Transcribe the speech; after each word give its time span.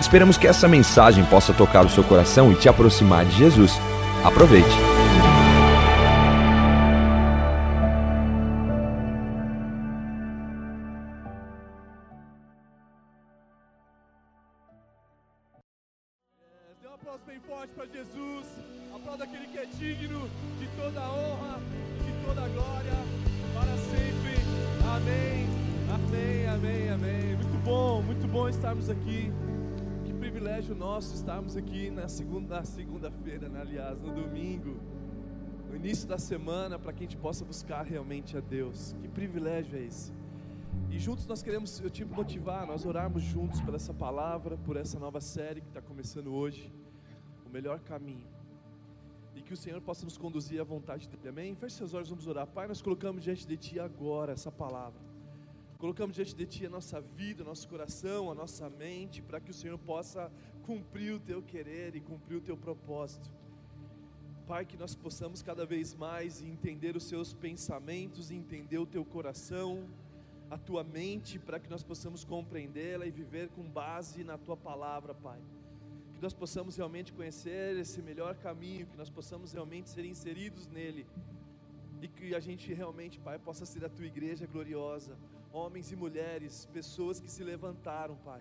Esperamos 0.00 0.36
que 0.36 0.46
essa 0.46 0.68
mensagem 0.68 1.24
possa 1.24 1.52
tocar 1.52 1.84
o 1.84 1.90
seu 1.90 2.04
coração 2.04 2.52
e 2.52 2.54
te 2.54 2.68
aproximar 2.68 3.24
de 3.24 3.36
Jesus. 3.36 3.72
Aproveite. 4.24 5.05
Estarmos 31.56 31.58
aqui 31.58 31.90
na 31.90 32.08
segunda, 32.08 32.64
segunda-feira, 32.64 33.48
né? 33.48 33.60
aliás, 33.60 34.00
no 34.00 34.12
domingo, 34.12 34.76
no 35.68 35.76
início 35.76 36.06
da 36.06 36.18
semana, 36.18 36.78
para 36.78 36.92
que 36.92 37.04
a 37.04 37.06
gente 37.06 37.16
possa 37.16 37.44
buscar 37.44 37.82
realmente 37.82 38.36
a 38.36 38.40
Deus. 38.40 38.94
Que 39.00 39.08
privilégio 39.08 39.78
é 39.78 39.82
esse? 39.82 40.12
E 40.90 40.98
juntos 40.98 41.26
nós 41.26 41.42
queremos, 41.42 41.80
eu 41.80 41.90
te 41.90 42.04
motivar, 42.04 42.66
nós 42.66 42.84
orarmos 42.84 43.22
juntos 43.22 43.60
por 43.60 43.74
essa 43.74 43.94
palavra, 43.94 44.56
por 44.58 44.76
essa 44.76 44.98
nova 44.98 45.20
série 45.20 45.60
que 45.60 45.68
está 45.68 45.80
começando 45.80 46.32
hoje, 46.32 46.72
o 47.46 47.48
melhor 47.48 47.80
caminho. 47.80 48.26
E 49.34 49.42
que 49.42 49.52
o 49.52 49.56
Senhor 49.56 49.80
possa 49.80 50.04
nos 50.04 50.16
conduzir 50.16 50.60
à 50.60 50.64
vontade 50.64 51.08
dele, 51.08 51.28
amém? 51.28 51.54
Feche 51.54 51.76
seus 51.76 51.94
olhos, 51.94 52.08
vamos 52.08 52.26
orar. 52.26 52.46
Pai, 52.46 52.66
nós 52.68 52.82
colocamos 52.82 53.22
diante 53.22 53.46
de 53.46 53.56
Ti 53.56 53.80
agora 53.80 54.32
essa 54.32 54.52
palavra. 54.52 55.00
Colocamos 55.78 56.16
diante 56.16 56.34
de 56.34 56.46
Ti 56.46 56.66
a 56.66 56.70
nossa 56.70 57.00
vida, 57.00 57.42
o 57.42 57.46
nosso 57.46 57.68
coração, 57.68 58.30
a 58.30 58.34
nossa 58.34 58.68
mente, 58.70 59.20
para 59.20 59.38
que 59.40 59.50
o 59.50 59.54
Senhor 59.54 59.78
possa 59.78 60.32
cumprir 60.66 61.14
o 61.14 61.20
Teu 61.20 61.40
querer 61.42 61.94
e 61.94 62.00
cumprir 62.00 62.36
o 62.36 62.40
Teu 62.40 62.56
propósito. 62.56 63.30
Pai, 64.46 64.64
que 64.64 64.76
nós 64.76 64.94
possamos 64.94 65.42
cada 65.42 65.64
vez 65.64 65.94
mais 65.94 66.42
entender 66.42 66.96
os 66.96 67.04
Seus 67.04 67.32
pensamentos, 67.32 68.30
entender 68.30 68.78
o 68.78 68.86
Teu 68.86 69.04
coração, 69.04 69.88
a 70.50 70.58
tua 70.58 70.82
mente 70.84 71.38
para 71.38 71.58
que 71.58 71.70
nós 71.70 71.82
possamos 71.82 72.24
compreendê-la 72.24 73.06
e 73.06 73.10
viver 73.10 73.48
com 73.50 73.62
base 73.62 74.24
na 74.24 74.36
tua 74.36 74.56
palavra, 74.56 75.14
Pai. 75.14 75.40
Que 76.14 76.22
nós 76.22 76.32
possamos 76.32 76.76
realmente 76.76 77.12
conhecer 77.12 77.76
esse 77.76 78.00
melhor 78.00 78.36
caminho, 78.36 78.86
que 78.86 78.96
nós 78.96 79.10
possamos 79.10 79.52
realmente 79.52 79.88
ser 79.88 80.04
inseridos 80.04 80.66
nele 80.68 81.06
e 82.00 82.08
que 82.08 82.34
a 82.34 82.40
gente 82.40 82.72
realmente, 82.72 83.18
Pai, 83.18 83.38
possa 83.38 83.64
ser 83.66 83.84
a 83.84 83.88
tua 83.88 84.06
igreja 84.06 84.46
gloriosa, 84.46 85.16
homens 85.52 85.90
e 85.92 85.96
mulheres, 85.96 86.66
pessoas 86.72 87.20
que 87.20 87.30
se 87.30 87.42
levantaram, 87.42 88.16
Pai, 88.16 88.40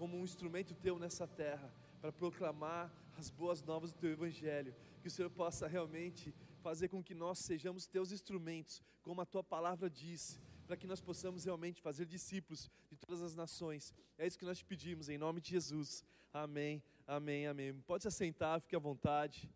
como 0.00 0.16
um 0.16 0.24
instrumento 0.24 0.74
teu 0.74 0.98
nessa 0.98 1.26
terra 1.26 1.70
para 2.00 2.10
proclamar 2.10 2.90
as 3.18 3.28
boas 3.28 3.62
novas 3.62 3.92
do 3.92 3.98
teu 3.98 4.10
evangelho. 4.10 4.74
Que 5.02 5.08
o 5.08 5.10
Senhor 5.10 5.28
possa 5.28 5.66
realmente 5.66 6.34
fazer 6.62 6.88
com 6.88 7.02
que 7.02 7.14
nós 7.14 7.40
sejamos 7.40 7.86
teus 7.86 8.10
instrumentos, 8.10 8.82
como 9.02 9.20
a 9.20 9.26
tua 9.26 9.44
palavra 9.44 9.90
diz 9.90 10.40
para 10.66 10.74
que 10.74 10.86
nós 10.86 11.02
possamos 11.02 11.44
realmente 11.44 11.82
fazer 11.82 12.06
discípulos 12.06 12.70
de 12.88 12.96
todas 12.96 13.20
as 13.20 13.34
nações. 13.34 13.92
É 14.16 14.26
isso 14.26 14.38
que 14.38 14.44
nós 14.46 14.56
te 14.56 14.64
pedimos, 14.64 15.10
em 15.10 15.18
nome 15.18 15.38
de 15.38 15.50
Jesus. 15.50 16.02
Amém, 16.32 16.82
amém, 17.06 17.46
amém. 17.46 17.74
Pode 17.82 18.04
se 18.04 18.08
assentar, 18.08 18.58
fique 18.62 18.76
à 18.76 18.78
vontade. 18.78 19.52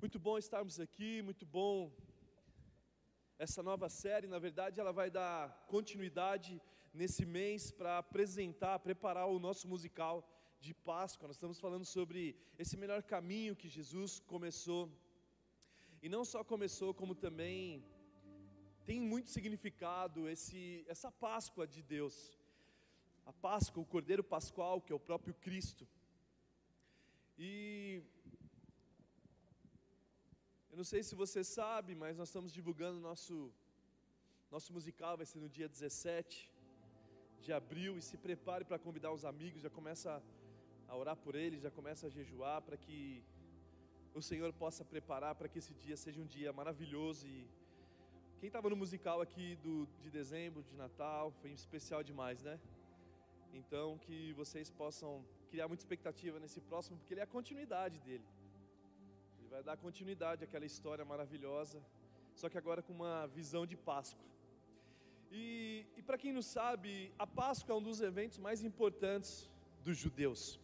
Muito 0.00 0.18
bom 0.18 0.38
estarmos 0.38 0.80
aqui, 0.80 1.22
muito 1.22 1.46
bom. 1.46 1.92
Essa 3.38 3.62
nova 3.62 3.88
série, 3.88 4.26
na 4.26 4.40
verdade, 4.40 4.80
ela 4.80 4.92
vai 4.92 5.08
dar 5.08 5.66
continuidade 5.68 6.60
nesse 6.92 7.24
mês 7.24 7.70
para 7.70 7.98
apresentar, 7.98 8.78
preparar 8.80 9.26
o 9.28 9.38
nosso 9.38 9.68
musical 9.68 10.28
de 10.60 10.74
Páscoa. 10.74 11.28
Nós 11.28 11.36
estamos 11.36 11.60
falando 11.60 11.84
sobre 11.84 12.36
esse 12.58 12.76
melhor 12.76 13.02
caminho 13.02 13.56
que 13.56 13.68
Jesus 13.68 14.20
começou. 14.20 14.90
E 16.02 16.08
não 16.08 16.24
só 16.24 16.42
começou, 16.42 16.92
como 16.92 17.14
também 17.14 17.84
tem 18.84 19.00
muito 19.00 19.30
significado 19.30 20.28
esse, 20.28 20.84
essa 20.88 21.10
Páscoa 21.12 21.66
de 21.66 21.82
Deus. 21.82 22.38
A 23.24 23.32
Páscoa, 23.32 23.82
o 23.82 23.86
Cordeiro 23.86 24.24
Pascual, 24.24 24.80
que 24.80 24.92
é 24.92 24.96
o 24.96 25.06
próprio 25.08 25.34
Cristo. 25.34 25.86
E 27.38 28.02
eu 30.70 30.76
não 30.76 30.84
sei 30.84 31.02
se 31.02 31.14
você 31.14 31.42
sabe, 31.44 31.94
mas 31.94 32.18
nós 32.18 32.28
estamos 32.28 32.52
divulgando 32.52 33.00
nosso 33.00 33.52
nosso 34.50 34.72
musical 34.72 35.16
vai 35.16 35.24
ser 35.24 35.38
no 35.38 35.48
dia 35.48 35.68
17 35.68 36.49
de 37.40 37.52
abril 37.52 37.96
e 37.98 38.02
se 38.02 38.16
prepare 38.16 38.64
para 38.64 38.78
convidar 38.78 39.12
os 39.12 39.24
amigos, 39.24 39.62
já 39.62 39.70
começa 39.70 40.22
a 40.88 40.96
orar 40.96 41.16
por 41.16 41.34
eles, 41.34 41.62
já 41.62 41.70
começa 41.70 42.06
a 42.06 42.10
jejuar 42.10 42.60
para 42.62 42.76
que 42.76 43.22
o 44.14 44.20
Senhor 44.20 44.52
possa 44.52 44.84
preparar 44.84 45.34
para 45.34 45.48
que 45.48 45.58
esse 45.58 45.74
dia 45.74 45.96
seja 45.96 46.20
um 46.20 46.26
dia 46.26 46.52
maravilhoso 46.52 47.26
e 47.26 47.46
quem 48.40 48.48
estava 48.48 48.70
no 48.70 48.76
musical 48.76 49.20
aqui 49.20 49.56
do, 49.56 49.86
de 50.02 50.10
dezembro, 50.10 50.62
de 50.62 50.74
Natal, 50.74 51.30
foi 51.40 51.50
especial 51.50 52.02
demais, 52.02 52.42
né? 52.42 52.58
Então, 53.52 53.98
que 53.98 54.32
vocês 54.32 54.70
possam 54.70 55.22
criar 55.50 55.68
muita 55.68 55.82
expectativa 55.82 56.38
nesse 56.38 56.60
próximo, 56.60 56.96
porque 56.96 57.12
ele 57.12 57.20
é 57.20 57.24
a 57.24 57.26
continuidade 57.26 57.98
dele. 58.00 58.24
Ele 59.38 59.48
vai 59.48 59.62
dar 59.62 59.76
continuidade 59.76 60.42
àquela 60.42 60.64
história 60.64 61.04
maravilhosa, 61.04 61.82
só 62.34 62.48
que 62.48 62.56
agora 62.56 62.80
com 62.80 62.94
uma 62.94 63.26
visão 63.26 63.66
de 63.66 63.76
Páscoa. 63.76 64.29
E, 65.30 65.86
e 65.96 66.02
para 66.02 66.18
quem 66.18 66.32
não 66.32 66.42
sabe, 66.42 67.12
a 67.18 67.26
Páscoa 67.26 67.74
é 67.74 67.78
um 67.78 67.82
dos 67.82 68.00
eventos 68.00 68.38
mais 68.38 68.64
importantes 68.64 69.48
dos 69.84 69.96
judeus. 69.96 70.58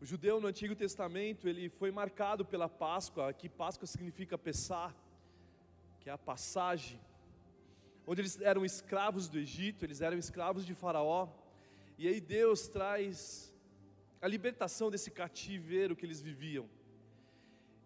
O 0.00 0.04
judeu 0.04 0.40
no 0.40 0.46
Antigo 0.46 0.76
Testamento, 0.76 1.48
ele 1.48 1.68
foi 1.70 1.90
marcado 1.90 2.44
pela 2.44 2.68
Páscoa, 2.68 3.32
que 3.32 3.48
Páscoa 3.48 3.86
significa 3.86 4.36
Pessah, 4.36 4.94
que 6.00 6.10
é 6.10 6.12
a 6.12 6.18
passagem, 6.18 7.00
onde 8.06 8.20
eles 8.20 8.40
eram 8.40 8.64
escravos 8.64 9.26
do 9.26 9.38
Egito, 9.38 9.84
eles 9.84 10.00
eram 10.00 10.16
escravos 10.16 10.64
de 10.64 10.74
Faraó, 10.74 11.28
e 11.96 12.06
aí 12.06 12.20
Deus 12.20 12.68
traz 12.68 13.52
a 14.20 14.28
libertação 14.28 14.90
desse 14.90 15.10
cativeiro 15.10 15.96
que 15.96 16.06
eles 16.06 16.20
viviam. 16.20 16.68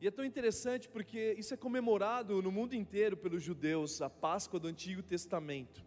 E 0.02 0.06
é 0.08 0.10
tão 0.10 0.24
interessante 0.24 0.88
porque 0.88 1.36
isso 1.38 1.54
é 1.54 1.56
comemorado 1.56 2.42
no 2.42 2.50
mundo 2.50 2.74
inteiro 2.74 3.16
pelos 3.16 3.40
judeus, 3.40 4.02
a 4.02 4.10
Páscoa 4.10 4.58
do 4.58 4.66
Antigo 4.66 5.00
Testamento. 5.00 5.80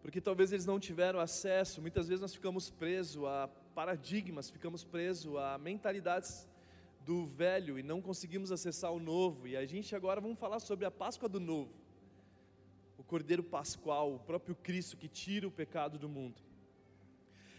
Porque 0.00 0.22
talvez 0.22 0.52
eles 0.52 0.64
não 0.64 0.80
tiveram 0.80 1.20
acesso, 1.20 1.82
muitas 1.82 2.08
vezes 2.08 2.22
nós 2.22 2.32
ficamos 2.32 2.70
presos 2.70 3.22
a 3.22 3.46
paradigmas, 3.74 4.48
ficamos 4.48 4.84
presos 4.84 5.36
a 5.36 5.58
mentalidades 5.58 6.48
do 7.04 7.26
velho 7.26 7.78
e 7.78 7.82
não 7.82 8.00
conseguimos 8.00 8.50
acessar 8.50 8.90
o 8.90 8.98
novo. 8.98 9.46
E 9.46 9.54
a 9.54 9.66
gente 9.66 9.94
agora 9.94 10.18
vamos 10.18 10.38
falar 10.38 10.58
sobre 10.58 10.86
a 10.86 10.90
Páscoa 10.90 11.28
do 11.28 11.38
novo. 11.38 11.74
O 12.96 13.04
Cordeiro 13.04 13.42
Pascual, 13.42 14.14
o 14.14 14.18
próprio 14.18 14.54
Cristo 14.54 14.96
que 14.96 15.08
tira 15.08 15.46
o 15.46 15.50
pecado 15.50 15.98
do 15.98 16.08
mundo. 16.08 16.40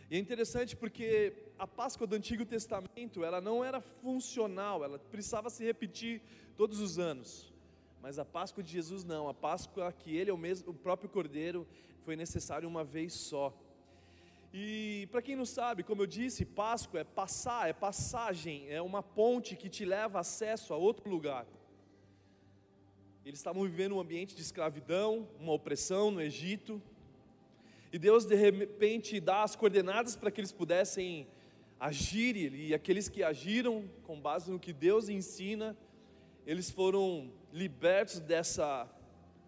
E 0.10 0.16
é 0.16 0.20
interessante 0.20 0.76
porque 0.76 1.34
a 1.58 1.66
Páscoa 1.66 2.06
do 2.06 2.16
Antigo 2.16 2.46
Testamento, 2.46 3.24
ela 3.24 3.42
não 3.42 3.64
era 3.64 3.82
funcional, 3.82 4.84
ela 4.84 5.00
precisava 5.00 5.50
se 5.50 5.64
repetir 5.64 6.22
todos 6.56 6.80
os 6.80 7.00
anos. 7.00 7.52
Mas 8.02 8.20
a 8.20 8.26
Páscoa 8.26 8.64
de 8.64 8.72
Jesus 8.72 9.04
não, 9.04 9.28
a 9.28 9.34
Páscoa 9.34 9.92
que 9.92 10.16
ele 10.16 10.30
é 10.30 10.34
o 10.34 10.38
mesmo, 10.38 10.70
o 10.70 10.74
próprio 10.74 11.10
Cordeiro, 11.10 11.68
foi 12.04 12.16
necessário 12.16 12.70
uma 12.70 12.84
vez 12.84 13.14
só. 13.14 13.52
E 14.54 15.08
para 15.12 15.24
quem 15.24 15.36
não 15.36 15.46
sabe, 15.46 15.84
como 15.84 16.04
eu 16.04 16.08
disse, 16.08 16.46
Páscoa 16.46 17.00
é 17.00 17.04
passar, 17.04 17.68
é 17.68 17.74
passagem, 17.74 18.70
é 18.70 18.82
uma 18.82 19.02
ponte 19.02 19.56
que 19.56 19.70
te 19.70 19.84
leva 19.84 20.20
acesso 20.20 20.72
a 20.72 20.78
outro 20.78 21.10
lugar. 21.10 21.48
Eles 23.26 23.40
estavam 23.40 23.64
vivendo 23.64 23.96
um 23.96 24.00
ambiente 24.00 24.36
de 24.36 24.42
escravidão, 24.44 25.28
uma 25.40 25.52
opressão 25.52 26.12
no 26.12 26.22
Egito. 26.22 26.80
E 27.96 27.98
Deus 27.98 28.26
de 28.26 28.36
repente 28.36 29.22
dá 29.22 29.44
as 29.44 29.56
coordenadas 29.56 30.18
para 30.18 30.30
que 30.30 30.42
eles 30.42 30.52
pudessem 30.52 31.26
agir, 31.80 32.36
e 32.54 32.74
aqueles 32.74 33.08
que 33.08 33.24
agiram 33.24 33.86
com 34.04 34.20
base 34.20 34.52
no 34.52 34.60
que 34.60 34.74
Deus 34.74 35.08
ensina, 35.08 35.78
eles 36.46 36.70
foram 36.70 37.32
libertos 37.54 38.20
dessa 38.20 38.86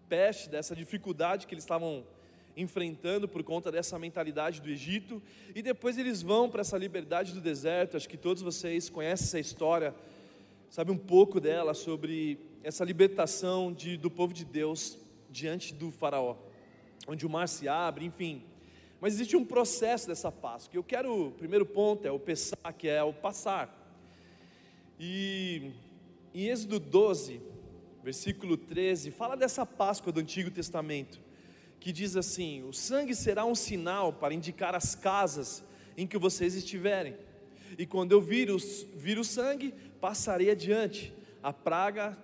peste, 0.08 0.48
dessa 0.48 0.74
dificuldade 0.74 1.46
que 1.46 1.52
eles 1.52 1.64
estavam 1.64 2.06
enfrentando 2.56 3.28
por 3.28 3.42
conta 3.42 3.70
dessa 3.70 3.98
mentalidade 3.98 4.62
do 4.62 4.70
Egito, 4.70 5.22
e 5.54 5.60
depois 5.60 5.98
eles 5.98 6.22
vão 6.22 6.48
para 6.48 6.62
essa 6.62 6.78
liberdade 6.78 7.34
do 7.34 7.42
deserto. 7.42 7.98
Acho 7.98 8.08
que 8.08 8.16
todos 8.16 8.42
vocês 8.42 8.88
conhecem 8.88 9.26
essa 9.26 9.38
história, 9.38 9.94
sabe 10.70 10.90
um 10.90 10.96
pouco 10.96 11.38
dela 11.38 11.74
sobre 11.74 12.38
essa 12.64 12.82
libertação 12.82 13.74
de, 13.74 13.98
do 13.98 14.10
povo 14.10 14.32
de 14.32 14.46
Deus 14.46 14.96
diante 15.28 15.74
do 15.74 15.90
Faraó, 15.90 16.47
onde 17.08 17.26
o 17.26 17.30
mar 17.30 17.48
se 17.48 17.66
abre, 17.66 18.04
enfim. 18.04 18.42
Mas 19.00 19.14
existe 19.14 19.34
um 19.34 19.44
processo 19.44 20.06
dessa 20.06 20.30
Páscoa. 20.30 20.76
Eu 20.76 20.84
quero, 20.84 21.28
o 21.28 21.30
primeiro 21.32 21.64
ponto 21.64 22.06
é 22.06 22.12
o 22.12 22.18
Pessah, 22.18 22.72
que 22.76 22.86
é 22.86 23.02
o 23.02 23.14
passar. 23.14 23.74
E 25.00 25.72
em 26.34 26.48
Êxodo 26.48 26.78
12, 26.78 27.40
versículo 28.04 28.58
13, 28.58 29.10
fala 29.10 29.36
dessa 29.36 29.64
Páscoa 29.64 30.12
do 30.12 30.20
Antigo 30.20 30.50
Testamento, 30.50 31.18
que 31.80 31.92
diz 31.92 32.14
assim: 32.14 32.62
O 32.64 32.74
sangue 32.74 33.14
será 33.14 33.46
um 33.46 33.54
sinal 33.54 34.12
para 34.12 34.34
indicar 34.34 34.74
as 34.74 34.94
casas 34.94 35.64
em 35.96 36.06
que 36.06 36.18
vocês 36.18 36.54
estiverem. 36.54 37.16
E 37.78 37.86
quando 37.86 38.12
eu 38.12 38.20
vir, 38.20 38.50
os, 38.50 38.86
vir 38.94 39.18
o 39.18 39.24
sangue, 39.24 39.72
passarei 40.00 40.50
adiante. 40.50 41.14
A 41.42 41.52
praga 41.52 42.18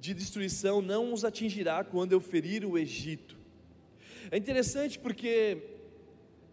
de 0.00 0.14
destruição 0.14 0.82
não 0.82 1.12
os 1.12 1.24
atingirá 1.24 1.84
quando 1.84 2.12
eu 2.12 2.20
ferir 2.20 2.64
o 2.64 2.76
Egito. 2.76 3.41
É 4.32 4.38
interessante 4.38 4.98
porque 4.98 5.58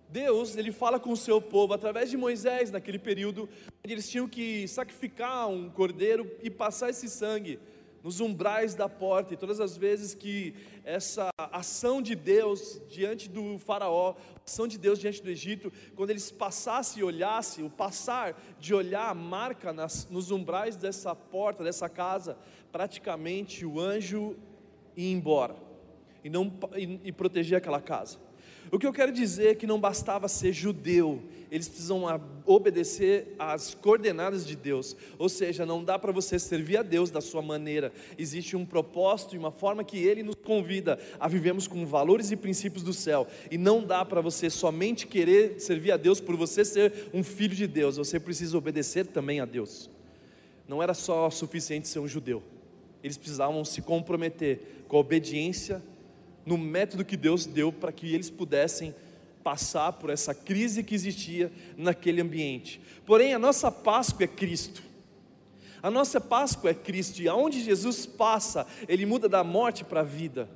Deus, 0.09 0.57
ele 0.57 0.69
fala 0.69 0.99
com 0.99 1.13
o 1.13 1.15
seu 1.15 1.41
povo 1.41 1.73
através 1.73 2.09
de 2.09 2.17
Moisés 2.17 2.71
naquele 2.71 2.99
período, 2.99 3.47
eles 3.85 4.09
tinham 4.09 4.27
que 4.27 4.67
sacrificar 4.67 5.47
um 5.47 5.69
cordeiro 5.69 6.29
e 6.43 6.49
passar 6.49 6.89
esse 6.89 7.07
sangue 7.07 7.57
nos 8.03 8.19
umbrais 8.19 8.75
da 8.75 8.89
porta, 8.89 9.33
e 9.33 9.37
todas 9.37 9.61
as 9.61 9.77
vezes 9.77 10.13
que 10.13 10.53
essa 10.83 11.29
ação 11.37 12.01
de 12.01 12.15
Deus 12.15 12.81
diante 12.89 13.29
do 13.29 13.57
Faraó, 13.57 14.13
ação 14.45 14.67
de 14.67 14.77
Deus 14.77 14.99
diante 14.99 15.23
do 15.23 15.29
Egito, 15.29 15.71
quando 15.95 16.09
eles 16.09 16.29
passassem 16.29 16.99
e 16.99 17.05
olhassem, 17.05 17.63
o 17.63 17.69
passar 17.69 18.37
de 18.59 18.73
olhar 18.73 19.07
a 19.07 19.13
marca 19.13 19.71
nas, 19.71 20.05
nos 20.09 20.31
umbrais 20.31 20.75
dessa 20.75 21.15
porta, 21.15 21.63
dessa 21.63 21.87
casa, 21.87 22.37
praticamente 22.73 23.65
o 23.65 23.79
anjo 23.79 24.35
ia 24.97 25.13
embora 25.13 25.68
e, 26.23 26.29
não, 26.29 26.51
e, 26.75 26.99
e 27.05 27.11
proteger 27.11 27.57
aquela 27.57 27.81
casa. 27.81 28.17
O 28.71 28.77
que 28.77 28.85
eu 28.85 28.93
quero 28.93 29.11
dizer 29.11 29.47
é 29.47 29.55
que 29.55 29.65
não 29.65 29.79
bastava 29.79 30.27
ser 30.27 30.53
judeu, 30.53 31.23
eles 31.51 31.67
precisam 31.67 32.03
obedecer 32.45 33.35
às 33.39 33.73
coordenadas 33.73 34.45
de 34.45 34.55
Deus. 34.55 34.95
Ou 35.17 35.27
seja, 35.27 35.65
não 35.65 35.83
dá 35.83 35.97
para 35.97 36.11
você 36.11 36.37
servir 36.37 36.77
a 36.77 36.83
Deus 36.83 37.09
da 37.09 37.21
sua 37.21 37.41
maneira. 37.41 37.91
Existe 38.17 38.55
um 38.55 38.63
propósito 38.63 39.35
e 39.35 39.39
uma 39.39 39.49
forma 39.49 39.83
que 39.83 39.97
Ele 39.97 40.21
nos 40.21 40.35
convida 40.35 40.99
a 41.19 41.27
vivermos 41.27 41.67
com 41.67 41.83
valores 41.87 42.29
e 42.29 42.35
princípios 42.35 42.83
do 42.83 42.93
céu. 42.93 43.27
E 43.49 43.57
não 43.57 43.83
dá 43.83 44.05
para 44.05 44.21
você 44.21 44.49
somente 44.49 45.07
querer 45.07 45.59
servir 45.59 45.91
a 45.91 45.97
Deus 45.97 46.21
por 46.21 46.35
você 46.35 46.63
ser 46.63 47.09
um 47.11 47.23
filho 47.23 47.55
de 47.55 47.65
Deus. 47.65 47.97
Você 47.97 48.19
precisa 48.19 48.55
obedecer 48.55 49.07
também 49.07 49.39
a 49.39 49.45
Deus. 49.45 49.89
Não 50.67 50.83
era 50.83 50.93
só 50.93 51.31
suficiente 51.31 51.87
ser 51.87 51.97
um 51.97 52.07
judeu. 52.07 52.43
Eles 53.03 53.17
precisavam 53.17 53.65
se 53.65 53.81
comprometer 53.81 54.83
com 54.87 54.97
a 54.97 54.99
obediência 54.99 55.81
no 56.49 56.57
método 56.57 57.05
que 57.05 57.15
Deus 57.15 57.45
deu 57.45 57.71
para 57.71 57.91
que 57.91 58.11
eles 58.11 58.31
pudessem 58.31 58.95
passar 59.43 59.93
por 59.93 60.09
essa 60.09 60.33
crise 60.33 60.83
que 60.83 60.95
existia 60.95 61.51
naquele 61.77 62.21
ambiente. 62.21 62.81
Porém, 63.05 63.35
a 63.35 63.39
nossa 63.39 63.71
Páscoa 63.71 64.23
é 64.23 64.27
Cristo. 64.27 64.81
A 65.81 65.91
nossa 65.91 66.19
Páscoa 66.19 66.71
é 66.71 66.73
Cristo, 66.73 67.21
e 67.21 67.29
aonde 67.29 67.63
Jesus 67.63 68.07
passa, 68.07 68.65
ele 68.87 69.05
muda 69.05 69.29
da 69.29 69.43
morte 69.43 69.83
para 69.83 69.99
a 69.99 70.03
vida. 70.03 70.49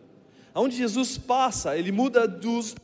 Aonde 0.51 0.75
Jesus 0.75 1.15
passa, 1.15 1.77
ele 1.77 1.91
muda 1.91 2.27
dos 2.27 2.75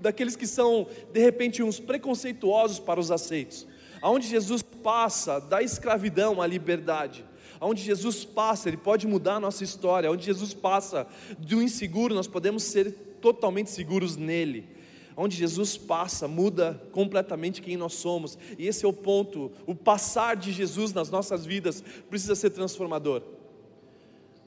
daqueles 0.00 0.34
que 0.34 0.46
são 0.46 0.88
de 1.12 1.20
repente 1.20 1.62
uns 1.62 1.78
preconceituosos 1.78 2.80
para 2.80 2.98
os 2.98 3.12
aceitos. 3.12 3.64
Aonde 4.02 4.26
Jesus 4.26 4.60
passa 4.60 5.40
da 5.40 5.62
escravidão 5.62 6.42
à 6.42 6.46
liberdade. 6.48 7.24
Onde 7.60 7.82
Jesus 7.82 8.24
passa, 8.24 8.68
Ele 8.68 8.76
pode 8.76 9.06
mudar 9.06 9.36
a 9.36 9.40
nossa 9.40 9.64
história. 9.64 10.10
Onde 10.10 10.24
Jesus 10.24 10.52
passa 10.52 11.06
do 11.38 11.62
inseguro, 11.62 12.14
nós 12.14 12.26
podemos 12.26 12.62
ser 12.62 12.92
totalmente 13.20 13.70
seguros 13.70 14.16
nele. 14.16 14.68
Onde 15.16 15.34
Jesus 15.34 15.78
passa, 15.78 16.28
muda 16.28 16.80
completamente 16.92 17.62
quem 17.62 17.76
nós 17.76 17.94
somos. 17.94 18.38
E 18.58 18.66
esse 18.66 18.84
é 18.84 18.88
o 18.88 18.92
ponto. 18.92 19.50
O 19.66 19.74
passar 19.74 20.36
de 20.36 20.52
Jesus 20.52 20.92
nas 20.92 21.10
nossas 21.10 21.46
vidas 21.46 21.82
precisa 22.10 22.34
ser 22.34 22.50
transformador. 22.50 23.22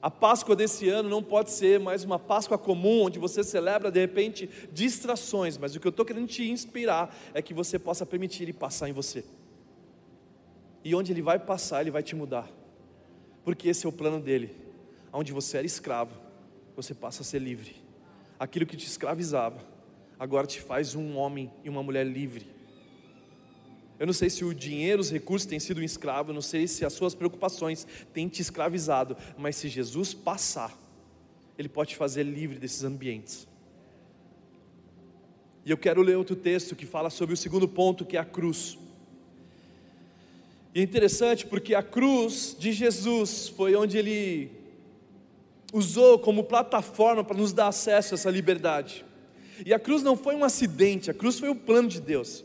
A 0.00 0.10
Páscoa 0.10 0.56
desse 0.56 0.88
ano 0.88 1.10
não 1.10 1.22
pode 1.22 1.50
ser 1.50 1.78
mais 1.78 2.04
uma 2.04 2.18
Páscoa 2.18 2.56
comum, 2.56 3.02
onde 3.02 3.18
você 3.18 3.44
celebra 3.44 3.90
de 3.90 4.00
repente 4.00 4.48
distrações, 4.72 5.58
mas 5.58 5.74
o 5.74 5.80
que 5.80 5.86
eu 5.86 5.90
estou 5.90 6.06
querendo 6.06 6.26
te 6.26 6.48
inspirar 6.48 7.14
é 7.34 7.42
que 7.42 7.52
você 7.52 7.78
possa 7.78 8.06
permitir 8.06 8.44
Ele 8.44 8.52
passar 8.54 8.88
em 8.88 8.92
você. 8.92 9.24
E 10.82 10.94
onde 10.94 11.12
Ele 11.12 11.20
vai 11.20 11.38
passar, 11.38 11.82
Ele 11.82 11.90
vai 11.90 12.02
te 12.02 12.16
mudar 12.16 12.59
porque 13.50 13.68
esse 13.68 13.84
é 13.84 13.88
o 13.88 13.92
plano 13.92 14.20
dele. 14.20 14.54
Onde 15.12 15.32
você 15.32 15.56
era 15.56 15.66
escravo, 15.66 16.14
você 16.76 16.94
passa 16.94 17.22
a 17.22 17.24
ser 17.24 17.40
livre. 17.40 17.74
Aquilo 18.38 18.64
que 18.64 18.76
te 18.76 18.86
escravizava, 18.86 19.58
agora 20.20 20.46
te 20.46 20.60
faz 20.60 20.94
um 20.94 21.16
homem 21.16 21.50
e 21.64 21.68
uma 21.68 21.82
mulher 21.82 22.06
livre. 22.06 22.46
Eu 23.98 24.06
não 24.06 24.12
sei 24.12 24.30
se 24.30 24.44
o 24.44 24.54
dinheiro, 24.54 25.00
os 25.00 25.10
recursos 25.10 25.48
têm 25.48 25.58
sido 25.58 25.80
um 25.80 25.82
escravo, 25.82 26.32
não 26.32 26.40
sei 26.40 26.68
se 26.68 26.84
as 26.84 26.92
suas 26.92 27.12
preocupações 27.12 27.84
têm 28.14 28.28
te 28.28 28.40
escravizado, 28.40 29.16
mas 29.36 29.56
se 29.56 29.68
Jesus 29.68 30.14
passar, 30.14 30.72
Ele 31.58 31.68
pode 31.68 31.90
te 31.90 31.96
fazer 31.96 32.22
livre 32.22 32.56
desses 32.56 32.84
ambientes. 32.84 33.48
E 35.64 35.72
eu 35.72 35.76
quero 35.76 36.02
ler 36.02 36.16
outro 36.16 36.36
texto 36.36 36.76
que 36.76 36.86
fala 36.86 37.10
sobre 37.10 37.34
o 37.34 37.36
segundo 37.36 37.66
ponto, 37.66 38.04
que 38.04 38.16
é 38.16 38.20
a 38.20 38.24
cruz. 38.24 38.78
E 40.74 40.80
é 40.80 40.82
interessante 40.82 41.46
porque 41.46 41.74
a 41.74 41.82
cruz 41.82 42.56
de 42.58 42.72
Jesus 42.72 43.48
foi 43.48 43.74
onde 43.74 43.98
ele 43.98 44.50
usou 45.72 46.18
como 46.18 46.44
plataforma 46.44 47.24
para 47.24 47.36
nos 47.36 47.52
dar 47.52 47.68
acesso 47.68 48.14
a 48.14 48.16
essa 48.16 48.30
liberdade. 48.30 49.04
E 49.66 49.74
a 49.74 49.78
cruz 49.78 50.02
não 50.02 50.16
foi 50.16 50.34
um 50.34 50.44
acidente, 50.44 51.10
a 51.10 51.14
cruz 51.14 51.38
foi 51.38 51.48
o 51.48 51.56
plano 51.56 51.88
de 51.88 52.00
Deus. 52.00 52.44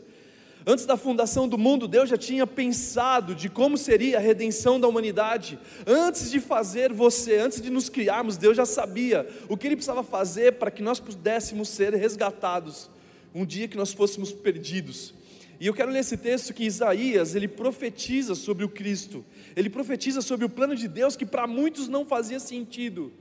Antes 0.68 0.84
da 0.84 0.96
fundação 0.96 1.48
do 1.48 1.56
mundo, 1.56 1.86
Deus 1.86 2.10
já 2.10 2.16
tinha 2.16 2.44
pensado 2.44 3.36
de 3.36 3.48
como 3.48 3.78
seria 3.78 4.18
a 4.18 4.20
redenção 4.20 4.80
da 4.80 4.88
humanidade. 4.88 5.56
Antes 5.86 6.28
de 6.28 6.40
fazer 6.40 6.92
você, 6.92 7.38
antes 7.38 7.60
de 7.60 7.70
nos 7.70 7.88
criarmos, 7.88 8.36
Deus 8.36 8.56
já 8.56 8.66
sabia 8.66 9.24
o 9.48 9.56
que 9.56 9.68
Ele 9.68 9.76
precisava 9.76 10.02
fazer 10.02 10.54
para 10.54 10.72
que 10.72 10.82
nós 10.82 10.98
pudéssemos 10.98 11.68
ser 11.68 11.94
resgatados. 11.94 12.90
Um 13.32 13.46
dia 13.46 13.68
que 13.68 13.76
nós 13.76 13.92
fôssemos 13.92 14.32
perdidos. 14.32 15.14
E 15.58 15.66
eu 15.66 15.74
quero 15.74 15.90
ler 15.90 16.00
esse 16.00 16.16
texto 16.16 16.52
que 16.52 16.64
Isaías, 16.64 17.34
ele 17.34 17.48
profetiza 17.48 18.34
sobre 18.34 18.64
o 18.64 18.68
Cristo. 18.68 19.24
Ele 19.54 19.70
profetiza 19.70 20.20
sobre 20.20 20.44
o 20.44 20.50
plano 20.50 20.76
de 20.76 20.86
Deus 20.86 21.16
que 21.16 21.24
para 21.24 21.46
muitos 21.46 21.88
não 21.88 22.04
fazia 22.04 22.38
sentido. 22.38 23.12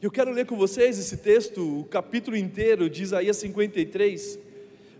Eu 0.00 0.10
quero 0.10 0.30
ler 0.30 0.46
com 0.46 0.56
vocês 0.56 0.98
esse 0.98 1.18
texto, 1.18 1.80
o 1.80 1.84
capítulo 1.84 2.36
inteiro 2.36 2.88
de 2.88 3.02
Isaías 3.02 3.36
53, 3.38 4.38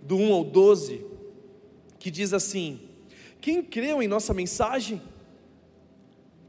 do 0.02 0.16
1 0.16 0.32
ao 0.32 0.44
12, 0.44 1.04
que 1.98 2.10
diz 2.10 2.32
assim: 2.32 2.80
Quem 3.40 3.62
creu 3.62 4.02
em 4.02 4.08
nossa 4.08 4.34
mensagem? 4.34 5.00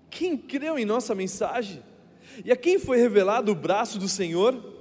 Quem 0.10 0.38
creu 0.38 0.77
em 0.77 0.86
nossa 0.86 1.13
mensagem? 1.13 1.84
E 2.44 2.51
a 2.51 2.56
quem 2.56 2.79
foi 2.79 2.98
revelado 2.98 3.51
o 3.51 3.56
braço 3.56 4.00
do 4.00 4.08
Senhor? 4.08 4.75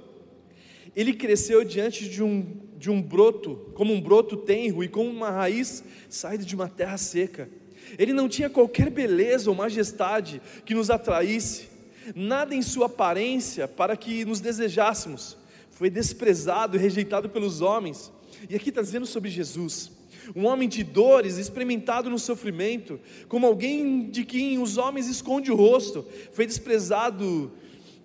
Ele 0.95 1.13
cresceu 1.13 1.63
diante 1.63 2.09
de 2.09 2.23
um, 2.23 2.66
de 2.77 2.91
um 2.91 3.01
broto, 3.01 3.71
como 3.73 3.93
um 3.93 3.99
broto 3.99 4.37
tenro 4.37 4.83
e 4.83 4.87
como 4.87 5.09
uma 5.09 5.31
raiz 5.31 5.83
saída 6.09 6.45
de 6.45 6.55
uma 6.55 6.69
terra 6.69 6.97
seca. 6.97 7.49
Ele 7.97 8.13
não 8.13 8.29
tinha 8.29 8.49
qualquer 8.49 8.89
beleza 8.89 9.49
ou 9.49 9.55
majestade 9.55 10.41
que 10.65 10.73
nos 10.73 10.89
atraísse, 10.89 11.67
nada 12.15 12.53
em 12.53 12.61
sua 12.61 12.85
aparência 12.85 13.67
para 13.67 13.95
que 13.97 14.25
nos 14.25 14.39
desejássemos. 14.39 15.37
Foi 15.71 15.89
desprezado 15.89 16.75
e 16.75 16.79
rejeitado 16.79 17.29
pelos 17.29 17.61
homens. 17.61 18.11
E 18.49 18.55
aqui 18.55 18.69
está 18.69 18.81
dizendo 18.81 19.05
sobre 19.05 19.29
Jesus, 19.29 19.91
um 20.35 20.45
homem 20.45 20.67
de 20.67 20.83
dores, 20.83 21.37
experimentado 21.37 22.09
no 22.09 22.19
sofrimento, 22.19 22.99
como 23.27 23.45
alguém 23.45 24.09
de 24.09 24.23
quem 24.23 24.59
os 24.59 24.77
homens 24.77 25.07
escondem 25.07 25.51
o 25.51 25.55
rosto, 25.55 26.05
foi 26.33 26.45
desprezado 26.45 27.51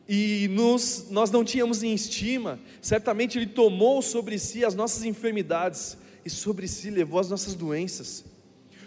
e 0.09 0.49
nos, 0.49 1.06
nós 1.11 1.30
não 1.30 1.44
tínhamos 1.44 1.82
em 1.82 1.94
estima, 1.94 2.59
certamente 2.80 3.38
Ele 3.38 3.47
tomou 3.47 4.02
sobre 4.02 4.38
si 4.38 4.64
as 4.64 4.75
nossas 4.75 5.04
enfermidades 5.04 5.97
e 6.25 6.30
sobre 6.30 6.66
si 6.68 6.90
levou 6.90 7.21
as 7.21 7.30
nossas 7.30 7.54
doenças. 7.54 8.25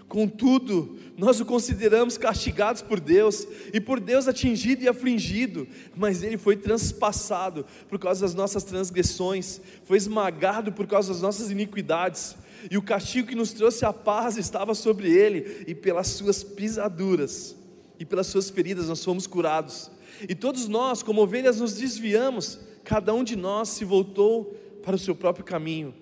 Contudo, 0.08 1.00
nós 1.18 1.40
o 1.40 1.46
consideramos 1.46 2.16
castigados 2.18 2.82
por 2.82 3.00
Deus 3.00 3.48
e 3.74 3.82
por 3.82 4.00
Deus 4.00 4.28
atingido 4.28 4.84
e 4.84 4.88
afligido, 4.88 5.68
mas 5.96 6.22
ele 6.22 6.38
foi 6.38 6.56
transpassado 6.56 7.66
por 7.90 7.98
causa 7.98 8.22
das 8.22 8.36
nossas 8.36 8.64
transgressões, 8.64 9.60
foi 9.84 9.98
esmagado 9.98 10.72
por 10.72 10.86
causa 10.86 11.12
das 11.12 11.22
nossas 11.22 11.50
iniquidades, 11.50 12.36
e 12.70 12.78
o 12.78 12.84
castigo 12.84 13.30
que 13.30 13.36
nos 13.36 13.52
trouxe 13.52 13.84
a 13.84 13.92
paz 13.92 14.38
estava 14.38 14.76
sobre 14.76 15.12
ele, 15.12 15.64
e 15.68 15.74
pelas 15.74 16.08
suas 16.08 16.44
pisaduras 16.44 17.56
e 18.00 18.06
pelas 18.06 18.28
suas 18.28 18.50
feridas 18.50 18.88
nós 18.90 19.04
fomos 19.04 19.26
curados. 19.26 19.90
E 20.28 20.36
todos 20.36 20.68
nós, 20.68 21.04
como 21.04 21.22
ovelhas, 21.22 21.60
nos 21.60 21.74
desviamos, 21.74 22.60
cada 22.84 23.14
um 23.14 23.24
de 23.24 23.36
nós 23.36 23.70
se 23.70 23.84
voltou 23.84 24.56
para 24.84 24.96
o 24.96 25.00
seu 25.00 25.16
próprio 25.16 25.44
caminho, 25.44 25.94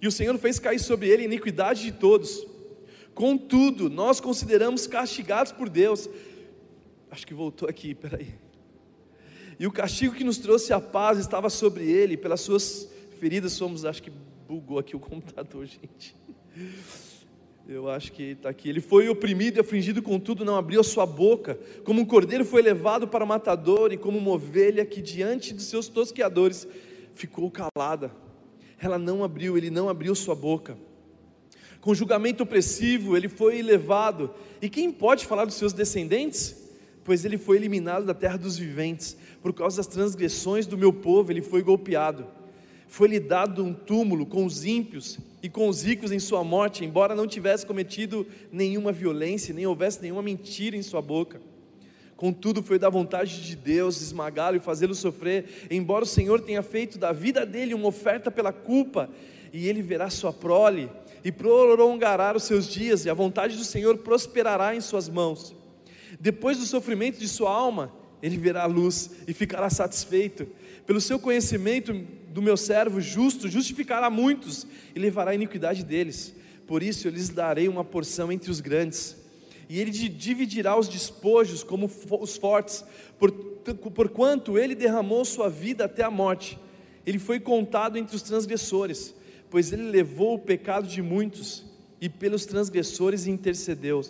e 0.00 0.08
o 0.08 0.12
Senhor 0.12 0.36
fez 0.38 0.58
cair 0.58 0.78
sobre 0.78 1.08
ele 1.08 1.22
a 1.22 1.26
iniquidade 1.26 1.82
de 1.82 1.92
todos. 1.92 2.46
Contudo, 3.14 3.90
nós 3.90 4.18
consideramos 4.18 4.86
castigados 4.86 5.52
por 5.52 5.68
Deus. 5.68 6.08
Acho 7.10 7.26
que 7.26 7.34
voltou 7.34 7.68
aqui, 7.68 7.94
peraí. 7.94 8.34
E 9.58 9.66
o 9.66 9.72
castigo 9.72 10.14
que 10.14 10.24
nos 10.24 10.38
trouxe 10.38 10.72
a 10.72 10.80
paz 10.80 11.18
estava 11.18 11.50
sobre 11.50 11.84
ele, 11.84 12.16
pelas 12.16 12.40
suas 12.40 12.88
feridas 13.18 13.52
somos, 13.52 13.84
acho 13.84 14.02
que 14.02 14.10
bugou 14.48 14.78
aqui 14.78 14.96
o 14.96 15.00
computador, 15.00 15.66
gente. 15.68 16.16
Eu 17.72 17.88
acho 17.88 18.10
que 18.10 18.32
está 18.32 18.48
aqui. 18.48 18.68
Ele 18.68 18.80
foi 18.80 19.08
oprimido 19.08 19.58
e 19.58 19.60
afligido, 19.60 20.02
contudo, 20.02 20.44
não 20.44 20.56
abriu 20.56 20.80
a 20.80 20.84
sua 20.84 21.06
boca. 21.06 21.56
Como 21.84 22.00
um 22.00 22.04
cordeiro 22.04 22.44
foi 22.44 22.60
levado 22.62 23.06
para 23.06 23.24
o 23.24 23.28
matador, 23.28 23.92
e 23.92 23.96
como 23.96 24.18
uma 24.18 24.32
ovelha 24.32 24.84
que 24.84 25.00
diante 25.00 25.54
de 25.54 25.62
seus 25.62 25.86
tosqueadores 25.86 26.66
ficou 27.14 27.48
calada. 27.48 28.10
Ela 28.76 28.98
não 28.98 29.22
abriu, 29.22 29.56
ele 29.56 29.70
não 29.70 29.88
abriu 29.88 30.16
sua 30.16 30.34
boca. 30.34 30.76
Com 31.80 31.94
julgamento 31.94 32.42
opressivo, 32.42 33.16
ele 33.16 33.28
foi 33.28 33.62
levado. 33.62 34.34
E 34.60 34.68
quem 34.68 34.90
pode 34.90 35.24
falar 35.24 35.44
dos 35.44 35.54
seus 35.54 35.72
descendentes? 35.72 36.56
Pois 37.04 37.24
ele 37.24 37.38
foi 37.38 37.56
eliminado 37.56 38.04
da 38.04 38.14
terra 38.14 38.36
dos 38.36 38.58
viventes. 38.58 39.16
Por 39.40 39.52
causa 39.52 39.76
das 39.76 39.86
transgressões 39.86 40.66
do 40.66 40.76
meu 40.76 40.92
povo, 40.92 41.30
ele 41.30 41.40
foi 41.40 41.62
golpeado 41.62 42.39
foi-lhe 42.90 43.20
dado 43.20 43.64
um 43.64 43.72
túmulo 43.72 44.26
com 44.26 44.44
os 44.44 44.64
ímpios 44.64 45.16
e 45.40 45.48
com 45.48 45.68
os 45.68 45.84
ricos 45.84 46.10
em 46.10 46.18
sua 46.18 46.42
morte, 46.42 46.84
embora 46.84 47.14
não 47.14 47.24
tivesse 47.24 47.64
cometido 47.64 48.26
nenhuma 48.50 48.90
violência, 48.90 49.54
nem 49.54 49.64
houvesse 49.64 50.02
nenhuma 50.02 50.20
mentira 50.20 50.76
em 50.76 50.82
sua 50.82 51.00
boca. 51.00 51.40
Contudo, 52.16 52.64
foi 52.64 52.80
da 52.80 52.90
vontade 52.90 53.42
de 53.44 53.54
Deus 53.54 54.02
esmagá-lo 54.02 54.56
e 54.56 54.60
fazê-lo 54.60 54.94
sofrer, 54.94 55.68
embora 55.70 56.02
o 56.02 56.06
Senhor 56.06 56.40
tenha 56.40 56.64
feito 56.64 56.98
da 56.98 57.12
vida 57.12 57.46
dele 57.46 57.74
uma 57.74 57.86
oferta 57.86 58.28
pela 58.28 58.52
culpa, 58.52 59.08
e 59.52 59.68
ele 59.68 59.82
verá 59.82 60.10
sua 60.10 60.32
prole 60.32 60.90
e 61.24 61.30
prolongará 61.30 62.36
os 62.36 62.42
seus 62.42 62.66
dias, 62.66 63.04
e 63.04 63.10
a 63.10 63.14
vontade 63.14 63.56
do 63.56 63.64
Senhor 63.64 63.98
prosperará 63.98 64.74
em 64.74 64.80
suas 64.80 65.08
mãos. 65.08 65.54
Depois 66.18 66.58
do 66.58 66.66
sofrimento 66.66 67.20
de 67.20 67.28
sua 67.28 67.52
alma, 67.52 67.99
ele 68.22 68.36
verá 68.36 68.62
a 68.62 68.66
luz 68.66 69.10
e 69.26 69.32
ficará 69.32 69.70
satisfeito. 69.70 70.46
Pelo 70.86 71.00
seu 71.00 71.18
conhecimento 71.18 71.92
do 72.28 72.42
meu 72.42 72.56
servo 72.56 73.00
justo 73.00 73.48
justificará 73.48 74.10
muitos 74.10 74.66
e 74.94 74.98
levará 74.98 75.32
a 75.32 75.34
iniquidade 75.34 75.84
deles. 75.84 76.34
Por 76.66 76.82
isso 76.82 77.08
eu 77.08 77.12
lhes 77.12 77.28
darei 77.28 77.68
uma 77.68 77.84
porção 77.84 78.30
entre 78.30 78.50
os 78.50 78.60
grandes. 78.60 79.16
E 79.68 79.80
ele 79.80 79.90
dividirá 79.90 80.76
os 80.76 80.88
despojos 80.88 81.62
como 81.62 81.90
os 82.20 82.36
fortes, 82.36 82.84
por, 83.18 83.30
porquanto 83.94 84.58
ele 84.58 84.74
derramou 84.74 85.24
sua 85.24 85.48
vida 85.48 85.84
até 85.84 86.02
a 86.02 86.10
morte. 86.10 86.58
Ele 87.06 87.18
foi 87.18 87.40
contado 87.40 87.96
entre 87.96 88.14
os 88.14 88.22
transgressores, 88.22 89.14
pois 89.48 89.72
ele 89.72 89.84
levou 89.84 90.34
o 90.34 90.38
pecado 90.38 90.86
de 90.86 91.00
muitos 91.00 91.64
e 92.00 92.08
pelos 92.08 92.46
transgressores 92.46 93.26
intercedeu. 93.26 94.02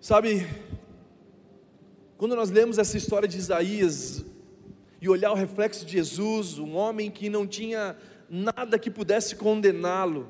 Sabe, 0.00 0.46
quando 2.22 2.36
nós 2.36 2.50
lemos 2.50 2.78
essa 2.78 2.96
história 2.96 3.26
de 3.26 3.36
Isaías, 3.36 4.24
e 5.00 5.08
olhar 5.08 5.32
o 5.32 5.34
reflexo 5.34 5.84
de 5.84 5.94
Jesus, 5.94 6.56
um 6.56 6.76
homem 6.76 7.10
que 7.10 7.28
não 7.28 7.44
tinha 7.44 7.96
nada 8.30 8.78
que 8.78 8.88
pudesse 8.88 9.34
condená-lo. 9.34 10.28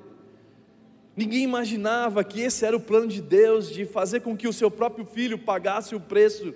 Ninguém 1.15 1.43
imaginava 1.43 2.25
que 2.25 2.41
esse 2.41 2.65
era 2.65 2.75
o 2.75 2.81
plano 2.81 3.09
de 3.09 3.21
Deus 3.21 3.69
de 3.69 3.85
fazer 3.85 4.21
com 4.21 4.35
que 4.35 4.49
o 4.49 4.55
seu 4.55 4.71
próprio 4.71 5.05
filho 5.05 5.39
pagasse 5.39 5.95
o 5.95 6.01
preço 6.01 6.55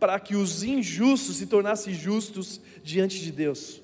para 0.00 0.18
que 0.18 0.34
os 0.34 0.64
injustos 0.64 1.36
se 1.36 1.46
tornassem 1.46 1.94
justos 1.94 2.60
diante 2.82 3.20
de 3.20 3.30
Deus. 3.30 3.80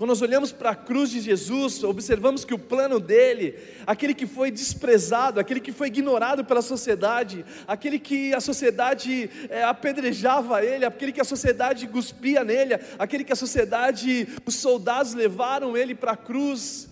Quando 0.00 0.08
nós 0.08 0.22
olhamos 0.22 0.50
para 0.50 0.70
a 0.70 0.74
cruz 0.74 1.10
de 1.10 1.20
Jesus, 1.20 1.84
observamos 1.84 2.42
que 2.42 2.54
o 2.54 2.58
plano 2.58 2.98
dele, 2.98 3.54
aquele 3.86 4.14
que 4.14 4.26
foi 4.26 4.50
desprezado, 4.50 5.38
aquele 5.38 5.60
que 5.60 5.72
foi 5.72 5.88
ignorado 5.88 6.42
pela 6.42 6.62
sociedade, 6.62 7.44
aquele 7.68 7.98
que 7.98 8.32
a 8.32 8.40
sociedade 8.40 9.28
é, 9.50 9.62
apedrejava 9.62 10.64
ele, 10.64 10.86
aquele 10.86 11.12
que 11.12 11.20
a 11.20 11.24
sociedade 11.24 11.86
cuspia 11.86 12.42
nele, 12.42 12.78
aquele 12.98 13.22
que 13.22 13.32
a 13.34 13.36
sociedade, 13.36 14.26
os 14.46 14.54
soldados 14.54 15.12
levaram 15.12 15.76
ele 15.76 15.94
para 15.94 16.12
a 16.12 16.16
cruz, 16.16 16.88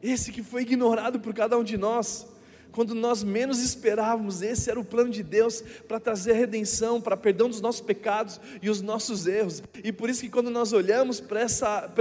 esse 0.00 0.30
que 0.30 0.44
foi 0.44 0.62
ignorado 0.62 1.18
por 1.18 1.34
cada 1.34 1.58
um 1.58 1.64
de 1.64 1.76
nós, 1.76 2.28
quando 2.72 2.94
nós 2.94 3.22
menos 3.22 3.62
esperávamos, 3.62 4.40
esse 4.40 4.70
era 4.70 4.80
o 4.80 4.84
plano 4.84 5.10
de 5.10 5.22
Deus 5.22 5.62
para 5.86 6.00
trazer 6.00 6.32
redenção, 6.32 7.00
para 7.00 7.16
perdão 7.18 7.48
dos 7.48 7.60
nossos 7.60 7.82
pecados 7.82 8.40
e 8.62 8.70
os 8.70 8.80
nossos 8.80 9.26
erros. 9.26 9.62
E 9.84 9.92
por 9.92 10.08
isso 10.08 10.22
que 10.22 10.30
quando 10.30 10.50
nós 10.50 10.72
olhamos 10.72 11.20
para 11.20 11.44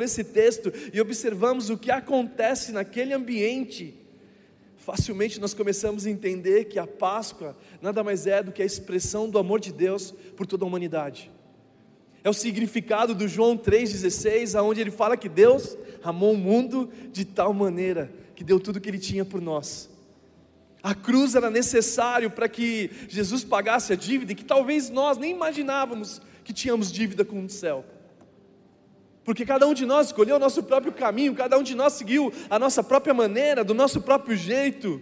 esse 0.02 0.24
texto 0.24 0.72
e 0.94 1.02
observamos 1.02 1.70
o 1.70 1.78
que 1.78 1.92
acontece 1.92 2.72
naquele 2.72 3.14
ambiente, 3.14 3.94
facilmente 4.78 5.42
nós 5.42 5.54
começamos 5.54 6.06
a 6.06 6.10
entender 6.10 6.66
que 6.66 6.80
a 6.80 6.88
Páscoa 6.88 7.56
nada 7.82 8.02
mais 8.02 8.26
é 8.26 8.42
do 8.42 8.54
que 8.54 8.62
a 8.62 8.66
expressão 8.66 9.30
do 9.30 9.38
amor 9.38 9.60
de 9.60 9.74
Deus 9.74 10.12
por 10.38 10.48
toda 10.48 10.64
a 10.64 10.68
humanidade. 10.68 11.30
É 12.24 12.30
o 12.30 12.34
significado 12.34 13.14
do 13.14 13.28
João 13.28 13.58
3,16, 13.58 14.58
aonde 14.58 14.80
ele 14.80 14.92
fala 14.92 15.18
que 15.18 15.28
Deus 15.28 15.78
amou 16.02 16.34
o 16.34 16.38
mundo 16.38 16.90
de 17.12 17.26
tal 17.26 17.54
maneira 17.54 18.10
que 18.36 18.44
deu 18.44 18.58
tudo 18.58 18.78
o 18.78 18.80
que 18.80 18.90
ele 18.90 19.00
tinha 19.00 19.26
por 19.26 19.42
nós 19.42 19.91
a 20.84 20.96
cruz 20.96 21.36
era 21.36 21.50
necessário 21.50 22.32
para 22.32 22.50
que 22.50 22.90
Jesus 23.08 23.44
pagasse 23.44 23.94
a 23.94 23.96
dívida 23.96 24.34
que 24.34 24.44
talvez 24.44 24.90
nós 24.90 25.18
nem 25.18 25.32
imaginávamos 25.32 26.22
que 26.44 26.52
tínhamos 26.52 26.92
dívida 26.92 27.24
com 27.24 27.46
o 27.46 27.50
céu. 27.50 27.86
Porque 29.24 29.46
cada 29.46 29.68
um 29.68 29.74
de 29.74 29.86
nós 29.86 30.08
escolheu 30.08 30.38
o 30.38 30.40
nosso 30.40 30.64
próprio 30.64 30.92
caminho, 30.92 31.36
cada 31.36 31.58
um 31.58 31.64
de 31.64 31.76
nós 31.76 31.94
seguiu 31.94 32.34
a 32.50 32.58
nossa 32.58 32.84
própria 32.84 33.14
maneira, 33.14 33.64
do 33.64 33.74
nosso 33.74 34.02
próprio 34.02 34.36
jeito. 34.36 35.00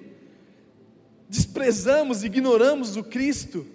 Desprezamos, 1.30 2.24
ignoramos 2.24 2.98
o 2.98 3.04
Cristo. 3.04 3.66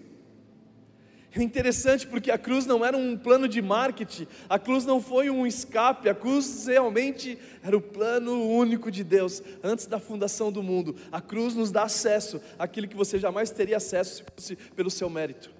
É 1.36 1.42
interessante 1.42 2.06
porque 2.06 2.30
a 2.30 2.38
cruz 2.38 2.64
não 2.64 2.84
era 2.84 2.96
um 2.96 3.16
plano 3.16 3.48
de 3.48 3.60
marketing, 3.60 4.28
a 4.48 4.56
cruz 4.56 4.84
não 4.84 5.02
foi 5.02 5.28
um 5.30 5.44
escape, 5.44 6.08
a 6.08 6.14
cruz 6.14 6.66
realmente 6.66 7.36
era 7.60 7.76
o 7.76 7.80
plano 7.80 8.40
único 8.40 8.88
de 8.88 9.02
Deus 9.02 9.42
antes 9.60 9.86
da 9.86 9.98
fundação 9.98 10.52
do 10.52 10.62
mundo. 10.62 10.94
A 11.10 11.20
cruz 11.20 11.56
nos 11.56 11.72
dá 11.72 11.82
acesso 11.82 12.40
àquilo 12.56 12.86
que 12.86 12.96
você 12.96 13.18
jamais 13.18 13.50
teria 13.50 13.78
acesso 13.78 14.16
se 14.16 14.22
fosse 14.22 14.56
pelo 14.76 14.88
seu 14.88 15.10
mérito. 15.10 15.50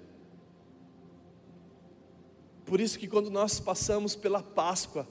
Por 2.63 2.79
isso 2.79 2.97
que 2.97 3.07
quando 3.07 3.29
nós 3.29 3.59
passamos 3.59 4.15
pela 4.15 4.41
Páscoa, 4.41 5.05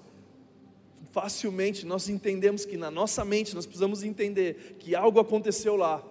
facilmente 1.12 1.84
nós 1.84 2.08
entendemos 2.08 2.64
que 2.64 2.78
na 2.78 2.90
nossa 2.90 3.22
mente 3.22 3.54
nós 3.54 3.66
precisamos 3.66 4.02
entender 4.02 4.76
que 4.78 4.94
algo 4.94 5.20
aconteceu 5.20 5.76
lá, 5.76 6.02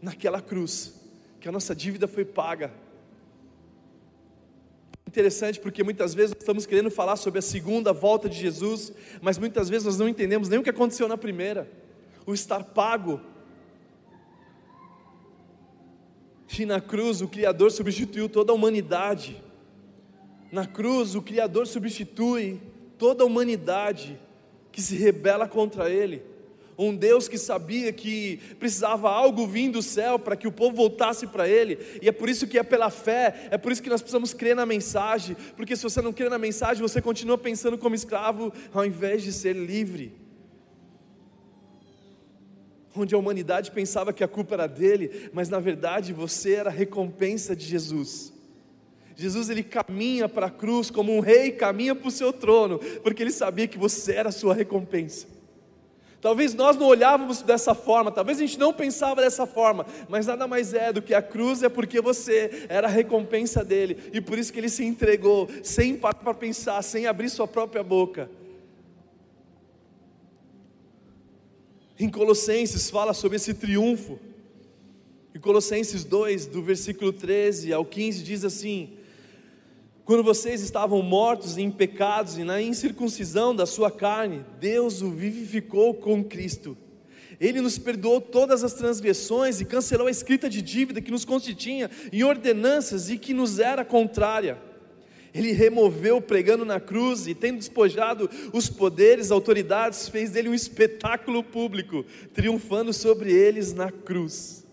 naquela 0.00 0.40
cruz, 0.40 0.94
que 1.40 1.48
a 1.48 1.52
nossa 1.52 1.74
dívida 1.74 2.06
foi 2.06 2.24
paga 2.24 2.83
Interessante 5.14 5.60
porque 5.60 5.84
muitas 5.84 6.12
vezes 6.12 6.34
estamos 6.36 6.66
querendo 6.66 6.90
falar 6.90 7.14
sobre 7.14 7.38
a 7.38 7.42
segunda 7.42 7.92
volta 7.92 8.28
de 8.28 8.36
Jesus, 8.36 8.92
mas 9.22 9.38
muitas 9.38 9.68
vezes 9.68 9.84
nós 9.84 9.96
não 9.96 10.08
entendemos 10.08 10.48
nem 10.48 10.58
o 10.58 10.62
que 10.64 10.70
aconteceu 10.70 11.06
na 11.06 11.16
primeira, 11.16 11.70
o 12.26 12.34
estar 12.34 12.64
pago. 12.64 13.20
E 16.58 16.66
na 16.66 16.80
cruz 16.80 17.20
o 17.20 17.28
Criador 17.28 17.70
substituiu 17.70 18.28
toda 18.28 18.50
a 18.50 18.56
humanidade. 18.56 19.40
Na 20.50 20.66
cruz 20.66 21.14
o 21.14 21.22
Criador 21.22 21.68
substitui 21.68 22.60
toda 22.98 23.22
a 23.22 23.26
humanidade 23.26 24.18
que 24.72 24.82
se 24.82 24.96
rebela 24.96 25.46
contra 25.46 25.88
Ele 25.88 26.24
um 26.76 26.94
Deus 26.94 27.28
que 27.28 27.38
sabia 27.38 27.92
que 27.92 28.38
precisava 28.58 29.10
algo 29.10 29.46
vir 29.46 29.70
do 29.70 29.82
céu 29.82 30.18
para 30.18 30.36
que 30.36 30.48
o 30.48 30.52
povo 30.52 30.76
voltasse 30.76 31.26
para 31.26 31.48
Ele, 31.48 31.78
e 32.02 32.08
é 32.08 32.12
por 32.12 32.28
isso 32.28 32.46
que 32.46 32.58
é 32.58 32.62
pela 32.62 32.90
fé, 32.90 33.48
é 33.50 33.58
por 33.58 33.72
isso 33.72 33.82
que 33.82 33.90
nós 33.90 34.02
precisamos 34.02 34.34
crer 34.34 34.56
na 34.56 34.66
mensagem, 34.66 35.36
porque 35.56 35.76
se 35.76 35.82
você 35.82 36.02
não 36.02 36.12
crê 36.12 36.28
na 36.28 36.38
mensagem, 36.38 36.82
você 36.82 37.00
continua 37.00 37.38
pensando 37.38 37.78
como 37.78 37.94
escravo, 37.94 38.52
ao 38.72 38.84
invés 38.84 39.22
de 39.22 39.32
ser 39.32 39.54
livre. 39.54 40.12
Onde 42.96 43.14
a 43.14 43.18
humanidade 43.18 43.72
pensava 43.72 44.12
que 44.12 44.22
a 44.22 44.28
culpa 44.28 44.54
era 44.54 44.66
dele, 44.68 45.30
mas 45.32 45.48
na 45.48 45.58
verdade 45.58 46.12
você 46.12 46.54
era 46.54 46.70
a 46.70 46.72
recompensa 46.72 47.54
de 47.54 47.66
Jesus. 47.66 48.32
Jesus 49.16 49.48
ele 49.48 49.62
caminha 49.62 50.28
para 50.28 50.46
a 50.46 50.50
cruz 50.50 50.90
como 50.90 51.16
um 51.16 51.20
rei 51.20 51.52
caminha 51.52 51.94
para 51.94 52.08
o 52.08 52.10
seu 52.10 52.32
trono, 52.32 52.78
porque 53.02 53.22
ele 53.22 53.30
sabia 53.30 53.68
que 53.68 53.78
você 53.78 54.12
era 54.12 54.28
a 54.28 54.32
sua 54.32 54.54
recompensa. 54.54 55.33
Talvez 56.24 56.54
nós 56.54 56.78
não 56.78 56.86
olhávamos 56.86 57.42
dessa 57.42 57.74
forma, 57.74 58.10
talvez 58.10 58.38
a 58.38 58.40
gente 58.40 58.58
não 58.58 58.72
pensava 58.72 59.20
dessa 59.20 59.44
forma, 59.44 59.84
mas 60.08 60.26
nada 60.26 60.48
mais 60.48 60.72
é 60.72 60.90
do 60.90 61.02
que 61.02 61.12
a 61.12 61.20
cruz 61.20 61.62
é 61.62 61.68
porque 61.68 62.00
você 62.00 62.64
era 62.66 62.86
a 62.86 62.90
recompensa 62.90 63.62
dele, 63.62 64.10
e 64.10 64.22
por 64.22 64.38
isso 64.38 64.50
que 64.50 64.58
ele 64.58 64.70
se 64.70 64.82
entregou, 64.82 65.46
sem 65.62 65.94
parar 65.94 66.14
para 66.14 66.32
pensar, 66.32 66.80
sem 66.80 67.06
abrir 67.06 67.28
sua 67.28 67.46
própria 67.46 67.82
boca. 67.82 68.30
Em 72.00 72.08
Colossenses 72.08 72.88
fala 72.88 73.12
sobre 73.12 73.36
esse 73.36 73.52
triunfo. 73.52 74.18
Em 75.34 75.38
Colossenses 75.38 76.04
2, 76.04 76.46
do 76.46 76.62
versículo 76.62 77.12
13 77.12 77.70
ao 77.70 77.84
15, 77.84 78.22
diz 78.22 78.46
assim: 78.46 78.96
Quando 80.04 80.22
vocês 80.22 80.60
estavam 80.60 81.00
mortos 81.00 81.56
em 81.56 81.70
pecados 81.70 82.36
e 82.36 82.44
na 82.44 82.60
incircuncisão 82.60 83.56
da 83.56 83.64
sua 83.64 83.90
carne, 83.90 84.44
Deus 84.60 85.00
o 85.00 85.10
vivificou 85.10 85.94
com 85.94 86.22
Cristo. 86.22 86.76
Ele 87.40 87.62
nos 87.62 87.78
perdoou 87.78 88.20
todas 88.20 88.62
as 88.62 88.74
transgressões 88.74 89.60
e 89.60 89.64
cancelou 89.64 90.06
a 90.06 90.10
escrita 90.10 90.48
de 90.48 90.60
dívida 90.60 91.00
que 91.00 91.10
nos 91.10 91.24
constitinha 91.24 91.90
em 92.12 92.22
ordenanças 92.22 93.08
e 93.08 93.16
que 93.16 93.32
nos 93.32 93.58
era 93.58 93.82
contrária. 93.82 94.58
Ele 95.32 95.52
removeu 95.52 96.20
pregando 96.20 96.66
na 96.66 96.78
cruz 96.78 97.26
e, 97.26 97.34
tendo 97.34 97.58
despojado 97.58 98.28
os 98.52 98.68
poderes, 98.68 99.30
autoridades, 99.30 100.06
fez 100.08 100.30
dele 100.30 100.50
um 100.50 100.54
espetáculo 100.54 101.42
público, 101.42 102.04
triunfando 102.34 102.92
sobre 102.92 103.32
eles 103.32 103.72
na 103.72 103.90
cruz. 103.90 104.66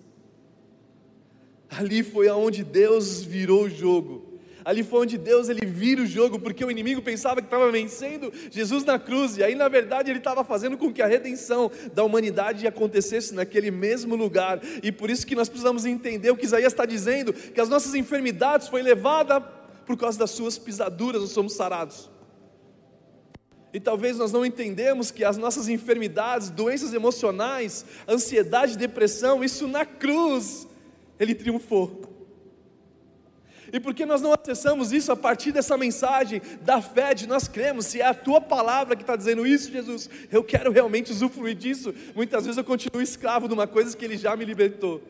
Ali 1.69 2.03
foi 2.03 2.27
aonde 2.27 2.65
Deus 2.65 3.23
virou 3.23 3.63
o 3.63 3.69
jogo 3.69 4.30
Ali 4.63 4.83
foi 4.83 5.01
onde 5.01 5.17
Deus 5.17 5.49
ele 5.49 5.65
vira 5.65 6.01
o 6.01 6.05
jogo, 6.05 6.39
porque 6.39 6.63
o 6.63 6.71
inimigo 6.71 7.01
pensava 7.01 7.41
que 7.41 7.47
estava 7.47 7.71
vencendo 7.71 8.31
Jesus 8.49 8.83
na 8.83 8.99
cruz, 8.99 9.37
e 9.37 9.43
aí 9.43 9.55
na 9.55 9.67
verdade 9.67 10.11
ele 10.11 10.19
estava 10.19 10.43
fazendo 10.43 10.77
com 10.77 10.91
que 10.93 11.01
a 11.01 11.07
redenção 11.07 11.71
da 11.93 12.03
humanidade 12.03 12.67
acontecesse 12.67 13.33
naquele 13.33 13.71
mesmo 13.71 14.15
lugar. 14.15 14.61
E 14.83 14.91
por 14.91 15.09
isso 15.09 15.25
que 15.25 15.35
nós 15.35 15.49
precisamos 15.49 15.85
entender 15.85 16.31
o 16.31 16.37
que 16.37 16.45
Isaías 16.45 16.73
está 16.73 16.85
dizendo, 16.85 17.33
que 17.33 17.59
as 17.59 17.69
nossas 17.69 17.95
enfermidades 17.95 18.67
foi 18.67 18.81
levada 18.81 19.39
por 19.39 19.97
causa 19.97 20.19
das 20.19 20.31
suas 20.31 20.57
pisaduras, 20.57 21.21
nós 21.21 21.31
somos 21.31 21.53
sarados. 21.53 22.09
E 23.73 23.79
talvez 23.79 24.17
nós 24.17 24.31
não 24.31 24.45
entendemos 24.45 25.11
que 25.11 25.23
as 25.23 25.37
nossas 25.37 25.69
enfermidades, 25.69 26.49
doenças 26.49 26.93
emocionais, 26.93 27.85
ansiedade, 28.07 28.77
depressão, 28.77 29.43
isso 29.43 29.67
na 29.67 29.85
cruz 29.85 30.67
ele 31.19 31.33
triunfou. 31.33 32.10
E 33.71 33.79
por 33.79 33.93
que 33.93 34.05
nós 34.05 34.21
não 34.21 34.33
acessamos 34.33 34.91
isso 34.91 35.11
a 35.11 35.15
partir 35.15 35.51
dessa 35.51 35.77
mensagem 35.77 36.41
da 36.61 36.81
fé, 36.81 37.13
de 37.13 37.25
nós 37.25 37.47
cremos, 37.47 37.85
se 37.85 38.01
é 38.01 38.05
a 38.05 38.13
tua 38.13 38.41
palavra 38.41 38.95
que 38.95 39.03
está 39.03 39.15
dizendo 39.15 39.47
isso, 39.47 39.71
Jesus, 39.71 40.09
eu 40.29 40.43
quero 40.43 40.71
realmente 40.71 41.11
usufruir 41.11 41.55
disso. 41.55 41.93
Muitas 42.13 42.45
vezes 42.45 42.57
eu 42.57 42.63
continuo 42.63 43.01
escravo 43.01 43.47
de 43.47 43.53
uma 43.53 43.67
coisa 43.67 43.95
que 43.95 44.03
Ele 44.03 44.17
já 44.17 44.35
me 44.35 44.43
libertou. 44.43 45.01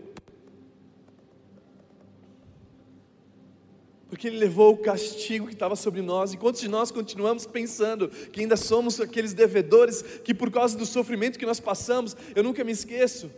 Porque 4.08 4.28
Ele 4.28 4.38
levou 4.38 4.74
o 4.74 4.78
castigo 4.78 5.48
que 5.48 5.54
estava 5.54 5.76
sobre 5.76 6.04
nós, 6.04 6.34
e 6.34 6.38
quantos 6.38 6.62
de 6.62 6.68
nós 6.68 6.92
continuamos 6.92 7.48
pensando 7.48 8.10
que 8.10 8.42
ainda 8.42 8.58
somos 8.58 9.02
aqueles 9.02 9.34
devedores 9.34 10.04
que, 10.24 10.36
por 10.36 10.52
causa 10.52 10.78
do 10.78 10.86
sofrimento 10.86 11.40
que 11.40 11.46
nós 11.48 11.60
passamos, 11.60 12.16
eu 12.36 12.44
nunca 12.44 12.64
me 12.64 12.72
esqueço. 12.72 13.32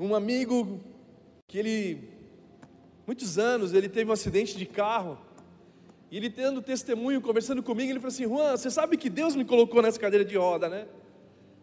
Um 0.00 0.14
amigo 0.14 0.80
que 1.46 1.58
ele 1.58 2.11
muitos 3.06 3.38
anos, 3.38 3.72
ele 3.72 3.88
teve 3.88 4.10
um 4.10 4.12
acidente 4.12 4.56
de 4.56 4.66
carro. 4.66 5.18
E 6.10 6.16
ele 6.16 6.28
tendo 6.28 6.60
testemunho, 6.60 7.20
conversando 7.20 7.62
comigo, 7.62 7.90
ele 7.90 7.98
falou 7.98 8.12
assim: 8.12 8.24
Juan, 8.24 8.56
você 8.56 8.70
sabe 8.70 8.96
que 8.96 9.08
Deus 9.08 9.34
me 9.34 9.44
colocou 9.44 9.80
nessa 9.80 9.98
cadeira 9.98 10.24
de 10.24 10.36
roda, 10.36 10.68
né? 10.68 10.86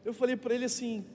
Eu 0.04 0.14
falei 0.14 0.36
para 0.36 0.56
ele 0.56 0.66
assim: 0.66 1.06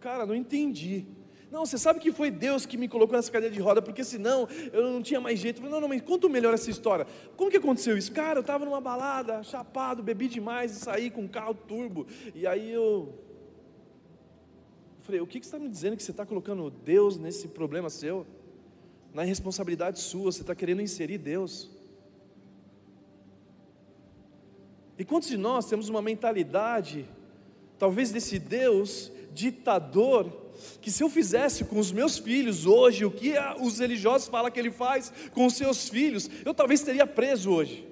Cara, 0.00 0.24
não 0.24 0.34
entendi. 0.34 1.06
Não, 1.50 1.64
você 1.64 1.78
sabe 1.78 1.98
que 1.98 2.12
foi 2.12 2.30
Deus 2.30 2.66
que 2.66 2.76
me 2.76 2.88
colocou 2.88 3.16
nessa 3.16 3.32
cadeira 3.32 3.54
de 3.54 3.60
roda, 3.60 3.80
porque 3.80 4.04
senão 4.04 4.46
eu 4.72 4.92
não 4.92 5.02
tinha 5.02 5.20
mais 5.20 5.38
jeito. 5.38 5.56
Eu 5.56 5.62
falei, 5.62 5.74
não, 5.74 5.80
não, 5.80 5.88
mas 5.88 6.02
conta 6.02 6.28
melhor 6.28 6.52
essa 6.52 6.70
história. 6.70 7.06
Como 7.36 7.50
que 7.50 7.56
aconteceu 7.56 7.96
isso? 7.96 8.12
Cara, 8.12 8.38
eu 8.38 8.42
estava 8.42 8.64
numa 8.64 8.80
balada, 8.80 9.42
chapado, 9.42 10.02
bebi 10.02 10.28
demais 10.28 10.72
e 10.72 10.80
saí 10.80 11.10
com 11.10 11.22
um 11.22 11.28
carro 11.28 11.54
turbo. 11.54 12.06
E 12.34 12.46
aí 12.46 12.70
eu. 12.70 13.14
eu 14.98 15.02
falei, 15.02 15.20
o 15.20 15.26
que, 15.26 15.40
que 15.40 15.46
você 15.46 15.56
está 15.56 15.58
me 15.58 15.70
dizendo 15.70 15.96
que 15.96 16.02
você 16.02 16.10
está 16.10 16.26
colocando 16.26 16.70
Deus 16.70 17.16
nesse 17.16 17.48
problema 17.48 17.88
seu? 17.88 18.26
Na 19.12 19.24
irresponsabilidade 19.24 20.00
sua, 20.00 20.32
você 20.32 20.42
está 20.42 20.54
querendo 20.54 20.82
inserir 20.82 21.18
Deus. 21.18 21.70
E 24.98 25.04
quantos 25.04 25.28
de 25.28 25.36
nós 25.36 25.66
temos 25.66 25.88
uma 25.88 26.02
mentalidade, 26.02 27.08
talvez 27.78 28.10
desse 28.10 28.38
Deus 28.38 29.10
ditador, 29.32 30.30
que 30.80 30.90
se 30.90 31.02
eu 31.02 31.08
fizesse 31.08 31.64
com 31.64 31.78
os 31.78 31.92
meus 31.92 32.18
filhos 32.18 32.66
hoje 32.66 33.04
o 33.04 33.10
que 33.10 33.34
os 33.60 33.78
religiosos 33.78 34.28
falam 34.28 34.50
que 34.50 34.58
ele 34.58 34.72
faz 34.72 35.12
com 35.32 35.46
os 35.46 35.54
seus 35.54 35.88
filhos, 35.88 36.28
eu 36.44 36.52
talvez 36.52 36.82
teria 36.82 37.06
preso 37.06 37.50
hoje 37.50 37.87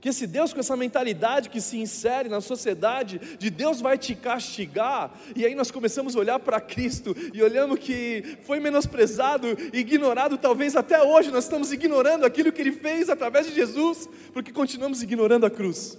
que 0.00 0.08
esse 0.08 0.26
Deus 0.26 0.52
com 0.52 0.60
essa 0.60 0.76
mentalidade 0.76 1.50
que 1.50 1.60
se 1.60 1.78
insere 1.78 2.28
na 2.28 2.40
sociedade, 2.40 3.20
de 3.38 3.50
Deus 3.50 3.80
vai 3.80 3.98
te 3.98 4.14
castigar, 4.14 5.12
e 5.36 5.44
aí 5.44 5.54
nós 5.54 5.70
começamos 5.70 6.16
a 6.16 6.18
olhar 6.18 6.38
para 6.38 6.60
Cristo 6.60 7.14
e 7.34 7.42
olhamos 7.42 7.78
que 7.78 8.38
foi 8.42 8.58
menosprezado, 8.58 9.46
ignorado, 9.72 10.38
talvez 10.38 10.74
até 10.74 11.02
hoje 11.02 11.30
nós 11.30 11.44
estamos 11.44 11.72
ignorando 11.72 12.24
aquilo 12.24 12.50
que 12.50 12.60
Ele 12.62 12.72
fez 12.72 13.10
através 13.10 13.46
de 13.46 13.54
Jesus, 13.54 14.08
porque 14.32 14.52
continuamos 14.52 15.02
ignorando 15.02 15.44
a 15.44 15.50
cruz. 15.50 15.98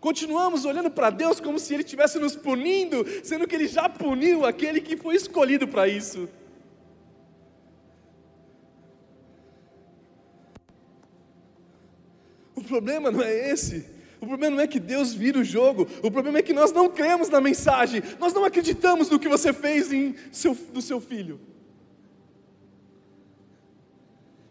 Continuamos 0.00 0.64
olhando 0.64 0.90
para 0.90 1.10
Deus 1.10 1.40
como 1.40 1.58
se 1.58 1.74
Ele 1.74 1.82
estivesse 1.82 2.18
nos 2.18 2.34
punindo, 2.34 3.04
sendo 3.22 3.46
que 3.46 3.54
Ele 3.54 3.68
já 3.68 3.86
puniu 3.86 4.46
aquele 4.46 4.80
que 4.80 4.96
foi 4.96 5.14
escolhido 5.14 5.68
para 5.68 5.86
isso. 5.86 6.26
O 12.60 12.64
problema 12.64 13.10
não 13.10 13.22
é 13.22 13.50
esse. 13.50 13.86
O 14.20 14.26
problema 14.26 14.56
não 14.56 14.62
é 14.62 14.66
que 14.66 14.78
Deus 14.78 15.14
vira 15.14 15.38
o 15.38 15.44
jogo. 15.44 15.88
O 16.02 16.10
problema 16.10 16.38
é 16.38 16.42
que 16.42 16.52
nós 16.52 16.70
não 16.72 16.90
cremos 16.90 17.30
na 17.30 17.40
mensagem. 17.40 18.02
Nós 18.18 18.34
não 18.34 18.44
acreditamos 18.44 19.08
no 19.08 19.18
que 19.18 19.28
você 19.28 19.50
fez 19.50 19.90
em 19.90 20.14
seu, 20.30 20.54
do 20.54 20.82
seu 20.82 21.00
filho. 21.00 21.40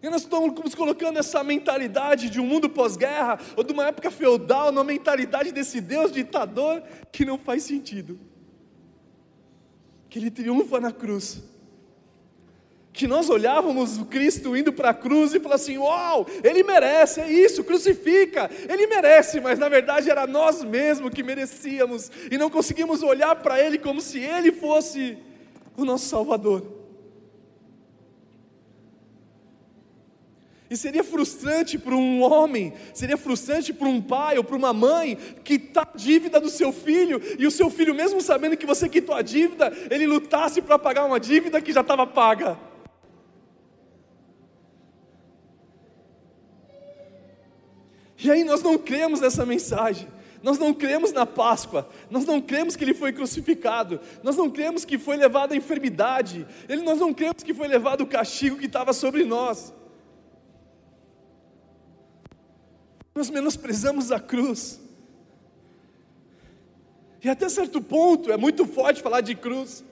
E 0.01 0.09
nós 0.09 0.23
estamos 0.23 0.73
colocando 0.73 1.19
essa 1.19 1.43
mentalidade 1.43 2.31
de 2.31 2.39
um 2.39 2.45
mundo 2.45 2.67
pós-guerra, 2.69 3.37
ou 3.55 3.63
de 3.63 3.73
uma 3.73 3.85
época 3.85 4.09
feudal, 4.09 4.71
numa 4.71 4.83
mentalidade 4.83 5.51
desse 5.51 5.79
Deus 5.79 6.11
ditador 6.11 6.81
que 7.11 7.23
não 7.23 7.37
faz 7.37 7.63
sentido. 7.63 8.19
Que 10.09 10.17
ele 10.17 10.31
triunfa 10.31 10.79
na 10.79 10.91
cruz 10.91 11.43
que 12.91 13.07
nós 13.07 13.29
olhávamos 13.29 13.97
o 13.97 14.05
Cristo 14.05 14.57
indo 14.57 14.73
para 14.73 14.89
a 14.89 14.93
cruz 14.93 15.33
e 15.33 15.39
falávamos 15.39 15.61
assim: 15.61 15.77
Uau, 15.77 16.25
ele 16.43 16.63
merece, 16.63 17.21
é 17.21 17.31
isso, 17.31 17.63
crucifica, 17.63 18.49
ele 18.67 18.87
merece, 18.87 19.39
mas 19.39 19.59
na 19.59 19.69
verdade 19.69 20.09
era 20.09 20.25
nós 20.27 20.63
mesmos 20.63 21.13
que 21.13 21.23
merecíamos 21.23 22.11
e 22.31 22.37
não 22.37 22.49
conseguimos 22.49 23.03
olhar 23.03 23.35
para 23.37 23.63
ele 23.63 23.77
como 23.77 24.01
se 24.01 24.19
ele 24.19 24.51
fosse 24.51 25.17
o 25.77 25.85
nosso 25.85 26.07
Salvador. 26.07 26.79
E 30.69 30.77
seria 30.77 31.03
frustrante 31.03 31.79
para 31.79 31.95
um 31.95 32.21
homem, 32.21 32.73
seria 32.93 33.17
frustrante 33.17 33.73
para 33.73 33.87
um 33.87 33.99
pai 33.99 34.37
ou 34.37 34.43
para 34.43 34.55
uma 34.55 34.71
mãe 34.71 35.17
quitar 35.43 35.89
a 35.91 35.97
dívida 35.97 36.39
do 36.39 36.49
seu 36.49 36.71
filho, 36.71 37.19
e 37.39 37.47
o 37.47 37.51
seu 37.51 37.71
filho, 37.71 37.95
mesmo 37.95 38.21
sabendo 38.21 38.55
que 38.55 38.67
você 38.67 38.87
quitou 38.87 39.15
a 39.15 39.23
dívida, 39.23 39.73
ele 39.89 40.05
lutasse 40.05 40.61
para 40.61 40.77
pagar 40.77 41.05
uma 41.05 41.19
dívida 41.19 41.59
que 41.59 41.73
já 41.73 41.81
estava 41.81 42.05
paga. 42.05 42.68
E 48.21 48.29
aí 48.29 48.43
nós 48.43 48.61
não 48.61 48.77
cremos 48.77 49.21
nessa 49.21 49.45
mensagem. 49.45 50.07
Nós 50.41 50.57
não 50.57 50.73
cremos 50.73 51.11
na 51.11 51.25
Páscoa, 51.25 51.89
nós 52.09 52.25
não 52.25 52.39
cremos 52.39 52.75
que 52.77 52.83
ele 52.83 52.93
foi 52.93 53.11
crucificado, 53.11 53.99
nós 54.23 54.37
não 54.37 54.49
cremos 54.49 54.85
que 54.85 54.97
foi 54.97 55.17
levado 55.17 55.51
a 55.51 55.55
enfermidade, 55.55 56.47
ele, 56.69 56.81
nós 56.81 56.97
não 56.97 57.13
cremos 57.13 57.43
que 57.43 57.53
foi 57.53 57.67
levado 57.67 58.01
o 58.01 58.07
castigo 58.07 58.55
que 58.55 58.65
estava 58.65 58.93
sobre 58.93 59.25
nós. 59.25 59.73
Nós 63.13 63.29
menosprezamos 63.29 64.13
a 64.13 64.19
cruz, 64.19 64.79
e 67.21 67.29
até 67.29 67.49
certo 67.49 67.81
ponto 67.81 68.31
é 68.31 68.37
muito 68.37 68.65
forte 68.65 69.01
falar 69.01 69.19
de 69.19 69.35
cruz, 69.35 69.83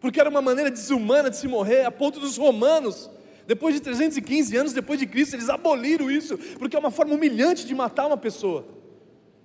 porque 0.00 0.18
era 0.18 0.28
uma 0.28 0.42
maneira 0.42 0.68
desumana 0.68 1.30
de 1.30 1.36
se 1.36 1.46
morrer, 1.46 1.84
a 1.84 1.92
ponto 1.92 2.18
dos 2.18 2.36
romanos 2.36 3.08
depois 3.46 3.74
de 3.74 3.80
315 3.80 4.56
anos 4.56 4.72
depois 4.72 4.98
de 4.98 5.06
Cristo, 5.06 5.36
eles 5.36 5.48
aboliram 5.48 6.10
isso, 6.10 6.36
porque 6.58 6.74
é 6.74 6.78
uma 6.78 6.90
forma 6.90 7.14
humilhante 7.14 7.64
de 7.64 7.74
matar 7.74 8.06
uma 8.06 8.16
pessoa. 8.16 8.66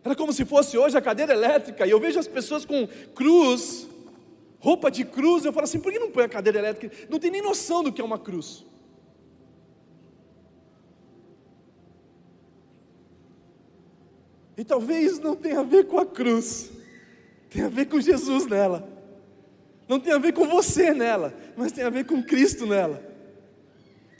Era 0.03 0.15
como 0.15 0.33
se 0.33 0.43
fosse 0.43 0.77
hoje 0.77 0.97
a 0.97 1.01
cadeira 1.01 1.33
elétrica, 1.33 1.85
e 1.85 1.91
eu 1.91 1.99
vejo 1.99 2.19
as 2.19 2.27
pessoas 2.27 2.65
com 2.65 2.87
cruz, 3.13 3.87
roupa 4.59 4.89
de 4.89 5.05
cruz, 5.05 5.45
eu 5.45 5.53
falo 5.53 5.65
assim: 5.65 5.79
por 5.79 5.91
que 5.91 5.99
não 5.99 6.09
põe 6.09 6.23
a 6.23 6.29
cadeira 6.29 6.57
elétrica? 6.57 7.07
Não 7.09 7.19
tem 7.19 7.29
nem 7.29 7.41
noção 7.41 7.83
do 7.83 7.91
que 7.91 8.01
é 8.01 8.03
uma 8.03 8.17
cruz. 8.17 8.65
E 14.57 14.63
talvez 14.63 15.19
não 15.19 15.35
tenha 15.35 15.59
a 15.59 15.63
ver 15.63 15.85
com 15.85 15.99
a 15.99 16.05
cruz, 16.05 16.71
tem 17.49 17.63
a 17.63 17.69
ver 17.69 17.85
com 17.85 17.99
Jesus 18.01 18.47
nela. 18.47 18.89
Não 19.87 19.99
tem 19.99 20.13
a 20.13 20.17
ver 20.17 20.33
com 20.33 20.47
você 20.47 20.93
nela, 20.93 21.33
mas 21.55 21.71
tem 21.71 21.83
a 21.83 21.89
ver 21.89 22.05
com 22.05 22.23
Cristo 22.23 22.65
nela. 22.65 23.10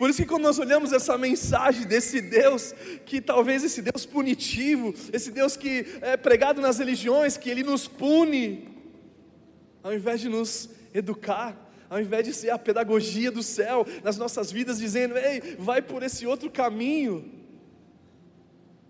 Por 0.01 0.09
isso 0.09 0.23
que 0.23 0.27
quando 0.27 0.41
nós 0.41 0.57
olhamos 0.57 0.91
essa 0.91 1.15
mensagem 1.15 1.85
desse 1.85 2.19
Deus, 2.21 2.73
que 3.05 3.21
talvez 3.21 3.63
esse 3.63 3.83
Deus 3.83 4.03
punitivo, 4.03 4.95
esse 5.13 5.29
Deus 5.29 5.55
que 5.55 5.85
é 6.01 6.17
pregado 6.17 6.59
nas 6.59 6.79
religiões, 6.79 7.37
que 7.37 7.47
ele 7.47 7.61
nos 7.61 7.87
pune, 7.87 8.67
ao 9.83 9.93
invés 9.93 10.19
de 10.19 10.27
nos 10.27 10.71
educar, 10.91 11.55
ao 11.87 12.01
invés 12.01 12.25
de 12.25 12.33
ser 12.33 12.49
a 12.49 12.57
pedagogia 12.57 13.31
do 13.31 13.43
céu 13.43 13.85
nas 14.03 14.17
nossas 14.17 14.51
vidas, 14.51 14.79
dizendo: 14.79 15.15
ei, 15.15 15.55
vai 15.59 15.83
por 15.83 16.01
esse 16.01 16.25
outro 16.25 16.49
caminho. 16.49 17.23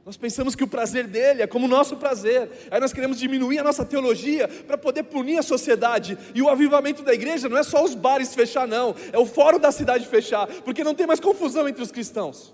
Nós 0.06 0.18
pensamos 0.18 0.56
que 0.56 0.64
o 0.64 0.68
prazer 0.68 1.06
dele 1.06 1.44
é 1.44 1.48
como 1.48 1.66
o 1.66 1.70
nosso 1.70 1.96
prazer. 1.96 2.50
Aí 2.72 2.80
nós 2.80 2.92
queremos 2.92 3.20
diminuir 3.20 3.60
a 3.60 3.64
nossa 3.64 3.86
teologia 3.86 4.48
para 4.48 4.78
poder 4.78 5.04
punir 5.04 5.38
a 5.38 5.44
sociedade. 5.44 6.18
E 6.34 6.42
o 6.42 6.50
avivamento 6.50 7.04
da 7.04 7.14
igreja 7.14 7.48
não 7.48 7.58
é 7.58 7.64
só 7.64 7.84
os 7.84 7.94
bares 7.94 8.34
fechar, 8.34 8.68
não. 8.68 8.96
É 9.14 9.20
o 9.20 9.28
fórum 9.28 9.60
da 9.60 9.72
cidade 9.72 10.08
fechar. 10.08 10.48
Porque 10.48 10.84
não 10.84 10.96
tem 10.96 11.06
mais 11.06 11.20
confusão 11.20 11.68
entre 11.68 11.84
os 11.84 11.92
cristãos. 11.92 12.52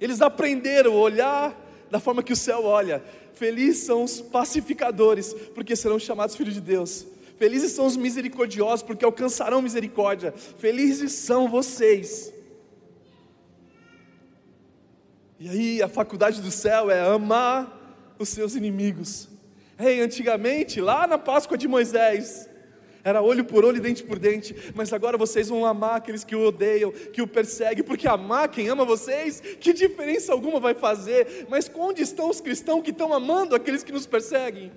Eles 0.00 0.22
aprenderam 0.22 0.94
a 0.94 1.00
olhar 1.00 1.86
da 1.90 2.00
forma 2.00 2.22
que 2.22 2.32
o 2.32 2.36
céu 2.36 2.64
olha. 2.64 3.02
Felizes 3.34 3.84
são 3.84 4.02
os 4.02 4.20
pacificadores, 4.20 5.34
porque 5.54 5.76
serão 5.76 5.98
chamados 5.98 6.34
filhos 6.34 6.54
de 6.54 6.60
Deus. 6.60 7.06
Felizes 7.38 7.72
são 7.72 7.84
os 7.84 7.96
misericordiosos, 7.96 8.82
porque 8.82 9.04
alcançarão 9.04 9.60
misericórdia. 9.60 10.32
Felizes 10.58 11.12
são 11.12 11.48
vocês 11.48 12.32
e 15.42 15.48
aí 15.48 15.82
a 15.82 15.88
faculdade 15.88 16.40
do 16.40 16.52
céu 16.52 16.88
é 16.88 17.00
amar 17.00 18.14
os 18.16 18.28
seus 18.28 18.54
inimigos. 18.54 19.28
Ei, 19.76 20.00
antigamente, 20.00 20.80
lá 20.80 21.04
na 21.04 21.18
Páscoa 21.18 21.58
de 21.58 21.66
Moisés, 21.66 22.48
era 23.02 23.20
olho 23.20 23.44
por 23.44 23.64
olho 23.64 23.78
e 23.78 23.80
dente 23.80 24.04
por 24.04 24.20
dente, 24.20 24.54
mas 24.72 24.92
agora 24.92 25.18
vocês 25.18 25.48
vão 25.48 25.66
amar 25.66 25.96
aqueles 25.96 26.22
que 26.22 26.36
o 26.36 26.46
odeiam, 26.46 26.92
que 26.92 27.20
o 27.20 27.26
perseguem, 27.26 27.82
porque 27.82 28.06
amar 28.06 28.50
quem 28.50 28.68
ama 28.68 28.84
vocês, 28.84 29.40
que 29.40 29.72
diferença 29.72 30.32
alguma 30.32 30.60
vai 30.60 30.74
fazer? 30.74 31.48
Mas 31.50 31.68
onde 31.74 32.02
estão 32.02 32.30
os 32.30 32.40
cristãos 32.40 32.84
que 32.84 32.90
estão 32.90 33.12
amando 33.12 33.56
aqueles 33.56 33.82
que 33.82 33.90
nos 33.90 34.06
perseguem? 34.06 34.70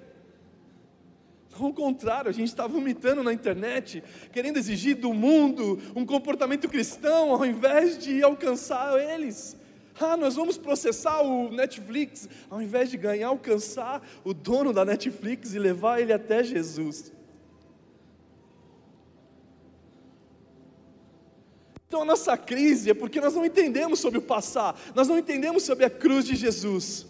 Ao 1.59 1.71
contrário, 1.73 2.27
a 2.27 2.33
gente 2.33 2.47
está 2.47 2.65
vomitando 2.65 3.21
na 3.21 3.31
internet, 3.31 4.03
querendo 4.31 4.57
exigir 4.57 4.95
do 4.95 5.13
mundo 5.13 5.79
um 5.95 6.07
comportamento 6.07 6.67
cristão, 6.67 7.35
ao 7.35 7.45
invés 7.45 7.99
de 7.99 8.23
alcançar 8.23 8.99
eles. 8.99 9.63
Ah, 9.99 10.17
nós 10.17 10.35
vamos 10.35 10.57
processar 10.57 11.21
o 11.21 11.49
Netflix, 11.49 12.27
ao 12.49 12.61
invés 12.61 12.89
de 12.89 12.97
ganhar, 12.97 13.29
alcançar 13.29 14.05
o 14.23 14.33
dono 14.33 14.73
da 14.73 14.83
Netflix 14.83 15.53
e 15.53 15.59
levar 15.59 16.01
ele 16.01 16.11
até 16.11 16.43
Jesus. 16.43 17.13
Então 21.87 22.01
a 22.01 22.05
nossa 22.05 22.35
crise 22.35 22.89
é 22.89 22.93
porque 22.93 23.21
nós 23.21 23.33
não 23.33 23.45
entendemos 23.45 23.99
sobre 23.99 24.19
o 24.19 24.21
passar, 24.21 24.77
nós 24.93 25.07
não 25.07 25.17
entendemos 25.17 25.63
sobre 25.63 25.85
a 25.85 25.89
cruz 25.89 26.25
de 26.25 26.35
Jesus. 26.35 27.05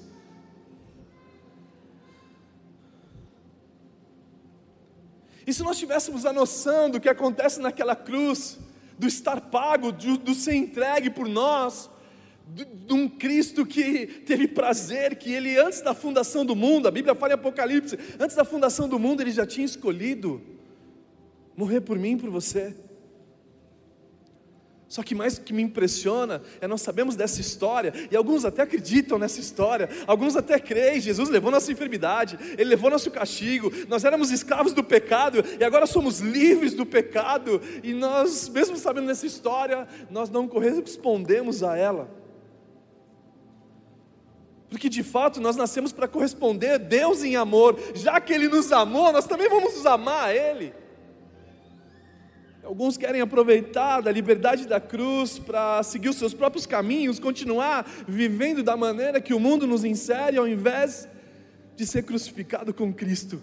E 5.47 5.53
se 5.53 5.63
nós 5.63 5.77
tivéssemos 5.77 6.25
a 6.25 6.33
noção 6.33 6.89
do 6.89 6.99
que 6.99 7.09
acontece 7.09 7.59
naquela 7.59 7.95
cruz, 7.95 8.59
do 8.97 9.07
estar 9.07 9.41
pago, 9.41 9.91
do, 9.91 10.17
do 10.17 10.35
ser 10.35 10.53
entregue 10.53 11.09
por 11.09 11.27
nós, 11.27 11.89
de 12.47 12.93
um 12.93 13.09
Cristo 13.09 13.65
que 13.65 14.05
teve 14.25 14.47
prazer, 14.47 15.15
que 15.15 15.33
ele 15.33 15.57
antes 15.57 15.81
da 15.81 15.93
fundação 15.93 16.45
do 16.45 16.55
mundo, 16.55 16.87
a 16.87 16.91
Bíblia 16.91 17.15
fala 17.15 17.33
em 17.33 17.35
Apocalipse, 17.35 17.97
antes 18.19 18.35
da 18.35 18.45
fundação 18.45 18.87
do 18.87 18.99
mundo 18.99 19.21
ele 19.21 19.31
já 19.31 19.45
tinha 19.45 19.65
escolhido 19.65 20.41
morrer 21.55 21.81
por 21.81 21.97
mim 21.97 22.17
por 22.17 22.29
você. 22.29 22.75
Só 24.87 25.01
que 25.01 25.15
mais 25.15 25.39
que 25.39 25.51
me 25.51 25.63
impressiona 25.63 26.41
é 26.61 26.67
nós 26.67 26.81
sabemos 26.81 27.15
dessa 27.15 27.41
história, 27.41 27.91
e 28.11 28.15
alguns 28.15 28.45
até 28.45 28.61
acreditam 28.61 29.17
nessa 29.17 29.39
história, 29.39 29.89
alguns 30.05 30.35
até 30.35 30.59
creem, 30.59 31.01
Jesus 31.01 31.27
levou 31.27 31.49
nossa 31.49 31.71
enfermidade, 31.71 32.37
Ele 32.53 32.69
levou 32.69 32.89
nosso 32.89 33.09
castigo, 33.09 33.71
nós 33.89 34.05
éramos 34.05 34.31
escravos 34.31 34.73
do 34.73 34.83
pecado, 34.83 35.43
e 35.59 35.63
agora 35.63 35.87
somos 35.87 36.19
livres 36.19 36.73
do 36.73 36.85
pecado, 36.85 37.59
e 37.83 37.93
nós, 37.93 38.47
mesmo 38.47 38.77
sabendo 38.77 39.07
dessa 39.07 39.25
história, 39.25 39.87
nós 40.09 40.29
não 40.29 40.47
correspondemos 40.47 41.63
a 41.63 41.75
ela. 41.75 42.24
Porque 44.75 44.89
de 44.89 45.03
fato 45.03 45.39
nós 45.39 45.55
nascemos 45.55 45.93
para 45.93 46.05
corresponder 46.05 46.71
a 46.71 46.77
Deus 46.77 47.23
em 47.23 47.37
amor, 47.37 47.79
já 47.93 48.19
que 48.19 48.33
Ele 48.33 48.49
nos 48.49 48.73
amou, 48.73 49.09
nós 49.13 49.25
também 49.25 49.47
vamos 49.47 49.73
nos 49.73 49.85
amar 49.85 50.25
a 50.25 50.35
Ele. 50.35 50.73
Alguns 52.61 52.97
querem 52.97 53.21
aproveitar 53.21 54.01
da 54.01 54.11
liberdade 54.11 54.67
da 54.67 54.77
cruz 54.81 55.39
para 55.39 55.81
seguir 55.81 56.09
os 56.09 56.17
seus 56.17 56.33
próprios 56.33 56.65
caminhos, 56.65 57.19
continuar 57.19 57.89
vivendo 58.05 58.61
da 58.61 58.75
maneira 58.75 59.21
que 59.21 59.33
o 59.33 59.39
mundo 59.39 59.65
nos 59.65 59.85
insere, 59.85 60.37
ao 60.37 60.45
invés 60.45 61.07
de 61.77 61.87
ser 61.87 62.03
crucificado 62.03 62.73
com 62.73 62.93
Cristo. 62.93 63.41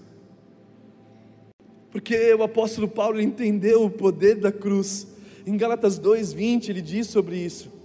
Porque 1.90 2.35
o 2.35 2.42
apóstolo 2.42 2.87
Paulo 2.87 3.18
entendeu 3.18 3.83
o 3.83 3.90
poder 3.90 4.35
da 4.35 4.53
cruz. 4.53 5.07
Em 5.47 5.57
Gálatas 5.57 5.99
2:20 5.99 6.68
ele 6.68 6.83
diz 6.83 7.07
sobre 7.07 7.38
isso. 7.38 7.82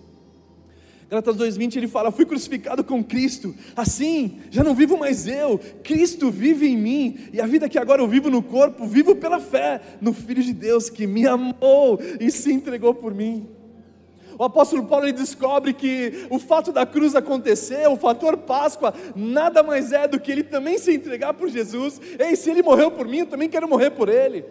Gálatas 1.09 1.37
2:20 1.37 1.77
ele 1.77 1.87
fala: 1.87 2.11
"Fui 2.11 2.25
crucificado 2.25 2.83
com 2.83 3.03
Cristo. 3.03 3.55
Assim, 3.75 4.39
já 4.51 4.63
não 4.63 4.75
vivo 4.75 4.97
mais 4.97 5.25
eu, 5.25 5.59
Cristo 5.83 6.29
vive 6.29 6.67
em 6.67 6.77
mim, 6.77 7.17
e 7.31 7.39
a 7.39 7.47
vida 7.47 7.69
que 7.69 7.79
agora 7.79 8.01
eu 8.01 8.07
vivo 8.07 8.29
no 8.29 8.43
corpo, 8.43 8.85
vivo 8.85 9.15
pela 9.15 9.39
fé 9.39 9.81
no 10.01 10.11
filho 10.13 10.43
de 10.43 10.53
Deus 10.53 10.89
que 10.89 11.07
me 11.07 11.25
amou 11.25 11.99
e 12.19 12.29
se 12.29 12.51
entregou 12.51 12.93
por 12.93 13.13
mim." 13.13 13.47
O 14.39 14.43
apóstolo 14.43 14.85
Paulo 14.85 15.05
ele 15.05 15.13
descobre 15.13 15.73
que 15.73 16.27
o 16.29 16.37
fato 16.37 16.71
da 16.71 16.85
cruz 16.85 17.15
acontecer, 17.15 17.87
o 17.87 17.97
fator 17.97 18.37
Páscoa, 18.37 18.93
nada 19.15 19.63
mais 19.63 19.91
é 19.91 20.07
do 20.07 20.19
que 20.19 20.31
ele 20.31 20.43
também 20.43 20.77
se 20.77 20.93
entregar 20.93 21.33
por 21.33 21.49
Jesus. 21.49 21.99
Ei, 22.19 22.35
se 22.35 22.51
ele 22.51 22.61
morreu 22.61 22.91
por 22.91 23.07
mim, 23.07 23.19
eu 23.19 23.25
também 23.25 23.49
quero 23.49 23.67
morrer 23.67 23.89
por 23.89 24.09
ele. 24.09 24.45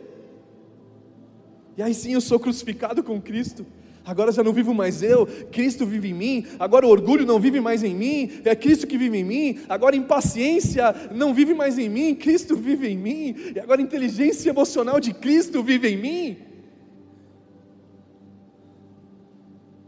E 1.76 1.82
aí 1.82 1.94
sim 1.94 2.14
eu 2.14 2.20
sou 2.20 2.40
crucificado 2.40 3.00
com 3.04 3.20
Cristo. 3.20 3.64
Agora 4.06 4.30
já 4.30 4.40
não 4.44 4.52
vivo 4.52 4.72
mais 4.72 5.02
eu, 5.02 5.26
Cristo 5.50 5.84
vive 5.84 6.10
em 6.10 6.14
mim. 6.14 6.46
Agora 6.60 6.86
o 6.86 6.90
orgulho 6.90 7.26
não 7.26 7.40
vive 7.40 7.60
mais 7.60 7.82
em 7.82 7.92
mim, 7.92 8.30
é 8.44 8.54
Cristo 8.54 8.86
que 8.86 8.96
vive 8.96 9.18
em 9.18 9.24
mim. 9.24 9.58
Agora 9.68 9.96
impaciência 9.96 10.94
não 11.12 11.34
vive 11.34 11.54
mais 11.54 11.76
em 11.76 11.88
mim, 11.88 12.14
Cristo 12.14 12.56
vive 12.56 12.86
em 12.86 12.96
mim. 12.96 13.34
E 13.52 13.58
agora 13.58 13.82
inteligência 13.82 14.48
emocional 14.48 15.00
de 15.00 15.12
Cristo 15.12 15.60
vive 15.60 15.88
em 15.88 15.96
mim. 15.96 16.36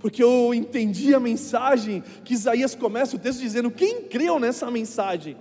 Porque 0.01 0.21
eu 0.23 0.53
entendi 0.53 1.15
a 1.15 1.21
mensagem 1.21 2.03
que 2.25 2.35
Isaías 2.35 2.75
começa 2.75 3.15
o 3.15 3.21
texto 3.21 3.39
dizendo: 3.39 3.71
quem 3.71 4.03
creu 4.03 4.41
nessa 4.41 4.69
mensagem? 4.69 5.37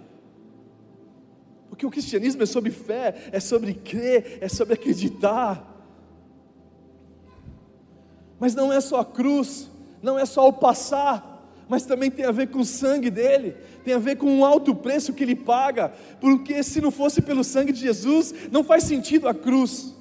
Porque 1.68 1.86
o 1.86 1.90
cristianismo 1.90 2.44
é 2.44 2.46
sobre 2.46 2.70
fé, 2.70 3.16
é 3.32 3.40
sobre 3.40 3.74
crer, 3.74 4.38
é 4.40 4.48
sobre 4.48 4.76
acreditar. 4.76 5.77
Mas 8.40 8.54
não 8.54 8.72
é 8.72 8.80
só 8.80 9.00
a 9.00 9.06
cruz, 9.06 9.70
não 10.02 10.18
é 10.18 10.26
só 10.26 10.48
o 10.48 10.54
passar, 10.54 11.38
mas 11.68 11.86
também 11.86 12.10
tem 12.10 12.26
a 12.26 12.32
ver 12.32 12.48
com 12.48 12.60
o 12.60 12.66
sangue 12.66 13.10
dele, 13.10 13.56
tem 13.84 13.94
a 13.94 14.00
ver 14.00 14.16
com 14.16 14.28
um 14.28 14.46
alto 14.46 14.74
preço 14.74 15.14
que 15.14 15.24
ele 15.24 15.36
paga, 15.36 15.92
porque 16.22 16.64
se 16.64 16.80
não 16.80 16.92
fosse 16.92 17.22
pelo 17.22 17.44
sangue 17.44 17.72
de 17.72 17.82
Jesus, 17.82 18.34
não 18.52 18.64
faz 18.64 18.84
sentido 18.84 19.28
a 19.28 19.34
cruz. 19.34 19.94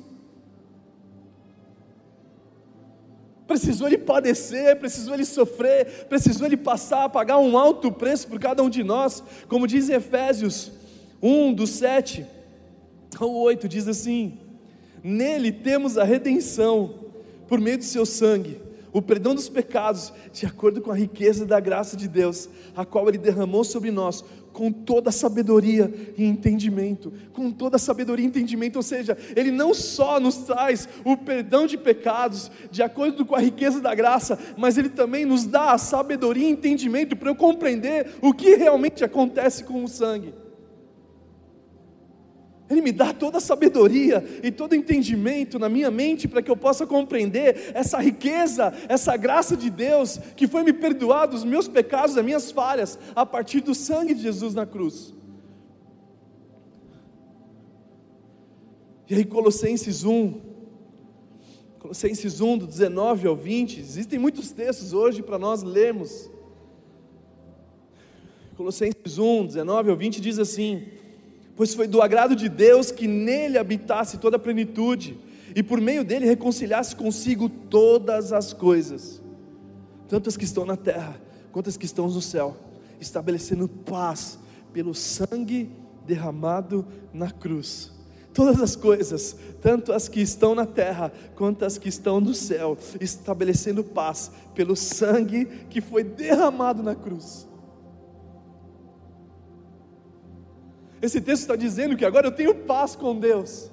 Precisou 3.47 3.87
ele 3.87 3.99
padecer, 3.99 4.77
precisou 4.77 5.15
ele 5.15 5.25
sofrer, 5.25 6.07
precisou 6.09 6.47
ele 6.47 6.57
passar 6.57 7.05
a 7.05 7.09
pagar 7.09 7.39
um 7.39 7.57
alto 7.57 7.93
preço 7.93 8.27
por 8.27 8.39
cada 8.39 8.63
um 8.63 8.69
de 8.69 8.83
nós, 8.83 9.23
como 9.49 9.67
diz 9.67 9.89
Efésios 9.89 10.73
1, 11.23 11.53
do 11.53 11.67
7 11.67 12.27
ao 13.19 13.33
8, 13.33 13.69
diz 13.69 13.87
assim: 13.87 14.39
Nele 15.03 15.53
temos 15.53 15.97
a 15.97 16.05
redenção 16.05 17.06
por 17.49 17.61
meio 17.61 17.79
do 17.79 17.85
seu 17.85 18.05
sangue, 18.05 18.61
o 18.93 19.03
perdão 19.03 19.35
dos 19.35 19.49
pecados, 19.49 20.11
de 20.33 20.47
acordo 20.47 20.81
com 20.81 20.91
a 20.91 20.97
riqueza 20.97 21.45
da 21.45 21.61
graça 21.61 21.97
de 21.97 22.09
Deus, 22.09 22.49
a 22.75 22.83
qual 22.83 23.09
Ele 23.09 23.19
derramou 23.19 23.63
sobre 23.63 23.91
nós, 23.91 24.25
com 24.55 24.73
toda 24.73 25.13
sabedoria 25.13 25.93
e 26.17 26.25
entendimento, 26.25 27.13
com 27.35 27.51
toda 27.51 27.77
sabedoria 27.77 28.25
e 28.25 28.29
entendimento, 28.29 28.77
ou 28.77 28.83
seja, 28.83 29.15
Ele 29.37 29.51
não 29.51 29.75
só 29.75 30.19
nos 30.19 30.39
traz 30.39 30.89
o 31.05 31.15
perdão 31.15 31.67
de 31.67 31.77
pecados, 31.77 32.51
de 32.71 32.83
acordo 32.83 33.27
com 33.27 33.37
a 33.37 33.41
riqueza 33.41 33.83
da 33.83 33.95
graça, 33.95 34.39
mas 34.57 34.79
Ele 34.79 34.89
também 34.89 35.27
nos 35.27 35.45
dá 35.45 35.73
a 35.73 35.79
sabedoria 35.79 36.49
e 36.49 36.53
entendimento 36.53 37.15
para 37.15 37.29
eu 37.29 37.35
compreender 37.35 38.15
o 38.23 38.33
que 38.33 38.55
realmente 38.55 39.05
acontece 39.05 39.63
com 39.65 39.85
o 39.85 39.89
sangue. 39.89 40.33
Ele 42.69 42.81
me 42.81 42.91
dá 42.91 43.13
toda 43.13 43.39
a 43.39 43.41
sabedoria 43.41 44.25
e 44.43 44.51
todo 44.51 44.75
entendimento 44.75 45.59
na 45.59 45.69
minha 45.69 45.91
mente 45.91 46.27
para 46.27 46.43
que 46.43 46.51
eu 46.51 46.57
possa 46.57 46.85
compreender 46.85 47.71
essa 47.75 47.99
riqueza, 47.99 48.75
essa 48.89 49.17
graça 49.17 49.57
de 49.57 49.71
Deus 49.71 50.19
que 50.37 50.49
foi 50.49 50.65
me 50.65 50.73
perdoado 50.73 51.37
os 51.37 51.45
meus 51.45 51.69
pecados, 51.69 52.17
as 52.17 52.25
minhas 52.25 52.51
falhas, 52.51 52.99
a 53.15 53.25
partir 53.25 53.61
do 53.61 53.75
sangue 53.75 54.15
de 54.15 54.23
Jesus 54.23 54.53
na 54.53 54.67
cruz. 54.67 55.15
E 59.09 59.15
aí, 59.15 59.25
Colossenses 59.25 60.03
1, 60.03 60.41
Colossenses 61.79 62.41
1, 62.41 62.59
do 62.59 62.67
19 62.67 63.29
ao 63.29 63.37
20, 63.37 63.79
existem 63.79 64.19
muitos 64.19 64.51
textos 64.51 64.93
hoje 64.93 65.23
para 65.23 65.39
nós 65.39 65.63
lermos. 65.63 66.29
Colossenses 68.57 69.19
1, 69.19 69.47
19 69.47 69.91
ao 69.91 69.97
20 69.97 70.21
diz 70.21 70.41
assim: 70.41 70.96
pois 71.57 71.75
foi 71.75 71.89
do 71.89 72.03
agrado 72.03 72.37
de 72.37 72.49
Deus 72.49 72.91
que 72.91 73.09
nele 73.09 73.57
habitasse 73.57 74.19
toda 74.19 74.37
a 74.37 74.39
plenitude, 74.39 75.19
e 75.55 75.63
por 75.63 75.81
meio 75.81 76.05
dele 76.05 76.27
reconciliasse 76.27 76.95
consigo 76.95 77.49
todas 77.49 78.31
as 78.33 78.53
coisas, 78.53 79.23
tanto 80.07 80.29
as 80.29 80.37
que 80.37 80.45
estão 80.45 80.67
na 80.67 80.77
terra 80.77 81.19
quanto 81.51 81.71
as 81.71 81.79
que 81.79 81.87
estão 81.87 82.07
no 82.07 82.21
céu, 82.21 82.55
estabelecendo 83.01 83.67
paz 83.67 84.39
pelo 84.71 84.95
sangue 84.95 85.71
derramado 86.07 86.87
na 87.13 87.31
cruz. 87.31 87.91
Todas 88.35 88.61
as 88.61 88.77
coisas, 88.77 89.35
tanto 89.63 89.95
as 89.95 90.11
que 90.11 90.21
estão 90.21 90.55
na 90.55 90.67
terra 90.67 91.11
quanto 91.35 91.65
as 91.65 91.79
que 91.79 91.89
estão 91.89 92.21
no 92.21 92.35
céu, 92.35 92.77
estabelecendo 93.01 93.83
paz 93.83 94.31
pelo 94.55 94.77
sangue 94.77 95.47
que 95.71 95.81
foi 95.81 96.05
derramado 96.05 96.83
na 96.83 96.95
cruz. 96.95 97.49
Esse 101.01 101.21
texto 101.21 101.43
está 101.43 101.57
dizendo 101.57 101.97
que 101.97 102.05
agora 102.05 102.27
eu 102.27 102.33
tenho 102.33 102.55
paz 102.55 102.97
com 102.97 103.19
Deus 103.19 103.71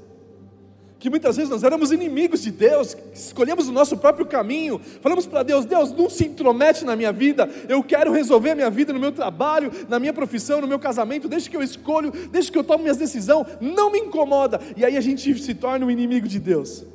que 1.03 1.09
muitas 1.09 1.35
vezes 1.35 1.49
nós 1.49 1.65
éramos 1.65 1.91
inimigos 1.91 2.41
de 2.41 2.49
Deus, 2.49 2.95
escolhemos 3.13 3.67
o 3.67 3.73
nosso 3.73 3.97
próprio 3.97 4.25
caminho, 4.25 4.79
falamos 5.01 5.25
para 5.25 5.43
Deus: 5.43 5.65
Deus, 5.65 5.91
não 5.91 6.09
se 6.09 6.27
intromete 6.27 6.85
na 6.85 6.95
minha 6.95 7.11
vida, 7.11 7.49
eu 7.67 7.83
quero 7.83 8.13
resolver 8.13 8.51
a 8.51 8.55
minha 8.55 8.69
vida 8.69 8.93
no 8.93 9.01
meu 9.01 9.11
trabalho, 9.11 9.69
na 9.89 9.99
minha 9.99 10.13
profissão, 10.13 10.61
no 10.61 10.67
meu 10.67 10.79
casamento, 10.79 11.27
deixa 11.27 11.49
que 11.49 11.57
eu 11.57 11.61
escolho, 11.61 12.09
deixa 12.31 12.49
que 12.49 12.57
eu 12.57 12.63
tomo 12.63 12.83
minhas 12.83 12.95
decisões, 12.95 13.45
não 13.59 13.91
me 13.91 13.99
incomoda, 13.99 14.61
e 14.77 14.85
aí 14.85 14.95
a 14.95 15.01
gente 15.01 15.37
se 15.43 15.53
torna 15.53 15.85
um 15.85 15.91
inimigo 15.91 16.25
de 16.25 16.39
Deus. 16.39 16.85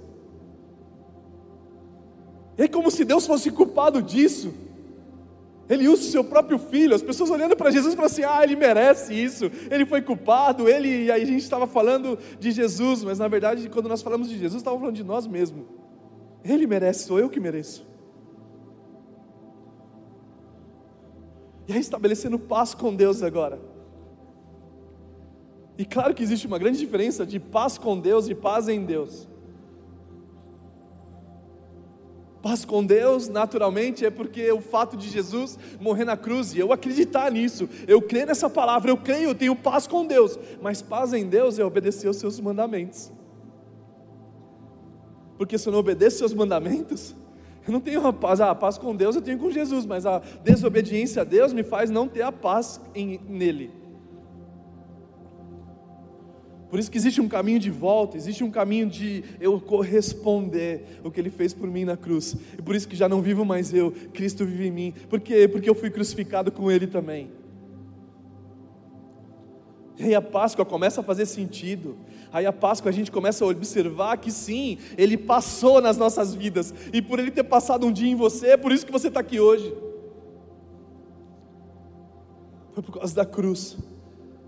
É 2.56 2.66
como 2.66 2.90
se 2.90 3.04
Deus 3.04 3.26
fosse 3.26 3.50
culpado 3.50 4.00
disso. 4.00 4.54
Ele 5.68 5.86
usa 5.86 6.02
o 6.02 6.10
seu 6.10 6.24
próprio 6.24 6.58
filho, 6.58 6.94
as 6.94 7.02
pessoas 7.02 7.28
olhando 7.28 7.54
para 7.54 7.70
Jesus 7.70 7.94
falam 7.94 8.06
assim: 8.06 8.24
ah, 8.24 8.42
ele 8.42 8.56
merece 8.56 9.12
isso, 9.12 9.50
ele 9.70 9.84
foi 9.84 10.00
culpado, 10.00 10.68
ele. 10.68 11.04
E 11.04 11.10
aí 11.10 11.22
a 11.22 11.26
gente 11.26 11.42
estava 11.42 11.66
falando 11.66 12.18
de 12.40 12.50
Jesus, 12.50 13.04
mas 13.04 13.18
na 13.18 13.28
verdade, 13.28 13.68
quando 13.68 13.88
nós 13.88 14.00
falamos 14.00 14.28
de 14.28 14.38
Jesus, 14.38 14.60
estávamos 14.60 14.80
falando 14.80 14.96
de 14.96 15.04
nós 15.04 15.26
mesmos. 15.26 15.66
Ele 16.42 16.66
merece, 16.66 17.04
sou 17.04 17.18
eu 17.18 17.28
que 17.28 17.38
mereço. 17.38 17.86
E 21.66 21.72
aí 21.74 21.80
estabelecendo 21.80 22.38
paz 22.38 22.72
com 22.72 22.94
Deus 22.94 23.22
agora. 23.22 23.60
E 25.76 25.84
claro 25.84 26.14
que 26.14 26.22
existe 26.22 26.46
uma 26.46 26.58
grande 26.58 26.78
diferença 26.78 27.26
de 27.26 27.38
paz 27.38 27.76
com 27.76 28.00
Deus 28.00 28.26
e 28.28 28.34
paz 28.34 28.68
em 28.68 28.84
Deus. 28.84 29.28
Paz 32.42 32.64
com 32.64 32.84
Deus, 32.84 33.28
naturalmente, 33.28 34.06
é 34.06 34.10
porque 34.10 34.50
o 34.52 34.60
fato 34.60 34.96
de 34.96 35.08
Jesus 35.08 35.58
morrer 35.80 36.04
na 36.04 36.16
cruz, 36.16 36.54
e 36.54 36.58
eu 36.58 36.72
acreditar 36.72 37.32
nisso, 37.32 37.68
eu 37.86 38.00
creio 38.00 38.26
nessa 38.26 38.48
palavra, 38.48 38.90
eu 38.90 38.96
creio, 38.96 39.30
eu 39.30 39.34
tenho 39.34 39.56
paz 39.56 39.86
com 39.86 40.06
Deus, 40.06 40.38
mas 40.62 40.80
paz 40.80 41.12
em 41.12 41.26
Deus 41.26 41.58
é 41.58 41.64
obedecer 41.64 42.08
os 42.08 42.16
seus 42.16 42.38
mandamentos. 42.38 43.10
Porque 45.36 45.58
se 45.58 45.68
eu 45.68 45.72
não 45.72 45.80
obedeço 45.80 46.14
os 46.14 46.18
seus 46.18 46.34
mandamentos, 46.34 47.14
eu 47.66 47.72
não 47.72 47.80
tenho 47.80 48.06
a 48.06 48.12
paz, 48.12 48.40
ah, 48.40 48.50
a 48.50 48.54
paz 48.54 48.78
com 48.78 48.94
Deus 48.94 49.16
eu 49.16 49.22
tenho 49.22 49.38
com 49.38 49.50
Jesus, 49.50 49.84
mas 49.84 50.06
a 50.06 50.20
desobediência 50.42 51.22
a 51.22 51.24
Deus 51.24 51.52
me 51.52 51.64
faz 51.64 51.90
não 51.90 52.06
ter 52.06 52.22
a 52.22 52.32
paz 52.32 52.80
em, 52.94 53.20
nele. 53.28 53.77
Por 56.70 56.78
isso 56.78 56.90
que 56.90 56.98
existe 56.98 57.20
um 57.20 57.28
caminho 57.28 57.58
de 57.58 57.70
volta, 57.70 58.16
existe 58.16 58.44
um 58.44 58.50
caminho 58.50 58.86
de 58.86 59.24
eu 59.40 59.58
corresponder 59.58 61.00
o 61.02 61.10
que 61.10 61.18
ele 61.18 61.30
fez 61.30 61.54
por 61.54 61.68
mim 61.68 61.84
na 61.84 61.96
cruz. 61.96 62.36
E 62.58 62.62
por 62.62 62.74
isso 62.74 62.86
que 62.86 62.94
já 62.94 63.08
não 63.08 63.22
vivo 63.22 63.44
mais 63.44 63.72
eu, 63.72 63.90
Cristo 64.12 64.44
vive 64.44 64.66
em 64.66 64.70
mim. 64.70 64.94
Por 65.08 65.18
quê? 65.18 65.48
Porque 65.48 65.68
eu 65.68 65.74
fui 65.74 65.88
crucificado 65.88 66.52
com 66.52 66.70
ele 66.70 66.86
também. 66.86 67.30
E 69.98 70.04
aí 70.04 70.14
a 70.14 70.20
Páscoa 70.20 70.64
começa 70.64 71.00
a 71.00 71.04
fazer 71.04 71.24
sentido. 71.24 71.96
Aí 72.30 72.44
a 72.44 72.52
Páscoa 72.52 72.90
a 72.90 72.92
gente 72.92 73.10
começa 73.10 73.44
a 73.44 73.48
observar 73.48 74.18
que 74.18 74.30
sim, 74.30 74.76
ele 74.98 75.16
passou 75.16 75.80
nas 75.80 75.96
nossas 75.96 76.34
vidas. 76.34 76.74
E 76.92 77.00
por 77.00 77.18
ele 77.18 77.30
ter 77.30 77.44
passado 77.44 77.86
um 77.86 77.90
dia 77.90 78.10
em 78.10 78.14
você, 78.14 78.48
é 78.48 78.56
por 78.58 78.72
isso 78.72 78.84
que 78.84 78.92
você 78.92 79.08
está 79.08 79.20
aqui 79.20 79.40
hoje. 79.40 79.74
Foi 82.74 82.82
por 82.82 82.92
causa 82.92 83.14
da 83.14 83.24
cruz. 83.24 83.78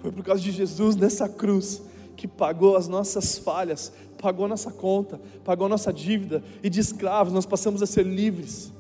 Foi 0.01 0.13
por 0.13 0.23
causa 0.23 0.43
de 0.43 0.51
Jesus 0.51 0.97
nessa 0.97 1.27
cruz 1.27 1.83
que 2.21 2.29
pagou 2.29 2.77
as 2.77 2.87
nossas 2.87 3.39
falhas, 3.39 3.91
pagou 4.21 4.47
nossa 4.47 4.71
conta, 4.71 5.19
pagou 5.43 5.71
nossa 5.71 5.91
dívida, 5.91 6.45
e 6.63 6.69
de 6.69 6.79
escravos 6.79 7.33
nós 7.33 7.47
passamos 7.47 7.83
a 7.83 7.87
ser 7.87 8.05
livres. 8.05 8.71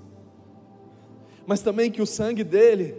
Mas 1.47 1.63
também 1.63 1.91
que 1.91 2.03
o 2.03 2.07
sangue 2.07 2.45
dele, 2.45 2.95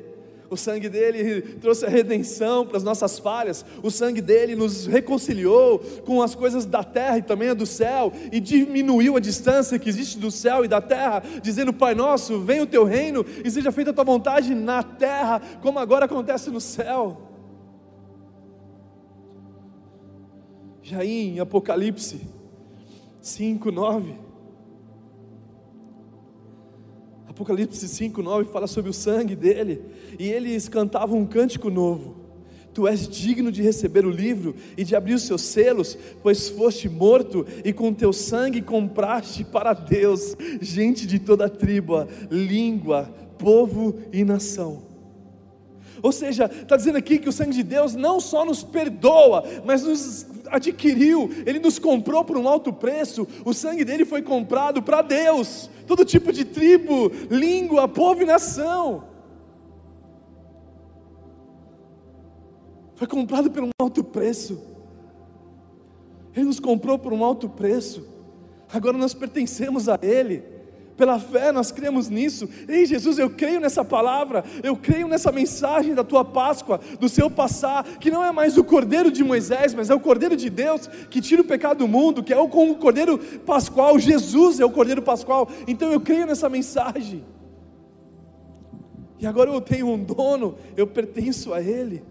o 0.49 0.57
sangue 0.57 0.89
dele 0.89 1.43
trouxe 1.61 1.85
a 1.85 1.89
redenção 1.89 2.65
para 2.65 2.75
as 2.75 2.83
nossas 2.83 3.19
falhas, 3.19 3.63
o 3.83 3.91
sangue 3.91 4.19
dele 4.19 4.55
nos 4.55 4.87
reconciliou 4.87 5.77
com 6.07 6.23
as 6.23 6.33
coisas 6.33 6.65
da 6.65 6.83
terra 6.83 7.19
e 7.19 7.21
também 7.21 7.49
a 7.49 7.53
do 7.53 7.67
céu, 7.67 8.11
e 8.31 8.39
diminuiu 8.39 9.17
a 9.17 9.19
distância 9.19 9.77
que 9.77 9.89
existe 9.89 10.17
do 10.17 10.31
céu 10.31 10.65
e 10.65 10.67
da 10.67 10.81
terra, 10.81 11.21
dizendo: 11.43 11.71
Pai 11.71 11.93
nosso, 11.93 12.39
venha 12.39 12.63
o 12.63 12.67
teu 12.67 12.83
reino 12.83 13.23
e 13.45 13.51
seja 13.51 13.71
feita 13.71 13.91
a 13.91 13.93
tua 13.93 14.03
vontade 14.03 14.55
na 14.55 14.81
terra, 14.81 15.39
como 15.61 15.77
agora 15.77 16.05
acontece 16.05 16.49
no 16.49 16.59
céu. 16.59 17.30
Já 20.91 21.05
em 21.05 21.39
Apocalipse 21.39 22.19
5, 23.21 23.71
9. 23.71 24.13
Apocalipse 27.29 27.87
5, 27.87 28.21
9 28.21 28.51
fala 28.51 28.67
sobre 28.67 28.91
o 28.91 28.93
sangue 28.93 29.33
dele. 29.33 29.81
E 30.19 30.27
eles 30.27 30.67
cantavam 30.67 31.17
um 31.17 31.25
cântico 31.25 31.69
novo. 31.69 32.17
Tu 32.73 32.85
és 32.89 33.07
digno 33.07 33.53
de 33.53 33.61
receber 33.61 34.05
o 34.05 34.09
livro 34.09 34.53
e 34.75 34.83
de 34.83 34.93
abrir 34.93 35.13
os 35.13 35.23
seus 35.23 35.43
selos, 35.43 35.97
pois 36.21 36.49
foste 36.49 36.89
morto 36.89 37.47
e 37.63 37.71
com 37.71 37.93
teu 37.93 38.11
sangue 38.11 38.61
compraste 38.61 39.45
para 39.45 39.71
Deus 39.71 40.35
gente 40.59 41.07
de 41.07 41.19
toda 41.19 41.47
tribo, 41.47 42.05
língua, 42.29 43.03
povo 43.37 43.97
e 44.11 44.25
nação. 44.25 44.91
Ou 46.03 46.11
seja, 46.11 46.45
está 46.45 46.75
dizendo 46.75 46.97
aqui 46.97 47.19
que 47.19 47.29
o 47.29 47.31
sangue 47.31 47.53
de 47.53 47.63
Deus 47.63 47.95
não 47.95 48.19
só 48.19 48.43
nos 48.43 48.63
perdoa, 48.63 49.43
mas 49.63 49.83
nos 49.83 50.25
adquiriu, 50.51 51.29
Ele 51.45 51.59
nos 51.59 51.79
comprou 51.79 52.23
por 52.23 52.37
um 52.37 52.47
alto 52.47 52.71
preço, 52.73 53.27
o 53.45 53.53
sangue 53.53 53.85
dele 53.85 54.05
foi 54.05 54.21
comprado 54.21 54.81
para 54.81 55.01
Deus, 55.01 55.69
todo 55.87 56.05
tipo 56.05 56.31
de 56.31 56.45
tribo, 56.45 57.11
língua, 57.29 57.87
povo 57.87 58.21
e 58.21 58.25
nação. 58.25 59.05
Foi 62.95 63.07
comprado 63.07 63.49
por 63.49 63.63
um 63.63 63.69
alto 63.81 64.03
preço. 64.03 64.61
Ele 66.35 66.45
nos 66.45 66.59
comprou 66.59 66.99
por 66.99 67.11
um 67.11 67.25
alto 67.25 67.49
preço. 67.49 68.07
Agora 68.71 68.95
nós 68.97 69.13
pertencemos 69.13 69.89
a 69.89 69.97
Ele. 70.01 70.43
Pela 71.01 71.17
fé 71.17 71.51
nós 71.51 71.71
cremos 71.71 72.09
nisso. 72.09 72.47
Ei, 72.67 72.85
Jesus, 72.85 73.17
eu 73.17 73.27
creio 73.27 73.59
nessa 73.59 73.83
palavra, 73.83 74.43
eu 74.61 74.77
creio 74.77 75.07
nessa 75.07 75.31
mensagem 75.31 75.95
da 75.95 76.03
tua 76.03 76.23
Páscoa, 76.23 76.79
do 76.99 77.09
seu 77.09 77.27
passar, 77.27 77.83
que 77.97 78.11
não 78.11 78.23
é 78.23 78.31
mais 78.31 78.55
o 78.55 78.63
cordeiro 78.63 79.11
de 79.11 79.23
Moisés, 79.23 79.73
mas 79.73 79.89
é 79.89 79.95
o 79.95 79.99
cordeiro 79.99 80.35
de 80.35 80.47
Deus 80.47 80.85
que 81.09 81.19
tira 81.19 81.41
o 81.41 81.43
pecado 81.43 81.79
do 81.79 81.87
mundo, 81.87 82.21
que 82.21 82.31
é 82.31 82.37
o 82.37 82.47
cordeiro 82.47 83.17
pascual. 83.17 83.97
Jesus 83.97 84.59
é 84.59 84.63
o 84.63 84.69
cordeiro 84.69 85.01
pascual. 85.01 85.49
Então 85.67 85.91
eu 85.91 85.99
creio 85.99 86.27
nessa 86.27 86.47
mensagem. 86.47 87.25
E 89.17 89.25
agora 89.25 89.49
eu 89.49 89.59
tenho 89.59 89.87
um 89.87 90.03
dono, 90.03 90.55
eu 90.77 90.85
pertenço 90.85 91.51
a 91.51 91.59
Ele. 91.63 92.03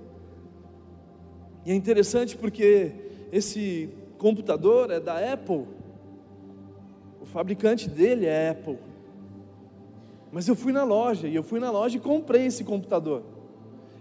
E 1.64 1.70
é 1.70 1.74
interessante 1.76 2.36
porque 2.36 2.90
esse 3.30 3.88
computador 4.18 4.90
é 4.90 4.98
da 4.98 5.32
Apple. 5.32 5.78
Fabricante 7.32 7.88
dele 7.88 8.26
é 8.26 8.50
Apple. 8.50 8.78
Mas 10.32 10.46
eu 10.48 10.54
fui 10.54 10.72
na 10.72 10.84
loja, 10.84 11.28
e 11.28 11.34
eu 11.34 11.42
fui 11.42 11.58
na 11.58 11.70
loja 11.70 11.96
e 11.96 12.00
comprei 12.00 12.46
esse 12.46 12.64
computador. 12.64 13.22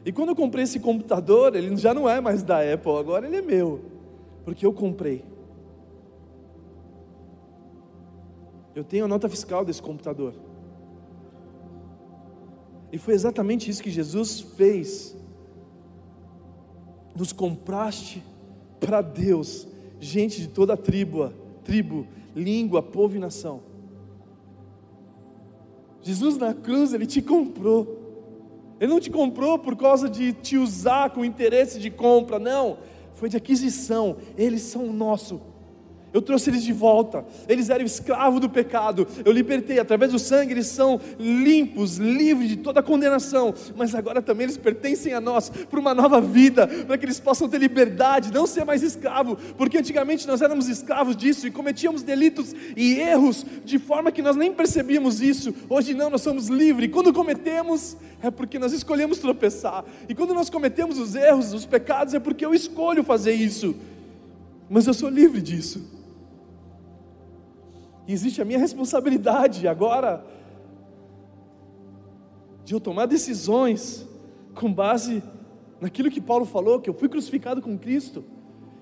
E 0.06 0.12
quando 0.12 0.30
eu 0.30 0.36
comprei 0.36 0.64
esse 0.64 0.80
computador, 0.80 1.56
ele 1.56 1.76
já 1.76 1.94
não 1.94 2.10
é 2.10 2.20
mais 2.22 2.44
da 2.44 2.60
Apple, 2.62 2.92
agora 2.98 3.28
ele 3.28 3.38
é 3.38 3.42
meu, 3.42 3.82
porque 4.46 4.66
eu 4.66 4.74
comprei. 4.74 5.24
Eu 8.76 8.84
tenho 8.84 9.06
a 9.06 9.08
nota 9.08 9.28
fiscal 9.28 9.66
desse 9.66 9.82
computador. 9.82 10.34
E 12.92 12.98
foi 12.98 13.14
exatamente 13.14 13.70
isso 13.70 13.84
que 13.84 13.92
Jesus 13.92 14.40
fez. 14.40 15.16
Nos 17.16 17.32
compraste 17.32 18.24
para 18.80 19.02
Deus, 19.02 19.68
gente 20.00 20.42
de 20.42 20.48
toda 20.48 20.74
a 20.74 20.78
tribo, 20.78 21.34
tribo, 21.70 22.08
língua, 22.36 22.82
povo 22.82 23.16
e 23.16 23.20
nação. 23.20 23.62
Jesus 26.02 26.36
na 26.36 26.52
cruz, 26.52 26.94
Ele 26.94 27.06
te 27.06 27.22
comprou. 27.22 28.00
Ele 28.80 28.92
não 28.92 29.00
te 29.00 29.12
comprou 29.12 29.60
por 29.60 29.76
causa 29.76 30.10
de 30.10 30.34
te 30.34 30.58
usar 30.58 31.12
com 31.12 31.24
interesse 31.24 31.80
de 31.80 31.92
compra, 31.92 32.40
não. 32.40 32.80
Foi 33.14 33.30
de 33.30 33.38
aquisição. 33.38 34.18
Eles 34.36 34.64
são 34.64 34.92
nosso. 34.92 35.40
Eu 36.14 36.22
trouxe 36.22 36.50
eles 36.50 36.64
de 36.64 36.74
volta. 36.74 37.24
Eles 37.48 37.70
eram 37.70 37.86
escravos 37.86 38.42
do 38.42 38.50
pecado. 38.50 39.08
Eu 39.24 39.32
libertei. 39.32 39.80
Através 39.80 40.12
do 40.12 40.20
sangue, 40.20 40.54
eles 40.54 40.68
são 40.68 41.00
limpos, 41.20 41.98
livres 41.98 42.50
de 42.50 42.58
toda 42.58 42.82
condenação. 42.82 43.54
Mas 43.76 43.94
agora 43.94 44.22
também 44.22 44.46
eles 44.46 44.58
pertencem 44.58 45.14
a 45.14 45.22
nós 45.22 45.50
para 45.50 45.80
uma 45.80 45.94
nova 45.94 46.20
vida, 46.20 46.68
para 46.68 46.98
que 46.98 47.06
eles 47.06 47.20
possam 47.20 47.48
ter 47.48 47.60
liberdade, 47.60 48.34
não 48.34 48.48
ser 48.48 48.66
mais 48.66 48.82
escravo. 48.82 49.38
Porque 49.58 49.78
antigamente 49.78 50.28
nós 50.28 50.42
éramos 50.42 50.68
escravos 50.68 51.16
disso 51.16 51.48
e 51.48 51.52
cometíamos 51.52 52.02
delitos 52.02 52.56
e 52.76 52.96
erros 52.96 53.46
de 53.64 53.78
forma 53.78 54.12
que 54.12 54.22
nós 54.22 54.36
nem 54.36 54.52
percebíamos 54.52 55.22
isso. 55.22 55.54
Hoje 55.70 55.94
não, 55.94 56.10
nós 56.10 56.22
somos 56.22 56.48
livres. 56.48 56.90
Quando 56.92 57.14
cometemos, 57.14 57.96
é 58.22 58.32
porque 58.32 58.58
nós 58.58 58.74
escolhemos 58.74 59.20
tropeçar. 59.20 59.86
E 60.08 60.16
quando 60.16 60.34
nós 60.34 60.50
cometemos 60.50 60.98
os 60.98 61.14
erros, 61.14 61.54
os 61.54 61.66
pecados, 61.66 62.14
é 62.14 62.20
porque 62.20 62.46
eu 62.46 62.54
escolho 62.54 63.04
fazer 63.04 63.34
isso. 63.34 63.76
Mas 64.70 64.88
eu 64.88 64.94
sou 64.94 65.10
livre 65.10 65.42
disso. 65.42 65.99
Existe 68.14 68.42
a 68.42 68.46
minha 68.46 68.58
responsabilidade 68.58 69.68
agora 69.68 70.26
de 72.66 72.74
eu 72.74 72.80
tomar 72.80 73.06
decisões 73.06 74.08
com 74.56 74.74
base 74.74 75.22
naquilo 75.80 76.10
que 76.10 76.20
Paulo 76.20 76.46
falou, 76.46 76.80
que 76.80 76.90
eu 76.90 76.94
fui 76.94 77.08
crucificado 77.08 77.62
com 77.62 77.78
Cristo, 77.78 78.26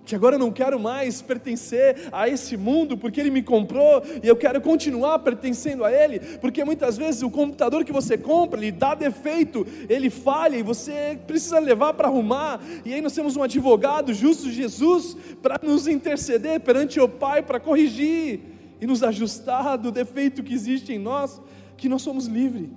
que 0.06 0.16
agora 0.16 0.36
eu 0.36 0.40
não 0.40 0.50
quero 0.50 0.80
mais 0.80 1.22
pertencer 1.22 2.08
a 2.12 2.30
esse 2.30 2.56
mundo 2.56 2.98
porque 2.98 3.20
ele 3.20 3.30
me 3.30 3.44
comprou 3.44 4.02
e 4.24 4.28
eu 4.28 4.36
quero 4.38 4.62
continuar 4.62 5.20
pertencendo 5.20 5.84
a 5.84 5.92
ele, 5.92 6.20
porque 6.38 6.64
muitas 6.64 6.96
vezes 6.98 7.22
o 7.22 7.30
computador 7.30 7.84
que 7.84 7.92
você 7.92 8.18
compra, 8.18 8.62
ele 8.62 8.72
dá 8.72 8.96
defeito, 8.96 9.68
ele 9.90 10.10
falha 10.10 10.56
e 10.56 10.64
você 10.64 11.20
precisa 11.28 11.60
levar 11.60 11.94
para 11.96 12.08
arrumar, 12.08 12.62
e 12.86 12.94
aí 12.94 13.02
nós 13.02 13.14
temos 13.14 13.36
um 13.36 13.44
advogado 13.44 14.14
justo 14.14 14.50
Jesus 14.50 15.18
para 15.42 15.60
nos 15.62 15.86
interceder 15.86 16.62
perante 16.62 16.98
o 16.98 17.10
Pai 17.10 17.44
para 17.44 17.60
corrigir 17.60 18.57
e 18.80 18.86
nos 18.86 19.04
ajustar 19.04 19.78
do 19.78 19.92
defeito 19.92 20.44
que 20.44 20.54
existe 20.54 20.94
em 20.94 21.00
nós, 21.00 21.42
que 21.76 21.90
nós 21.90 22.02
somos 22.02 22.26
livres. 22.26 22.70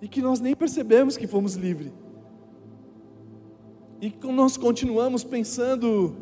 E 0.00 0.08
que 0.08 0.20
nós 0.20 0.40
nem 0.40 0.54
percebemos 0.54 1.16
que 1.16 1.26
fomos 1.26 1.54
livres. 1.54 1.92
E 4.00 4.10
que 4.10 4.26
nós 4.26 4.56
continuamos 4.56 5.24
pensando 5.24 6.16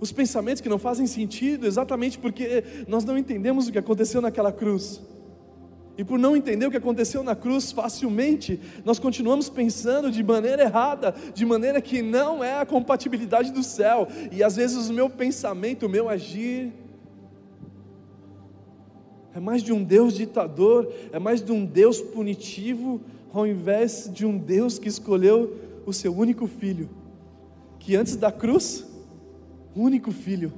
os 0.00 0.12
pensamentos 0.12 0.60
que 0.60 0.68
não 0.68 0.78
fazem 0.78 1.06
sentido, 1.06 1.66
exatamente 1.66 2.18
porque 2.18 2.64
nós 2.86 3.04
não 3.04 3.16
entendemos 3.16 3.68
o 3.68 3.72
que 3.72 3.78
aconteceu 3.78 4.20
naquela 4.20 4.52
cruz. 4.52 5.00
E 5.96 6.02
por 6.02 6.18
não 6.18 6.36
entender 6.36 6.66
o 6.66 6.70
que 6.70 6.76
aconteceu 6.76 7.22
na 7.22 7.36
cruz 7.36 7.70
facilmente, 7.70 8.60
nós 8.84 8.98
continuamos 8.98 9.48
pensando 9.48 10.10
de 10.10 10.22
maneira 10.24 10.62
errada, 10.62 11.14
de 11.32 11.46
maneira 11.46 11.80
que 11.80 12.02
não 12.02 12.42
é 12.42 12.58
a 12.58 12.66
compatibilidade 12.66 13.52
do 13.52 13.62
céu. 13.62 14.08
E 14.32 14.42
às 14.42 14.56
vezes 14.56 14.88
o 14.88 14.92
meu 14.92 15.08
pensamento, 15.08 15.86
o 15.86 15.88
meu 15.88 16.08
agir, 16.08 16.72
é 19.34 19.40
mais 19.40 19.62
de 19.62 19.72
um 19.72 19.82
Deus 19.82 20.14
ditador, 20.14 20.90
é 21.12 21.18
mais 21.18 21.42
de 21.42 21.50
um 21.50 21.66
Deus 21.66 22.00
punitivo, 22.00 23.00
ao 23.32 23.44
invés 23.46 24.08
de 24.12 24.24
um 24.24 24.38
Deus 24.38 24.78
que 24.78 24.88
escolheu 24.88 25.56
o 25.84 25.92
seu 25.92 26.16
único 26.16 26.46
filho, 26.46 26.88
que 27.80 27.96
antes 27.96 28.14
da 28.14 28.30
cruz, 28.30 28.86
único 29.74 30.12
filho, 30.12 30.52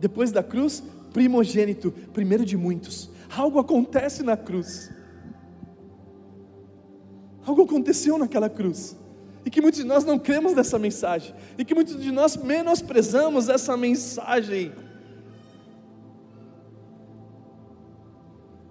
depois 0.00 0.32
da 0.32 0.42
cruz, 0.42 0.82
primogênito, 1.12 1.92
primeiro 2.12 2.44
de 2.44 2.56
muitos. 2.56 3.08
Algo 3.34 3.58
acontece 3.60 4.22
na 4.22 4.36
cruz. 4.36 4.90
Algo 7.46 7.62
aconteceu 7.62 8.18
naquela 8.18 8.48
cruz. 8.48 8.96
E 9.44 9.50
que 9.50 9.60
muitos 9.60 9.80
de 9.80 9.86
nós 9.86 10.04
não 10.04 10.18
cremos 10.18 10.54
nessa 10.54 10.76
mensagem. 10.76 11.32
E 11.56 11.64
que 11.64 11.74
muitos 11.74 12.02
de 12.02 12.10
nós 12.10 12.36
menosprezamos 12.36 13.48
essa 13.48 13.76
mensagem. 13.76 14.72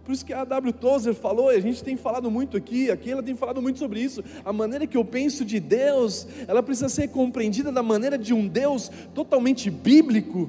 Por 0.06 0.12
isso 0.12 0.24
que 0.24 0.32
a 0.32 0.46
W. 0.46 0.72
Tozer 0.72 1.16
falou, 1.16 1.52
e 1.52 1.56
a 1.56 1.60
gente 1.60 1.84
tem 1.84 1.98
falado 1.98 2.30
muito 2.30 2.56
aqui, 2.56 2.92
aqui 2.92 3.10
ela 3.10 3.24
tem 3.24 3.36
falado 3.36 3.60
muito 3.60 3.80
sobre 3.80 4.00
isso. 4.00 4.24
A 4.46 4.54
maneira 4.54 4.86
que 4.86 4.96
eu 4.96 5.04
penso 5.04 5.44
de 5.44 5.60
Deus, 5.60 6.28
ela 6.48 6.62
precisa 6.62 6.88
ser 6.90 7.08
compreendida 7.08 7.72
da 7.72 7.82
maneira 7.82 8.16
de 8.16 8.32
um 8.32 8.48
Deus 8.48 8.92
totalmente 9.16 9.72
bíblico, 9.72 10.48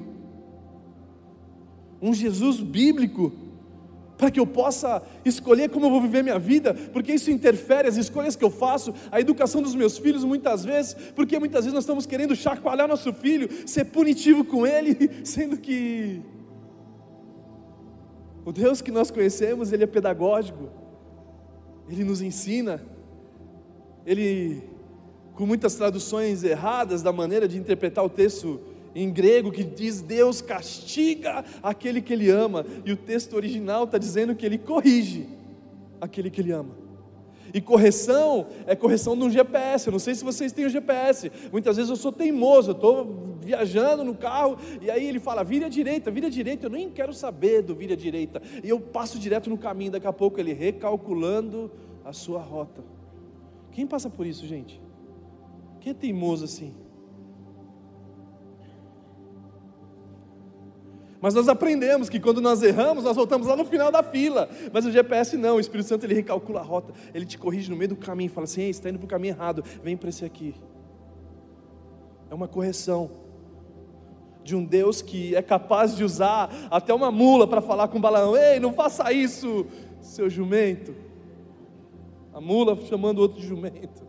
um 1.99 2.13
Jesus 2.13 2.61
bíblico, 2.61 3.33
para 4.15 4.29
que 4.29 4.39
eu 4.39 4.45
possa 4.45 5.01
escolher 5.25 5.69
como 5.69 5.87
eu 5.87 5.89
vou 5.89 6.01
viver 6.01 6.23
minha 6.23 6.37
vida, 6.37 6.75
porque 6.93 7.13
isso 7.13 7.31
interfere 7.31 7.87
as 7.87 7.97
escolhas 7.97 8.35
que 8.35 8.45
eu 8.45 8.51
faço, 8.51 8.93
a 9.11 9.19
educação 9.19 9.59
dos 9.59 9.73
meus 9.73 9.97
filhos 9.97 10.23
muitas 10.23 10.63
vezes, 10.63 10.95
porque 11.15 11.39
muitas 11.39 11.65
vezes 11.65 11.73
nós 11.73 11.83
estamos 11.83 12.05
querendo 12.05 12.35
chacoalhar 12.35 12.87
nosso 12.87 13.11
filho, 13.11 13.49
ser 13.65 13.85
punitivo 13.85 14.45
com 14.45 14.67
ele, 14.67 15.09
sendo 15.25 15.57
que 15.57 16.21
o 18.47 18.53
Deus 18.53 18.81
que 18.81 18.91
nós 18.91 19.11
conhecemos, 19.11 19.73
Ele 19.73 19.83
é 19.83 19.87
pedagógico, 19.87 20.69
Ele 21.89 22.05
nos 22.05 22.21
ensina, 22.21 22.81
Ele, 24.05 24.63
com 25.35 25.45
muitas 25.45 25.75
traduções 25.75 26.45
erradas 26.45 27.01
da 27.03 27.11
maneira 27.11 27.45
de 27.45 27.57
interpretar 27.57 28.05
o 28.05 28.09
texto 28.09 28.61
em 28.95 29.11
grego, 29.11 29.51
que 29.51 29.65
diz 29.65 29.99
Deus 29.99 30.39
castiga 30.39 31.43
aquele 31.61 32.01
que 32.01 32.13
Ele 32.13 32.29
ama, 32.29 32.65
e 32.85 32.93
o 32.93 32.95
texto 32.95 33.35
original 33.35 33.83
está 33.83 33.97
dizendo 33.97 34.33
que 34.33 34.45
Ele 34.45 34.57
corrige 34.57 35.27
aquele 35.99 36.29
que 36.29 36.39
Ele 36.39 36.53
ama. 36.53 36.86
E 37.53 37.61
correção 37.61 38.47
é 38.65 38.75
correção 38.75 39.17
de 39.17 39.23
um 39.23 39.29
GPS. 39.29 39.87
Eu 39.87 39.91
não 39.91 39.99
sei 39.99 40.15
se 40.15 40.23
vocês 40.23 40.51
têm 40.51 40.65
o 40.65 40.69
GPS. 40.69 41.31
Muitas 41.51 41.77
vezes 41.77 41.89
eu 41.89 41.95
sou 41.95 42.11
teimoso, 42.11 42.71
eu 42.71 42.75
estou 42.75 43.37
viajando 43.41 44.03
no 44.03 44.15
carro 44.15 44.57
e 44.81 44.91
aí 44.91 45.07
ele 45.07 45.19
fala, 45.19 45.43
vira 45.43 45.67
à 45.67 45.69
direita, 45.69 46.11
vira 46.11 46.27
à 46.27 46.29
direita. 46.29 46.65
Eu 46.65 46.69
nem 46.69 46.89
quero 46.89 47.13
saber 47.13 47.61
do 47.61 47.75
vira 47.75 47.93
à 47.93 47.97
direita. 47.97 48.41
E 48.63 48.69
eu 48.69 48.79
passo 48.79 49.17
direto 49.17 49.49
no 49.49 49.57
caminho, 49.57 49.91
daqui 49.91 50.07
a 50.07 50.13
pouco 50.13 50.39
ele 50.39 50.53
recalculando 50.53 51.71
a 52.03 52.13
sua 52.13 52.39
rota. 52.39 52.83
Quem 53.71 53.85
passa 53.85 54.09
por 54.09 54.25
isso, 54.25 54.45
gente? 54.45 54.81
Quem 55.79 55.91
é 55.91 55.93
teimoso 55.93 56.43
assim? 56.45 56.73
Mas 61.19 61.33
nós 61.33 61.47
aprendemos 61.47 62.09
que 62.09 62.19
quando 62.19 62.39
nós 62.39 62.61
erramos, 62.61 63.03
nós 63.03 63.15
voltamos 63.15 63.47
lá 63.47 63.55
no 63.55 63.65
final 63.65 63.91
da 63.91 64.03
fila. 64.03 64.47
Mas 64.71 64.85
o 64.85 64.91
GPS 64.91 65.35
não, 65.35 65.55
o 65.55 65.59
Espírito 65.59 65.87
Santo 65.87 66.05
ele 66.05 66.13
recalcula 66.13 66.59
a 66.59 66.63
rota, 66.63 66.93
ele 67.13 67.25
te 67.25 67.37
corrige 67.37 67.69
no 67.71 67.75
meio 67.75 67.89
do 67.89 67.95
caminho, 67.95 68.29
fala 68.29 68.45
assim: 68.45 68.61
Ei, 68.61 68.73
você 68.73 68.79
está 68.79 68.89
indo 68.89 68.99
para 68.99 69.05
o 69.05 69.09
caminho 69.09 69.33
errado, 69.33 69.63
vem 69.83 69.97
para 69.97 70.09
esse 70.09 70.23
aqui. 70.23 70.53
É 72.29 72.35
uma 72.35 72.47
correção 72.47 73.09
de 74.43 74.55
um 74.55 74.63
Deus 74.63 75.01
que 75.01 75.35
é 75.35 75.41
capaz 75.41 75.95
de 75.95 76.03
usar 76.03 76.49
até 76.69 76.93
uma 76.93 77.11
mula 77.11 77.47
para 77.47 77.61
falar 77.61 77.87
com 77.87 77.97
o 77.97 78.01
Balaão: 78.01 78.37
Ei, 78.37 78.59
não 78.59 78.73
faça 78.73 79.11
isso, 79.11 79.65
seu 79.99 80.29
jumento. 80.29 80.93
A 82.31 82.39
mula 82.39 82.77
chamando 82.85 83.17
o 83.17 83.21
outro 83.21 83.41
de 83.41 83.47
jumento. 83.47 84.05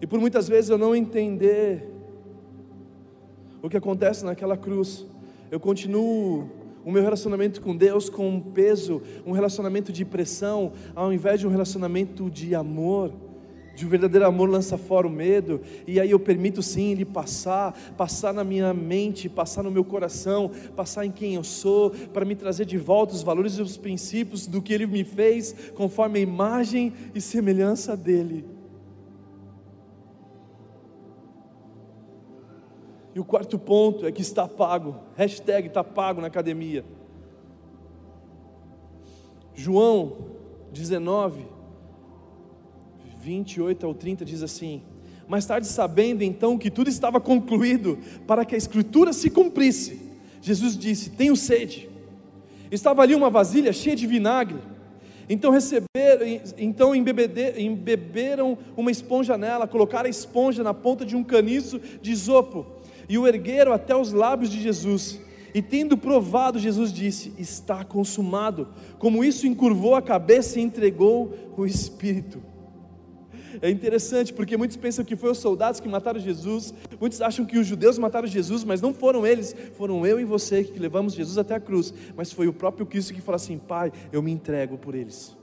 E 0.00 0.06
por 0.06 0.20
muitas 0.20 0.46
vezes 0.46 0.70
eu 0.70 0.78
não 0.78 0.94
entender 0.94 1.97
o 3.62 3.68
que 3.68 3.76
acontece 3.76 4.24
naquela 4.24 4.56
cruz. 4.56 5.06
Eu 5.50 5.58
continuo 5.58 6.48
o 6.84 6.92
meu 6.92 7.02
relacionamento 7.02 7.60
com 7.60 7.76
Deus 7.76 8.08
com 8.08 8.28
um 8.28 8.40
peso, 8.40 9.02
um 9.26 9.32
relacionamento 9.32 9.92
de 9.92 10.04
pressão, 10.04 10.72
ao 10.94 11.12
invés 11.12 11.40
de 11.40 11.46
um 11.46 11.50
relacionamento 11.50 12.30
de 12.30 12.54
amor. 12.54 13.12
De 13.74 13.86
um 13.86 13.88
verdadeiro 13.88 14.26
amor 14.26 14.48
lança 14.48 14.76
fora 14.76 15.06
o 15.06 15.10
medo, 15.10 15.60
e 15.86 16.00
aí 16.00 16.10
eu 16.10 16.18
permito 16.18 16.60
sim 16.64 16.90
ele 16.90 17.04
passar, 17.04 17.78
passar 17.96 18.34
na 18.34 18.42
minha 18.42 18.74
mente, 18.74 19.28
passar 19.28 19.62
no 19.62 19.70
meu 19.70 19.84
coração, 19.84 20.50
passar 20.74 21.06
em 21.06 21.12
quem 21.12 21.36
eu 21.36 21.44
sou, 21.44 21.90
para 21.90 22.24
me 22.24 22.34
trazer 22.34 22.64
de 22.64 22.76
volta 22.76 23.14
os 23.14 23.22
valores 23.22 23.52
e 23.52 23.62
os 23.62 23.76
princípios 23.76 24.48
do 24.48 24.60
que 24.60 24.72
ele 24.72 24.84
me 24.84 25.04
fez, 25.04 25.54
conforme 25.76 26.18
a 26.18 26.22
imagem 26.22 26.92
e 27.14 27.20
semelhança 27.20 27.96
dele. 27.96 28.57
E 33.18 33.20
o 33.20 33.24
quarto 33.24 33.58
ponto 33.58 34.06
é 34.06 34.12
que 34.12 34.22
está 34.22 34.46
pago. 34.46 34.94
Hashtag 35.16 35.66
está 35.66 35.82
pago 35.82 36.20
na 36.20 36.28
academia. 36.28 36.84
João 39.56 40.18
19, 40.72 41.44
28 43.20 43.84
ao 43.84 43.92
30 43.92 44.24
diz 44.24 44.40
assim: 44.40 44.82
Mais 45.26 45.44
tarde, 45.44 45.66
sabendo 45.66 46.22
então 46.22 46.56
que 46.56 46.70
tudo 46.70 46.88
estava 46.88 47.20
concluído, 47.20 47.98
para 48.24 48.44
que 48.44 48.54
a 48.54 48.58
Escritura 48.58 49.12
se 49.12 49.30
cumprisse, 49.30 50.00
Jesus 50.40 50.78
disse: 50.78 51.10
Tenho 51.10 51.34
sede. 51.34 51.90
Estava 52.70 53.02
ali 53.02 53.16
uma 53.16 53.30
vasilha 53.30 53.72
cheia 53.72 53.96
de 53.96 54.06
vinagre. 54.06 54.60
Então 55.28 55.50
receberam, 55.50 56.24
então 56.56 56.94
embeberam 56.94 58.56
uma 58.76 58.92
esponja 58.92 59.36
nela, 59.36 59.66
colocaram 59.66 60.06
a 60.06 60.08
esponja 60.08 60.62
na 60.62 60.72
ponta 60.72 61.04
de 61.04 61.16
um 61.16 61.24
caniço 61.24 61.80
de 62.00 62.12
isopo 62.12 62.78
e 63.08 63.16
o 63.16 63.26
ergueram 63.26 63.72
até 63.72 63.96
os 63.96 64.12
lábios 64.12 64.50
de 64.50 64.60
Jesus. 64.60 65.20
E 65.54 65.62
tendo 65.62 65.96
provado, 65.96 66.58
Jesus 66.58 66.92
disse: 66.92 67.32
Está 67.38 67.84
consumado. 67.84 68.68
Como 68.98 69.24
isso 69.24 69.46
encurvou 69.46 69.94
a 69.94 70.02
cabeça 70.02 70.60
e 70.60 70.62
entregou 70.62 71.34
o 71.56 71.64
Espírito. 71.64 72.42
É 73.60 73.70
interessante 73.70 74.32
porque 74.32 74.56
muitos 74.56 74.76
pensam 74.76 75.04
que 75.04 75.16
foi 75.16 75.30
os 75.30 75.38
soldados 75.38 75.80
que 75.80 75.88
mataram 75.88 76.20
Jesus, 76.20 76.72
muitos 77.00 77.20
acham 77.20 77.44
que 77.44 77.58
os 77.58 77.66
judeus 77.66 77.98
mataram 77.98 78.28
Jesus, 78.28 78.62
mas 78.62 78.80
não 78.80 78.94
foram 78.94 79.26
eles, 79.26 79.54
foram 79.74 80.06
eu 80.06 80.20
e 80.20 80.24
você 80.24 80.62
que 80.62 80.78
levamos 80.78 81.14
Jesus 81.14 81.38
até 81.38 81.54
a 81.54 81.60
cruz, 81.60 81.92
mas 82.16 82.32
foi 82.32 82.46
o 82.46 82.52
próprio 82.52 82.86
Cristo 82.86 83.14
que 83.14 83.20
falou 83.20 83.36
assim: 83.36 83.58
Pai, 83.58 83.92
eu 84.12 84.22
me 84.22 84.30
entrego 84.30 84.78
por 84.78 84.94
eles. 84.94 85.36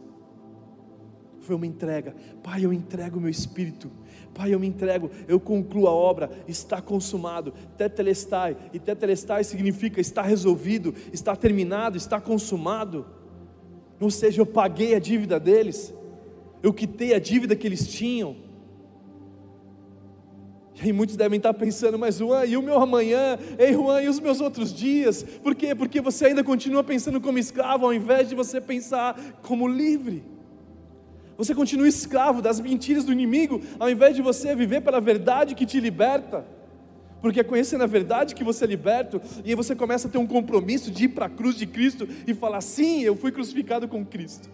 Foi 1.42 1.56
uma 1.56 1.68
entrega, 1.68 2.16
Pai, 2.42 2.66
eu 2.66 2.74
entrego 2.74 3.18
o 3.18 3.22
meu 3.22 3.30
espírito, 3.30 3.92
Pai, 4.36 4.54
eu 4.54 4.60
me 4.60 4.68
entrego, 4.68 5.10
eu 5.30 5.40
concluo 5.40 5.88
a 5.88 5.92
obra, 5.92 6.30
está 6.46 6.82
consumado, 6.82 7.54
tetelestai, 7.78 8.58
e 8.74 8.80
tetelestai 8.80 9.46
significa 9.46 10.02
está 10.02 10.22
resolvido, 10.22 10.94
está 11.14 11.38
terminado, 11.38 11.96
está 11.96 12.20
consumado. 12.20 13.06
Ou 13.98 14.12
seja, 14.12 14.42
eu 14.42 14.46
paguei 14.46 14.94
a 14.94 15.00
dívida 15.00 15.40
deles, 15.40 15.94
eu 16.62 16.74
quitei 16.74 17.14
a 17.14 17.20
dívida 17.20 17.56
que 17.56 17.66
eles 17.66 17.88
tinham. 17.88 18.36
E 20.76 20.82
aí 20.82 20.92
muitos 20.92 21.16
devem 21.16 21.38
estar 21.38 21.54
pensando, 21.54 21.98
mas 21.98 22.18
Juan, 22.18 22.46
e 22.46 22.58
o 22.58 22.62
meu 22.62 22.78
amanhã? 22.78 23.40
Ei 23.58 23.72
Juan, 23.72 24.02
e 24.02 24.10
os 24.10 24.20
meus 24.20 24.42
outros 24.42 24.74
dias? 24.74 25.24
Por 25.24 25.56
quê? 25.56 25.74
Porque 25.74 26.02
você 26.02 26.26
ainda 26.26 26.44
continua 26.44 26.84
pensando 26.84 27.22
como 27.22 27.40
escravo, 27.40 27.86
ao 27.86 27.94
invés 27.94 28.28
de 28.28 28.36
você 28.36 28.60
pensar 28.60 29.40
como 29.42 29.66
livre. 29.66 30.35
Você 31.38 31.54
continua 31.54 31.88
escravo 31.88 32.42
das 32.42 32.60
mentiras 32.60 33.04
do 33.04 33.12
inimigo, 33.12 33.62
ao 33.80 33.90
invés 33.90 34.16
de 34.16 34.22
você 34.22 34.56
viver 34.56 34.82
pela 34.82 35.02
verdade 35.02 35.56
que 35.56 35.66
te 35.66 35.80
liberta. 35.80 36.46
Porque 37.22 37.40
é 37.40 37.44
conhecendo 37.44 37.84
a 37.84 37.88
verdade 37.88 38.36
que 38.36 38.44
você 38.44 38.66
é 38.66 38.68
liberto, 38.68 39.22
e 39.44 39.50
aí 39.50 39.56
você 39.56 39.76
começa 39.76 40.08
a 40.08 40.12
ter 40.12 40.18
um 40.18 40.28
compromisso 40.28 40.92
de 40.92 41.06
ir 41.06 41.10
para 41.10 41.26
a 41.26 41.30
cruz 41.30 41.56
de 41.56 41.66
Cristo 41.66 42.08
e 42.28 42.34
falar: 42.34 42.62
sim, 42.62 43.02
eu 43.02 43.16
fui 43.16 43.32
crucificado 43.32 43.88
com 43.88 44.06
Cristo. 44.06 44.50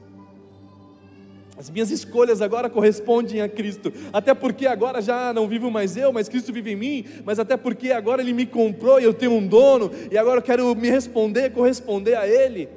As 1.57 1.69
minhas 1.69 1.91
escolhas 1.91 2.41
agora 2.41 2.69
correspondem 2.69 3.41
a 3.41 3.47
Cristo, 3.47 3.93
até 4.11 4.33
porque 4.33 4.65
agora 4.65 5.01
já 5.01 5.31
não 5.31 5.47
vivo 5.47 5.69
mais 5.69 5.95
eu, 5.95 6.11
mas 6.11 6.27
Cristo 6.27 6.51
vive 6.51 6.71
em 6.71 6.75
mim, 6.75 7.05
mas 7.23 7.37
até 7.37 7.55
porque 7.55 7.91
agora 7.91 8.21
Ele 8.21 8.33
me 8.33 8.47
comprou 8.47 8.99
e 8.99 9.03
eu 9.03 9.13
tenho 9.13 9.33
um 9.33 9.45
dono, 9.45 9.91
e 10.09 10.17
agora 10.17 10.39
eu 10.39 10.41
quero 10.41 10.73
me 10.73 10.89
responder, 10.89 11.51
corresponder 11.51 12.15
a 12.15 12.27
Ele. 12.27 12.67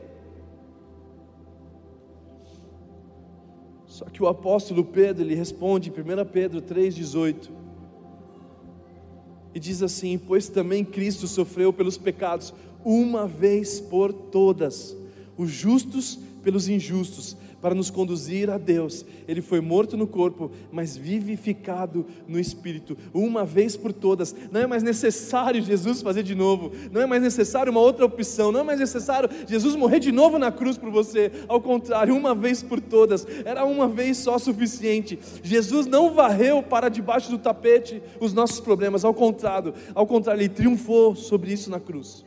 Só 3.95 4.07
que 4.07 4.21
o 4.21 4.27
apóstolo 4.27 4.83
Pedro, 4.85 5.23
ele 5.23 5.37
responde 5.37 5.89
em 5.89 5.93
1 5.93 6.25
Pedro 6.27 6.61
3,18, 6.61 7.49
e 9.55 9.61
diz 9.61 9.85
assim: 9.85 10.19
Pois 10.19 10.49
também 10.49 10.85
Cristo 10.85 11.29
sofreu 11.29 11.73
pelos 11.73 11.97
pecados, 11.97 12.53
uma 12.85 13.29
vez 13.29 13.81
por 13.81 14.13
todas, 14.13 14.97
os 15.37 15.49
justos 15.49 16.19
pelos 16.43 16.69
injustos, 16.69 17.37
para 17.65 17.75
nos 17.75 17.89
conduzir 17.89 18.51
a 18.51 18.59
Deus. 18.59 19.07
Ele 19.27 19.41
foi 19.41 19.59
morto 19.59 19.97
no 19.97 20.07
corpo, 20.07 20.51
mas 20.71 20.99
vivificado 20.99 22.05
no 22.29 22.39
espírito, 22.39 22.95
uma 23.15 23.43
vez 23.43 23.75
por 23.75 23.91
todas. 23.91 24.37
Não 24.53 24.61
é 24.61 24.67
mais 24.67 24.83
necessário 24.83 25.63
Jesus 25.63 26.03
fazer 26.03 26.23
de 26.25 26.35
novo, 26.35 26.73
não 26.93 27.01
é 27.01 27.07
mais 27.07 27.23
necessário 27.23 27.73
uma 27.73 27.81
outra 27.81 28.05
opção, 28.05 28.53
não 28.53 28.61
é 28.61 28.63
mais 28.63 28.79
necessário 28.79 29.31
Jesus 29.49 29.75
morrer 29.77 29.99
de 29.99 30.13
novo 30.13 30.39
na 30.39 30.53
cruz 30.53 30.77
por 30.77 30.91
você. 30.91 31.33
Ao 31.49 31.59
contrário, 31.59 32.15
uma 32.15 32.35
vez 32.35 32.63
por 32.63 32.83
todas, 32.83 33.27
era 33.47 33.65
uma 33.65 33.89
vez 33.89 34.19
só 34.19 34.39
suficiente. 34.39 35.19
Jesus 35.43 35.87
não 35.87 36.13
varreu 36.13 36.63
para 36.63 36.91
debaixo 36.91 37.31
do 37.31 37.39
tapete 37.39 38.03
os 38.21 38.35
nossos 38.35 38.61
problemas, 38.61 39.07
ao 39.07 39.15
contrário, 39.15 39.73
ao 39.95 40.07
contrário, 40.07 40.43
ele 40.43 40.51
triunfou 40.51 41.17
sobre 41.17 41.51
isso 41.51 41.71
na 41.71 41.81
cruz. 41.81 42.27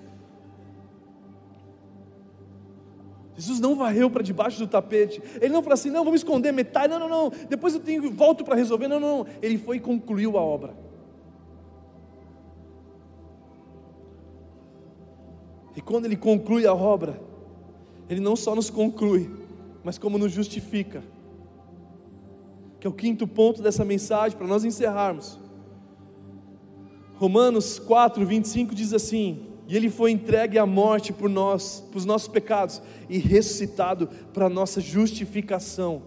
Jesus 3.37 3.59
não 3.59 3.75
varreu 3.75 4.09
para 4.09 4.23
debaixo 4.23 4.57
do 4.57 4.67
tapete. 4.67 5.21
Ele 5.35 5.53
não 5.53 5.61
falou 5.61 5.75
assim, 5.75 5.91
não, 5.91 6.03
vamos 6.03 6.21
esconder 6.21 6.51
metade. 6.51 6.87
Não, 6.87 6.99
não, 6.99 7.07
não. 7.07 7.31
Depois 7.47 7.75
eu 7.75 7.79
tenho 7.79 8.11
volto 8.11 8.43
para 8.43 8.55
resolver. 8.55 8.87
Não, 8.87 8.99
não, 8.99 9.19
não. 9.19 9.27
Ele 9.43 9.59
foi 9.59 9.77
e 9.77 9.79
concluiu 9.79 10.37
a 10.39 10.41
obra. 10.41 10.73
E 15.75 15.81
quando 15.81 16.05
ele 16.05 16.17
conclui 16.17 16.65
a 16.65 16.73
obra, 16.73 17.21
ele 18.09 18.19
não 18.19 18.35
só 18.35 18.55
nos 18.55 18.71
conclui, 18.71 19.29
mas 19.83 19.99
como 19.99 20.17
nos 20.17 20.31
justifica. 20.31 21.03
Que 22.79 22.87
é 22.87 22.89
o 22.89 22.93
quinto 22.93 23.27
ponto 23.27 23.61
dessa 23.61 23.85
mensagem 23.85 24.35
para 24.35 24.47
nós 24.47 24.65
encerrarmos. 24.65 25.39
Romanos 27.17 27.77
4, 27.77 28.25
25 28.25 28.73
diz 28.73 28.93
assim: 28.93 29.46
e 29.67 29.75
ele 29.75 29.89
foi 29.89 30.11
entregue 30.11 30.57
à 30.57 30.65
morte 30.65 31.11
por 31.11 31.29
nós, 31.29 31.83
por 31.91 31.97
os 31.97 32.05
nossos 32.05 32.29
pecados, 32.29 32.81
e 33.09 33.17
ressuscitado 33.17 34.07
para 34.33 34.45
a 34.45 34.49
nossa 34.49 34.79
justificação. 34.79 36.03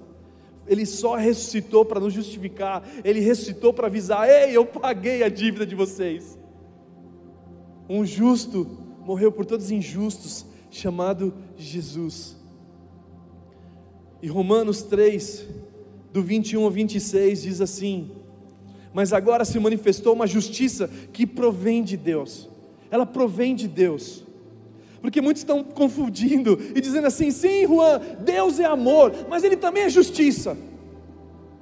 Ele 0.66 0.86
só 0.86 1.14
ressuscitou 1.14 1.84
para 1.84 2.00
nos 2.00 2.14
justificar, 2.14 2.82
ele 3.04 3.20
ressuscitou 3.20 3.74
para 3.74 3.86
avisar: 3.86 4.28
ei, 4.28 4.56
eu 4.56 4.64
paguei 4.64 5.22
a 5.22 5.28
dívida 5.28 5.66
de 5.66 5.74
vocês. 5.74 6.38
Um 7.86 8.04
justo 8.04 8.78
morreu 9.04 9.30
por 9.30 9.44
todos 9.44 9.66
os 9.66 9.72
injustos, 9.72 10.46
chamado 10.70 11.34
Jesus. 11.56 12.38
E 14.22 14.28
Romanos 14.28 14.82
3, 14.82 15.46
do 16.12 16.22
21 16.22 16.64
ao 16.64 16.70
26, 16.70 17.42
diz 17.42 17.60
assim: 17.60 18.10
Mas 18.94 19.12
agora 19.12 19.44
se 19.44 19.58
manifestou 19.58 20.14
uma 20.14 20.26
justiça 20.26 20.88
que 21.12 21.26
provém 21.26 21.82
de 21.82 21.98
Deus 21.98 22.49
ela 22.90 23.06
provém 23.06 23.54
de 23.54 23.68
Deus. 23.68 24.24
Porque 25.00 25.20
muitos 25.20 25.40
estão 25.40 25.64
confundindo 25.64 26.58
e 26.74 26.80
dizendo 26.80 27.06
assim: 27.06 27.30
sim, 27.30 27.66
Juan, 27.66 28.00
Deus 28.20 28.58
é 28.60 28.66
amor, 28.66 29.12
mas 29.28 29.44
Ele 29.44 29.56
também 29.56 29.84
é 29.84 29.88
justiça. 29.88 30.56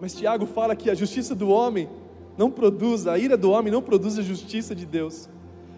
Mas 0.01 0.15
Tiago 0.15 0.47
fala 0.47 0.75
que 0.75 0.91
a 0.91 0.95
justiça 0.95 1.35
do 1.35 1.49
homem 1.49 1.89
não 2.37 2.51
produz, 2.51 3.07
a 3.07 3.19
ira 3.19 3.37
do 3.37 3.51
homem 3.51 3.73
não 3.73 3.83
produz 3.83 4.19
a 4.19 4.23
justiça 4.23 4.75
de 4.75 4.87
Deus. 4.87 5.29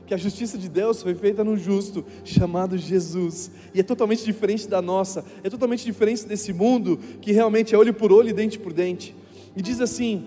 Que 0.07 0.15
a 0.15 0.17
justiça 0.17 0.59
de 0.59 0.69
Deus 0.69 1.03
foi 1.03 1.15
feita 1.15 1.45
no 1.45 1.57
justo, 1.57 2.05
chamado 2.25 2.77
Jesus. 2.77 3.51
E 3.73 3.81
é 3.81 3.83
totalmente 3.83 4.25
diferente 4.25 4.67
da 4.67 4.83
nossa, 4.83 5.25
é 5.45 5.49
totalmente 5.49 5.85
diferente 5.85 6.27
desse 6.27 6.53
mundo 6.53 6.99
que 7.21 7.31
realmente 7.33 7.75
é 7.75 7.79
olho 7.79 7.95
por 7.95 8.13
olho 8.13 8.29
e 8.29 8.33
dente 8.33 8.59
por 8.59 8.73
dente. 8.73 9.15
E 9.55 9.63
diz 9.63 9.81
assim: 9.81 10.27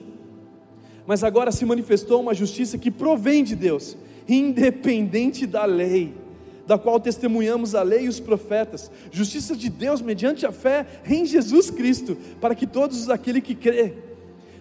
Mas 1.05 1.23
agora 1.23 1.51
se 1.51 1.65
manifestou 1.65 2.21
uma 2.21 2.33
justiça 2.33 2.77
que 2.77 2.91
provém 2.91 3.43
de 3.43 3.55
Deus 3.55 3.97
independente 4.27 5.45
da 5.45 5.65
lei, 5.65 6.13
da 6.65 6.77
qual 6.77 6.99
testemunhamos 6.99 7.75
a 7.75 7.83
lei 7.83 8.05
e 8.05 8.09
os 8.09 8.19
profetas, 8.19 8.89
justiça 9.11 9.55
de 9.55 9.69
Deus 9.69 10.01
mediante 10.01 10.45
a 10.45 10.51
fé 10.51 10.85
em 11.05 11.25
Jesus 11.25 11.69
Cristo, 11.69 12.17
para 12.39 12.55
que 12.55 12.65
todos 12.65 13.09
aquele 13.09 13.41
que 13.41 13.55
crê, 13.55 13.93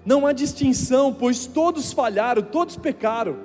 não 0.04 0.26
há 0.26 0.32
distinção, 0.32 1.14
pois 1.14 1.46
todos 1.46 1.92
falharam, 1.92 2.42
todos 2.42 2.76
pecaram, 2.76 3.36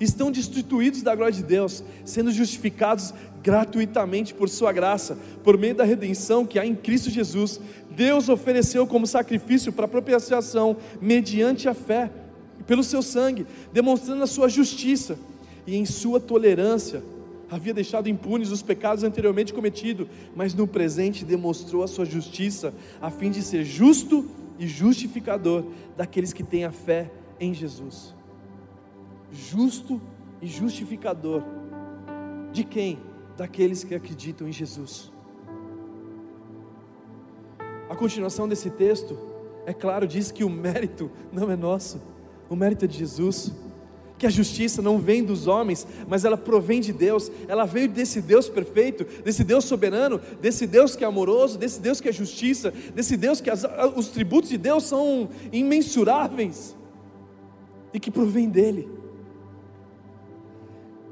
estão 0.00 0.30
destituídos 0.30 1.02
da 1.02 1.14
glória 1.14 1.34
de 1.34 1.42
Deus, 1.42 1.84
sendo 2.04 2.32
justificados 2.32 3.12
gratuitamente 3.42 4.32
por 4.32 4.48
Sua 4.48 4.72
graça, 4.72 5.18
por 5.44 5.58
meio 5.58 5.74
da 5.74 5.84
redenção 5.84 6.46
que 6.46 6.58
há 6.58 6.64
em 6.64 6.74
Cristo 6.74 7.10
Jesus. 7.10 7.60
Deus 7.90 8.28
ofereceu 8.28 8.86
como 8.86 9.06
sacrifício 9.06 9.72
para 9.72 9.88
propiciação, 9.88 10.76
mediante 11.00 11.68
a 11.68 11.74
fé, 11.74 12.10
pelo 12.66 12.82
seu 12.82 13.02
sangue, 13.02 13.46
demonstrando 13.72 14.22
a 14.22 14.26
Sua 14.26 14.48
justiça 14.48 15.18
e 15.68 15.76
em 15.76 15.84
sua 15.84 16.18
tolerância 16.18 17.04
havia 17.50 17.74
deixado 17.74 18.08
impunes 18.08 18.50
os 18.50 18.62
pecados 18.62 19.04
anteriormente 19.04 19.52
cometidos, 19.52 20.08
mas 20.34 20.54
no 20.54 20.66
presente 20.66 21.26
demonstrou 21.26 21.82
a 21.82 21.86
sua 21.86 22.06
justiça, 22.06 22.72
a 23.02 23.10
fim 23.10 23.30
de 23.30 23.42
ser 23.42 23.64
justo 23.64 24.26
e 24.58 24.66
justificador 24.66 25.66
daqueles 25.94 26.32
que 26.32 26.42
têm 26.42 26.64
a 26.64 26.72
fé 26.72 27.10
em 27.38 27.52
Jesus. 27.52 28.14
Justo 29.30 30.00
e 30.40 30.46
justificador 30.46 31.42
de 32.50 32.64
quem? 32.64 32.98
Daqueles 33.36 33.84
que 33.84 33.94
acreditam 33.94 34.48
em 34.48 34.52
Jesus. 34.52 35.12
A 37.90 37.94
continuação 37.94 38.48
desse 38.48 38.70
texto, 38.70 39.18
é 39.66 39.74
claro, 39.74 40.06
diz 40.06 40.30
que 40.30 40.44
o 40.44 40.48
mérito 40.48 41.10
não 41.30 41.50
é 41.50 41.56
nosso, 41.56 42.00
o 42.48 42.56
mérito 42.56 42.86
é 42.86 42.88
de 42.88 42.96
Jesus 42.96 43.52
que 44.18 44.26
a 44.26 44.30
justiça 44.30 44.82
não 44.82 44.98
vem 44.98 45.22
dos 45.22 45.46
homens, 45.46 45.86
mas 46.08 46.24
ela 46.24 46.36
provém 46.36 46.80
de 46.80 46.92
Deus, 46.92 47.30
ela 47.46 47.64
veio 47.64 47.88
desse 47.88 48.20
Deus 48.20 48.48
perfeito, 48.48 49.06
desse 49.22 49.44
Deus 49.44 49.64
soberano, 49.64 50.20
desse 50.40 50.66
Deus 50.66 50.96
que 50.96 51.04
é 51.04 51.06
amoroso, 51.06 51.56
desse 51.56 51.80
Deus 51.80 52.00
que 52.00 52.08
é 52.08 52.12
justiça, 52.12 52.72
desse 52.94 53.16
Deus 53.16 53.40
que 53.40 53.48
as, 53.48 53.64
os 53.94 54.08
tributos 54.08 54.50
de 54.50 54.58
Deus 54.58 54.84
são 54.84 55.28
imensuráveis 55.52 56.76
e 57.94 58.00
que 58.00 58.10
provém 58.10 58.48
dEle. 58.48 58.97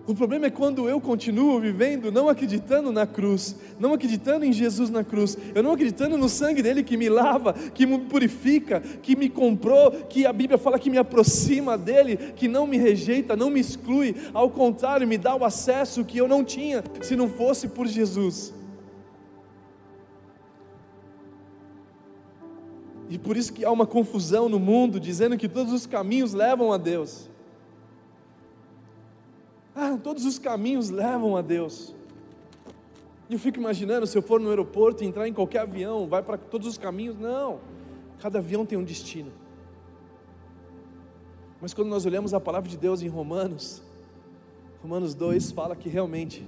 O 0.06 0.14
problema 0.14 0.46
é 0.46 0.50
quando 0.50 0.88
eu 0.88 1.00
continuo 1.00 1.58
vivendo 1.58 2.12
não 2.12 2.28
acreditando 2.28 2.92
na 2.92 3.04
cruz, 3.08 3.56
não 3.76 3.92
acreditando 3.92 4.44
em 4.44 4.52
Jesus 4.52 4.88
na 4.88 5.02
cruz, 5.02 5.36
eu 5.52 5.64
não 5.64 5.72
acreditando 5.72 6.16
no 6.16 6.28
sangue 6.28 6.62
dele 6.62 6.84
que 6.84 6.96
me 6.96 7.08
lava, 7.08 7.52
que 7.52 7.84
me 7.84 7.98
purifica, 7.98 8.80
que 8.80 9.16
me 9.16 9.28
comprou, 9.28 9.90
que 9.90 10.24
a 10.24 10.32
Bíblia 10.32 10.58
fala 10.58 10.78
que 10.78 10.90
me 10.90 10.96
aproxima 10.96 11.76
dele, 11.76 12.16
que 12.36 12.46
não 12.46 12.68
me 12.68 12.78
rejeita, 12.78 13.34
não 13.34 13.50
me 13.50 13.58
exclui, 13.58 14.14
ao 14.32 14.48
contrário, 14.48 15.08
me 15.08 15.18
dá 15.18 15.34
o 15.34 15.44
acesso 15.44 16.04
que 16.04 16.18
eu 16.18 16.28
não 16.28 16.44
tinha 16.44 16.84
se 17.02 17.16
não 17.16 17.28
fosse 17.28 17.66
por 17.66 17.88
Jesus. 17.88 18.54
E 23.10 23.18
por 23.18 23.36
isso 23.36 23.52
que 23.52 23.64
há 23.64 23.72
uma 23.72 23.86
confusão 23.86 24.48
no 24.48 24.60
mundo, 24.60 25.00
dizendo 25.00 25.36
que 25.36 25.48
todos 25.48 25.72
os 25.72 25.84
caminhos 25.84 26.32
levam 26.32 26.72
a 26.72 26.76
Deus. 26.76 27.28
Ah, 29.78 29.98
todos 30.02 30.24
os 30.24 30.38
caminhos 30.38 30.88
levam 30.88 31.36
a 31.36 31.42
Deus. 31.42 31.94
E 33.28 33.34
eu 33.34 33.38
fico 33.38 33.58
imaginando, 33.58 34.06
se 34.06 34.16
eu 34.16 34.22
for 34.22 34.40
no 34.40 34.48
aeroporto 34.48 35.04
entrar 35.04 35.28
em 35.28 35.34
qualquer 35.34 35.60
avião, 35.60 36.08
vai 36.08 36.22
para 36.22 36.38
todos 36.38 36.66
os 36.66 36.78
caminhos. 36.78 37.18
Não, 37.18 37.60
cada 38.18 38.38
avião 38.38 38.64
tem 38.64 38.78
um 38.78 38.82
destino. 38.82 39.30
Mas 41.60 41.74
quando 41.74 41.88
nós 41.88 42.06
olhamos 42.06 42.32
a 42.32 42.40
palavra 42.40 42.70
de 42.70 42.78
Deus 42.78 43.02
em 43.02 43.08
Romanos, 43.08 43.82
Romanos 44.80 45.14
2 45.14 45.52
fala 45.52 45.76
que 45.76 45.90
realmente, 45.90 46.46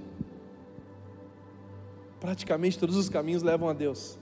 praticamente 2.19 2.79
todos 2.79 2.95
os 2.95 3.09
caminhos 3.09 3.43
levam 3.43 3.69
a 3.69 3.73
Deus, 3.73 4.17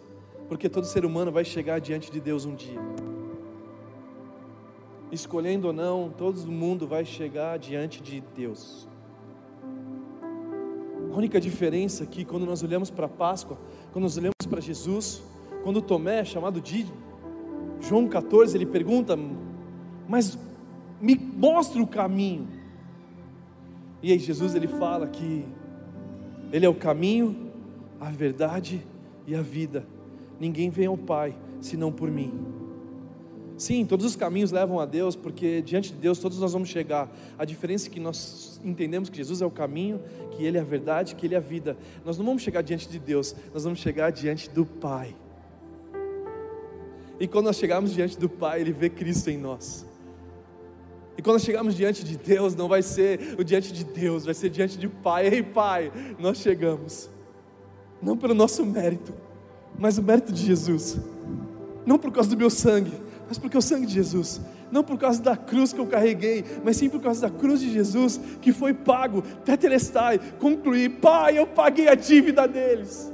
porque 0.49 0.68
todo 0.68 0.86
ser 0.86 1.05
humano 1.05 1.32
vai 1.32 1.45
chegar 1.45 1.80
diante 1.80 2.12
de 2.12 2.20
Deus 2.20 2.43
um 2.43 2.55
dia. 2.55 2.82
Escolhendo 5.12 5.68
ou 5.68 5.74
não, 5.74 6.10
todo 6.10 6.39
mundo 6.51 6.86
vai 6.86 7.05
chegar 7.05 7.58
diante 7.58 8.01
de 8.01 8.20
Deus. 8.36 8.88
A 11.12 11.16
única 11.18 11.39
diferença 11.39 12.03
aqui, 12.03 12.24
quando 12.26 12.45
nós 12.45 12.64
olhamos 12.64 12.89
para 12.89 13.05
a 13.05 13.10
Páscoa, 13.10 13.58
quando 13.91 14.03
nós 14.03 14.18
olhamos 14.18 14.36
para 14.49 14.62
Jesus, 14.62 15.24
quando 15.64 15.82
Tomé, 15.82 16.24
chamado 16.24 16.62
de 16.62 16.86
João 17.82 18.08
14, 18.08 18.58
ele 18.58 18.66
pergunta: 18.66 19.18
Mas 20.08 20.38
me 21.01 21.16
mostre 21.16 21.82
o 21.82 21.88
caminho. 21.88 22.47
E 24.01 24.12
aí 24.12 24.20
Jesus 24.20 24.55
ele 24.55 24.68
fala 24.68 25.08
que 25.08 25.45
ele 26.51 26.66
é 26.66 26.70
o 26.70 26.76
caminho, 26.76 27.51
a 27.99 28.10
verdade 28.10 28.86
e 29.26 29.36
a 29.36 29.41
vida. 29.41 29.86
Ninguém 30.39 30.70
vem 30.70 30.86
ao 30.86 30.97
Pai 30.97 31.36
senão 31.60 31.91
por 31.91 32.10
mim. 32.10 32.57
Sim, 33.58 33.86
todos 33.86 34.05
os 34.05 34.16
caminhos 34.16 34.51
levam 34.51 34.80
a 34.80 34.86
Deus, 34.86 35.16
porque 35.16 35.64
diante 35.64 35.91
de 35.91 35.97
Deus 35.97 36.20
todos 36.20 36.39
nós 36.39 36.53
vamos 36.53 36.70
chegar. 36.70 37.10
A 37.39 37.43
diferença 37.43 37.88
é 37.88 37.89
que 37.89 37.99
nós 37.99 38.62
entendemos 38.64 39.10
que 39.10 39.18
Jesus 39.18 39.41
é 39.41 39.45
o 39.45 39.51
caminho, 39.51 39.99
que 40.32 40.43
Ele 40.43 40.60
é 40.60 40.62
a 40.62 40.64
verdade, 40.64 41.16
que 41.16 41.26
Ele 41.26 41.34
é 41.34 41.38
a 41.38 41.41
vida. 41.41 41.76
Nós 42.05 42.20
não 42.20 42.26
vamos 42.26 42.43
chegar 42.43 42.62
diante 42.62 42.88
de 42.88 42.99
Deus, 42.99 43.36
nós 43.51 43.64
vamos 43.64 43.80
chegar 43.80 44.12
diante 44.12 44.47
do 44.47 44.64
Pai. 44.64 45.16
E 47.20 47.28
quando 47.28 47.45
nós 47.45 47.58
chegarmos 47.58 47.93
diante 47.93 48.20
do 48.20 48.30
Pai, 48.30 48.62
Ele 48.62 48.72
vê 48.72 48.91
Cristo 48.91 49.32
em 49.32 49.38
nós. 49.38 49.88
E 51.18 51.22
quando 51.24 51.39
chegamos 51.39 51.76
diante 51.76 52.03
de 52.03 52.16
Deus, 52.16 52.53
não 52.53 52.68
vai 52.68 52.84
ser 52.84 53.36
o 53.39 53.43
diante 53.43 53.74
de 53.74 53.84
Deus, 53.84 54.24
vai 54.24 54.36
ser 54.36 54.51
diante 54.51 54.78
de 54.78 54.88
Pai. 54.88 55.28
Ei, 55.28 55.41
Pai, 55.41 55.91
nós 56.20 56.38
chegamos. 56.38 57.10
Não 57.99 58.16
pelo 58.16 58.36
nosso 58.36 58.64
mérito, 58.64 59.12
mas 59.80 59.97
o 59.97 60.03
mérito 60.03 60.32
de 60.32 60.45
Jesus. 60.45 60.99
Não 61.88 61.97
por 61.97 62.12
causa 62.12 62.30
do 62.30 62.38
meu 62.38 62.51
sangue, 62.51 63.07
mas 63.28 63.38
porque 63.38 63.57
o 63.57 63.61
sangue 63.61 63.86
de 63.86 63.93
Jesus. 63.93 64.41
Não 64.71 64.84
por 64.84 64.97
causa 64.97 65.21
da 65.21 65.36
cruz 65.36 65.71
que 65.71 65.80
eu 65.80 65.88
carreguei, 65.88 66.43
mas 66.63 66.78
sim 66.78 66.89
por 66.89 67.01
causa 67.01 67.21
da 67.21 67.30
cruz 67.30 67.59
de 67.59 67.71
Jesus 67.71 68.19
que 68.41 68.51
foi 68.51 68.73
pago, 68.73 69.21
tetelestai, 69.45 70.19
concluir. 70.39 70.89
Pai, 71.01 71.38
eu 71.38 71.47
paguei 71.47 71.88
a 71.88 71.95
dívida 71.95 72.47
deles. 72.47 73.11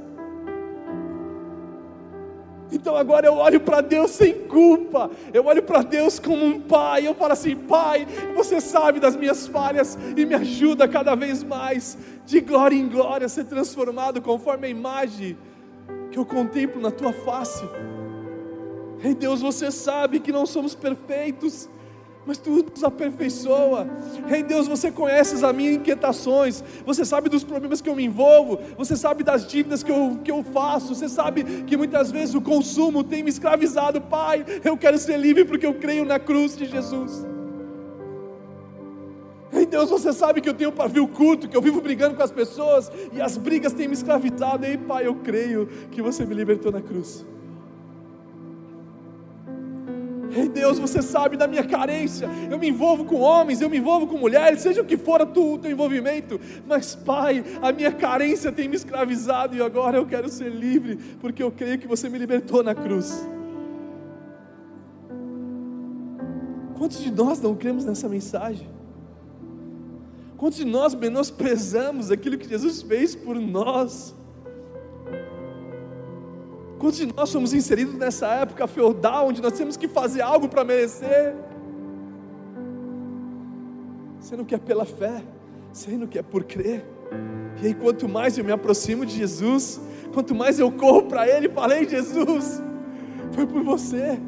Então 2.74 2.96
agora 2.96 3.26
eu 3.26 3.34
olho 3.34 3.60
para 3.60 3.80
Deus 3.80 4.10
sem 4.10 4.34
culpa, 4.48 5.08
eu 5.32 5.46
olho 5.46 5.62
para 5.62 5.82
Deus 5.82 6.18
como 6.18 6.44
um 6.44 6.60
pai, 6.60 7.06
eu 7.06 7.14
falo 7.14 7.32
assim: 7.32 7.54
Pai, 7.54 8.06
você 8.34 8.60
sabe 8.60 8.98
das 8.98 9.16
minhas 9.16 9.46
falhas 9.46 9.96
e 10.16 10.26
me 10.26 10.34
ajuda 10.34 10.88
cada 10.88 11.14
vez 11.14 11.44
mais, 11.44 11.96
de 12.26 12.40
glória 12.40 12.74
em 12.74 12.88
glória, 12.88 13.26
a 13.26 13.28
ser 13.28 13.44
transformado 13.44 14.20
conforme 14.20 14.66
a 14.66 14.70
imagem 14.70 15.36
que 16.10 16.18
eu 16.18 16.26
contemplo 16.26 16.80
na 16.80 16.90
tua 16.90 17.12
face. 17.12 17.64
Ei 19.04 19.14
Deus, 19.14 19.42
você 19.42 19.70
sabe 19.70 20.18
que 20.18 20.32
não 20.32 20.46
somos 20.46 20.74
perfeitos, 20.74 21.68
mas 22.24 22.38
tu 22.38 22.50
nos 22.50 22.82
aperfeiçoa. 22.82 23.86
Rei 24.26 24.42
Deus, 24.42 24.66
você 24.66 24.90
conhece 24.90 25.44
as 25.44 25.54
minhas 25.54 25.76
inquietações, 25.76 26.64
você 26.86 27.04
sabe 27.04 27.28
dos 27.28 27.44
problemas 27.44 27.82
que 27.82 27.88
eu 27.90 27.94
me 27.94 28.02
envolvo, 28.02 28.58
você 28.78 28.96
sabe 28.96 29.22
das 29.22 29.46
dívidas 29.46 29.82
que 29.82 29.92
eu, 29.92 30.18
que 30.24 30.30
eu 30.30 30.42
faço, 30.42 30.94
você 30.94 31.06
sabe 31.06 31.44
que 31.64 31.76
muitas 31.76 32.10
vezes 32.10 32.34
o 32.34 32.40
consumo 32.40 33.04
tem 33.04 33.22
me 33.22 33.28
escravizado. 33.28 34.00
Pai, 34.00 34.42
eu 34.64 34.74
quero 34.74 34.96
ser 34.96 35.18
livre 35.18 35.44
porque 35.44 35.66
eu 35.66 35.74
creio 35.74 36.06
na 36.06 36.18
cruz 36.18 36.56
de 36.56 36.64
Jesus. 36.64 37.26
Rei 39.52 39.66
Deus, 39.66 39.90
você 39.90 40.14
sabe 40.14 40.40
que 40.40 40.48
eu 40.48 40.54
tenho 40.54 40.72
pavio 40.72 41.06
curto, 41.06 41.46
que 41.46 41.56
eu 41.56 41.60
vivo 41.60 41.82
brigando 41.82 42.16
com 42.16 42.22
as 42.22 42.32
pessoas 42.32 42.90
e 43.12 43.20
as 43.20 43.36
brigas 43.36 43.74
têm 43.74 43.86
me 43.86 43.92
escravizado. 43.92 44.64
Ei, 44.64 44.78
Pai, 44.78 45.06
eu 45.06 45.14
creio 45.16 45.68
que 45.90 46.00
você 46.00 46.24
me 46.24 46.34
libertou 46.34 46.72
na 46.72 46.80
cruz. 46.80 47.24
Ei 50.34 50.48
Deus, 50.48 50.78
você 50.78 51.00
sabe 51.00 51.36
da 51.36 51.46
minha 51.46 51.64
carência. 51.64 52.28
Eu 52.50 52.58
me 52.58 52.68
envolvo 52.68 53.04
com 53.04 53.20
homens, 53.20 53.60
eu 53.60 53.70
me 53.70 53.78
envolvo 53.78 54.06
com 54.06 54.18
mulheres, 54.18 54.60
seja 54.60 54.82
o 54.82 54.84
que 54.84 54.96
for 54.96 55.22
o 55.22 55.58
teu 55.58 55.70
envolvimento. 55.70 56.40
Mas, 56.66 56.94
Pai, 56.94 57.44
a 57.62 57.72
minha 57.72 57.92
carência 57.92 58.50
tem 58.50 58.68
me 58.68 58.76
escravizado 58.76 59.56
e 59.56 59.62
agora 59.62 59.96
eu 59.96 60.06
quero 60.06 60.28
ser 60.28 60.50
livre, 60.50 60.96
porque 61.20 61.42
eu 61.42 61.50
creio 61.50 61.78
que 61.78 61.86
você 61.86 62.08
me 62.08 62.18
libertou 62.18 62.62
na 62.62 62.74
cruz. 62.74 63.26
Quantos 66.76 67.02
de 67.02 67.10
nós 67.10 67.40
não 67.40 67.54
cremos 67.54 67.84
nessa 67.84 68.08
mensagem? 68.08 68.68
Quantos 70.36 70.58
de 70.58 70.64
nós 70.64 70.94
menosprezamos 70.94 72.10
aquilo 72.10 72.36
que 72.36 72.48
Jesus 72.48 72.82
fez 72.82 73.14
por 73.14 73.36
nós? 73.36 74.14
Quantos 76.84 76.98
de 76.98 77.06
nós 77.16 77.30
somos 77.30 77.54
inseridos 77.54 77.94
nessa 77.94 78.26
época 78.26 78.66
feudal, 78.66 79.28
onde 79.28 79.40
nós 79.40 79.54
temos 79.54 79.74
que 79.74 79.88
fazer 79.88 80.20
algo 80.20 80.50
para 80.50 80.62
merecer? 80.64 81.34
Sendo 84.20 84.44
que 84.44 84.54
é 84.54 84.58
pela 84.58 84.84
fé, 84.84 85.22
sendo 85.72 86.06
que 86.06 86.18
é 86.18 86.22
por 86.22 86.44
crer. 86.44 86.84
E 87.62 87.68
aí, 87.68 87.72
quanto 87.72 88.06
mais 88.06 88.36
eu 88.36 88.44
me 88.44 88.52
aproximo 88.52 89.06
de 89.06 89.16
Jesus, 89.16 89.80
quanto 90.12 90.34
mais 90.34 90.58
eu 90.58 90.70
corro 90.70 91.04
para 91.04 91.26
Ele, 91.26 91.48
falei: 91.48 91.88
Jesus, 91.88 92.60
foi 93.32 93.46
por 93.46 93.62
você. 93.62 94.20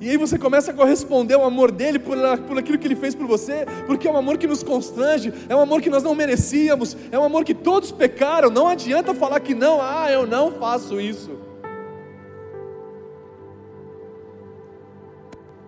E 0.00 0.10
aí 0.10 0.16
você 0.16 0.38
começa 0.38 0.70
a 0.70 0.74
corresponder 0.74 1.34
ao 1.34 1.44
amor 1.44 1.72
dele 1.72 1.98
por, 1.98 2.16
por 2.46 2.58
aquilo 2.58 2.78
que 2.78 2.86
ele 2.86 2.94
fez 2.94 3.14
por 3.16 3.26
você, 3.26 3.66
porque 3.86 4.06
é 4.06 4.10
um 4.10 4.16
amor 4.16 4.38
que 4.38 4.46
nos 4.46 4.62
constrange, 4.62 5.32
é 5.48 5.56
um 5.56 5.60
amor 5.60 5.82
que 5.82 5.90
nós 5.90 6.04
não 6.04 6.14
merecíamos, 6.14 6.96
é 7.10 7.18
um 7.18 7.24
amor 7.24 7.44
que 7.44 7.52
todos 7.52 7.90
pecaram. 7.90 8.48
Não 8.48 8.68
adianta 8.68 9.12
falar 9.12 9.40
que 9.40 9.54
não, 9.54 9.80
ah, 9.82 10.10
eu 10.10 10.24
não 10.24 10.52
faço 10.52 11.00
isso. 11.00 11.30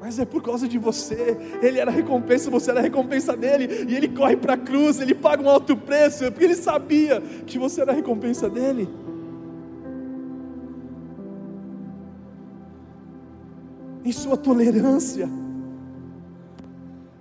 Mas 0.00 0.18
é 0.18 0.24
por 0.24 0.42
causa 0.42 0.66
de 0.66 0.78
você, 0.78 1.36
ele 1.60 1.78
era 1.78 1.90
a 1.90 1.94
recompensa, 1.94 2.50
você 2.50 2.70
era 2.70 2.80
a 2.80 2.82
recompensa 2.82 3.36
dele, 3.36 3.86
e 3.86 3.94
ele 3.94 4.08
corre 4.08 4.36
para 4.36 4.54
a 4.54 4.56
cruz, 4.56 4.98
ele 4.98 5.14
paga 5.14 5.42
um 5.42 5.50
alto 5.50 5.76
preço, 5.76 6.24
porque 6.32 6.44
ele 6.44 6.56
sabia 6.56 7.20
que 7.46 7.58
você 7.58 7.82
era 7.82 7.92
a 7.92 7.94
recompensa 7.94 8.48
dele. 8.48 8.88
Em 14.04 14.12
sua 14.12 14.36
tolerância. 14.36 15.28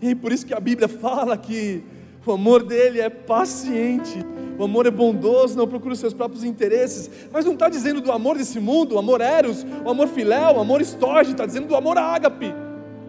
E 0.02 0.16
por 0.16 0.32
isso 0.32 0.46
que 0.46 0.54
a 0.54 0.60
Bíblia 0.60 0.88
fala 0.88 1.38
que 1.38 1.84
o 2.26 2.32
amor 2.32 2.64
dele 2.64 3.02
é 3.02 3.10
paciente, 3.10 4.24
o 4.58 4.64
amor 4.64 4.86
é 4.86 4.92
bondoso, 4.92 5.58
não 5.58 5.68
procura 5.68 5.94
os 5.94 6.00
seus 6.00 6.14
próprios 6.14 6.44
interesses, 6.44 7.10
mas 7.32 7.44
não 7.44 7.54
está 7.54 7.68
dizendo 7.68 8.02
do 8.02 8.12
amor 8.12 8.38
desse 8.38 8.60
mundo, 8.60 8.96
o 8.96 9.00
amor 9.00 9.20
eros, 9.20 9.66
o 9.84 9.90
amor 9.90 10.08
filéu, 10.08 10.56
o 10.56 10.60
amor 10.60 10.80
estorge, 10.80 11.32
está 11.32 11.46
dizendo 11.46 11.68
do 11.68 11.76
amor 11.76 11.98
ágape, 11.98 12.54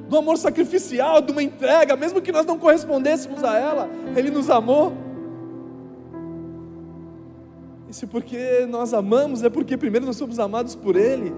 do 0.08 0.16
amor 0.16 0.38
sacrificial, 0.38 1.20
de 1.20 1.32
uma 1.32 1.42
entrega, 1.42 1.96
mesmo 1.96 2.22
que 2.22 2.32
nós 2.32 2.46
não 2.46 2.58
correspondêssemos 2.58 3.44
a 3.44 3.58
ela, 3.58 3.90
ele 4.16 4.30
nos 4.30 4.48
amou. 4.48 4.92
E 7.90 7.92
se 7.92 8.06
porque 8.06 8.66
nós 8.68 8.94
amamos, 8.94 9.42
é 9.42 9.50
porque 9.50 9.76
primeiro 9.76 10.06
nós 10.06 10.16
somos 10.16 10.38
amados 10.38 10.76
por 10.76 10.94
Ele. 10.94 11.32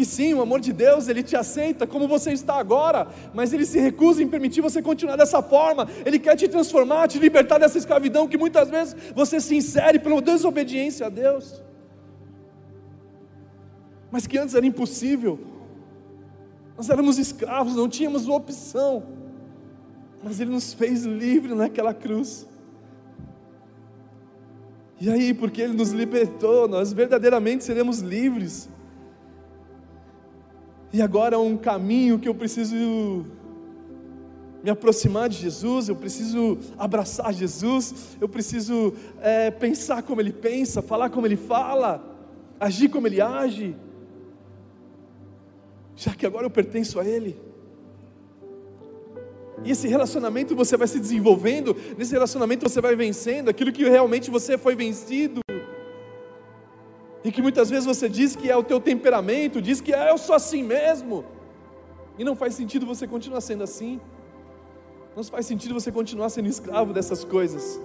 Que 0.00 0.04
sim, 0.06 0.32
o 0.32 0.40
amor 0.40 0.60
de 0.60 0.72
Deus, 0.72 1.08
ele 1.08 1.22
te 1.22 1.36
aceita 1.36 1.86
como 1.86 2.08
você 2.08 2.32
está 2.32 2.54
agora, 2.54 3.06
mas 3.34 3.52
ele 3.52 3.66
se 3.66 3.78
recusa 3.78 4.22
em 4.22 4.26
permitir 4.26 4.62
você 4.62 4.80
continuar 4.80 5.14
dessa 5.14 5.42
forma. 5.42 5.86
Ele 6.06 6.18
quer 6.18 6.34
te 6.36 6.48
transformar, 6.48 7.06
te 7.06 7.18
libertar 7.18 7.58
dessa 7.58 7.76
escravidão 7.76 8.26
que 8.26 8.38
muitas 8.38 8.70
vezes 8.70 8.96
você 9.14 9.38
se 9.42 9.54
insere 9.54 9.98
pela 9.98 10.22
desobediência 10.22 11.04
a 11.04 11.10
Deus. 11.10 11.62
Mas 14.10 14.26
que 14.26 14.38
antes 14.38 14.54
era 14.54 14.64
impossível. 14.64 15.38
Nós 16.78 16.88
éramos 16.88 17.18
escravos, 17.18 17.76
não 17.76 17.86
tínhamos 17.86 18.26
opção. 18.26 19.02
Mas 20.24 20.40
ele 20.40 20.50
nos 20.50 20.72
fez 20.72 21.04
livre 21.04 21.54
naquela 21.54 21.92
cruz. 21.92 22.46
E 24.98 25.10
aí, 25.10 25.34
porque 25.34 25.60
ele 25.60 25.74
nos 25.74 25.90
libertou, 25.90 26.66
nós 26.66 26.90
verdadeiramente 26.90 27.64
seremos 27.64 27.98
livres. 27.98 28.66
E 30.92 31.00
agora 31.00 31.36
é 31.36 31.38
um 31.38 31.56
caminho 31.56 32.18
que 32.18 32.28
eu 32.28 32.34
preciso 32.34 33.24
me 34.62 34.70
aproximar 34.70 35.28
de 35.28 35.38
Jesus, 35.38 35.88
eu 35.88 35.96
preciso 35.96 36.58
abraçar 36.76 37.32
Jesus, 37.32 38.16
eu 38.20 38.28
preciso 38.28 38.92
é, 39.20 39.50
pensar 39.50 40.02
como 40.02 40.20
Ele 40.20 40.32
pensa, 40.32 40.82
falar 40.82 41.10
como 41.10 41.26
Ele 41.26 41.36
fala. 41.36 42.04
agir 42.58 42.90
como 42.90 43.06
Ele 43.06 43.22
age, 43.22 43.74
já 45.96 46.14
que 46.14 46.26
agora 46.26 46.44
eu 46.44 46.50
pertenço 46.50 47.00
a 47.00 47.04
Ele. 47.06 47.40
E 49.64 49.70
esse 49.70 49.88
relacionamento 49.88 50.54
você 50.54 50.76
vai 50.76 50.86
se 50.86 50.98
desenvolvendo, 50.98 51.76
nesse 51.96 52.12
relacionamento 52.12 52.68
você 52.68 52.80
vai 52.80 52.94
vencendo 52.96 53.48
aquilo 53.48 53.72
que 53.72 53.88
realmente 53.88 54.30
você 54.30 54.58
foi 54.58 54.74
vencido. 54.74 55.40
E 57.22 57.30
que 57.30 57.42
muitas 57.42 57.68
vezes 57.68 57.84
você 57.84 58.08
diz 58.08 58.34
que 58.34 58.50
é 58.50 58.56
o 58.56 58.62
teu 58.62 58.80
temperamento, 58.80 59.60
diz 59.60 59.80
que 59.80 59.92
é 59.92 60.10
eu 60.10 60.18
sou 60.18 60.34
assim 60.34 60.62
mesmo. 60.62 61.24
E 62.18 62.24
não 62.24 62.34
faz 62.34 62.54
sentido 62.54 62.86
você 62.86 63.06
continuar 63.06 63.40
sendo 63.40 63.62
assim. 63.62 64.00
Não 65.14 65.24
faz 65.24 65.46
sentido 65.46 65.74
você 65.74 65.92
continuar 65.92 66.28
sendo 66.30 66.48
escravo 66.48 66.92
dessas 66.92 67.24
coisas. 67.24 67.80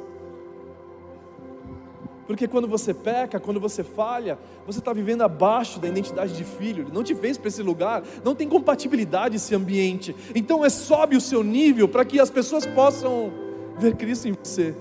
Porque 2.27 2.47
quando 2.47 2.67
você 2.67 2.93
peca, 2.93 3.39
quando 3.39 3.59
você 3.59 3.83
falha, 3.83 4.37
você 4.65 4.79
está 4.79 4.91
vivendo 4.91 5.21
abaixo 5.21 5.79
da 5.79 5.87
identidade 5.87 6.35
de 6.35 6.43
filho. 6.43 6.83
Ele 6.83 6.91
não 6.91 7.03
te 7.03 7.13
fez 7.13 7.37
para 7.37 7.49
esse 7.49 7.61
lugar, 7.61 8.03
não 8.23 8.33
tem 8.33 8.47
compatibilidade 8.47 9.35
esse 9.35 9.53
ambiente. 9.53 10.15
Então 10.33 10.65
é 10.65 10.69
sobe 10.69 11.15
o 11.15 11.21
seu 11.21 11.43
nível 11.43 11.87
para 11.87 12.03
que 12.03 12.19
as 12.19 12.29
pessoas 12.29 12.65
possam 12.65 13.31
ver 13.77 13.95
Cristo 13.95 14.27
em 14.27 14.33
você. 14.33 14.73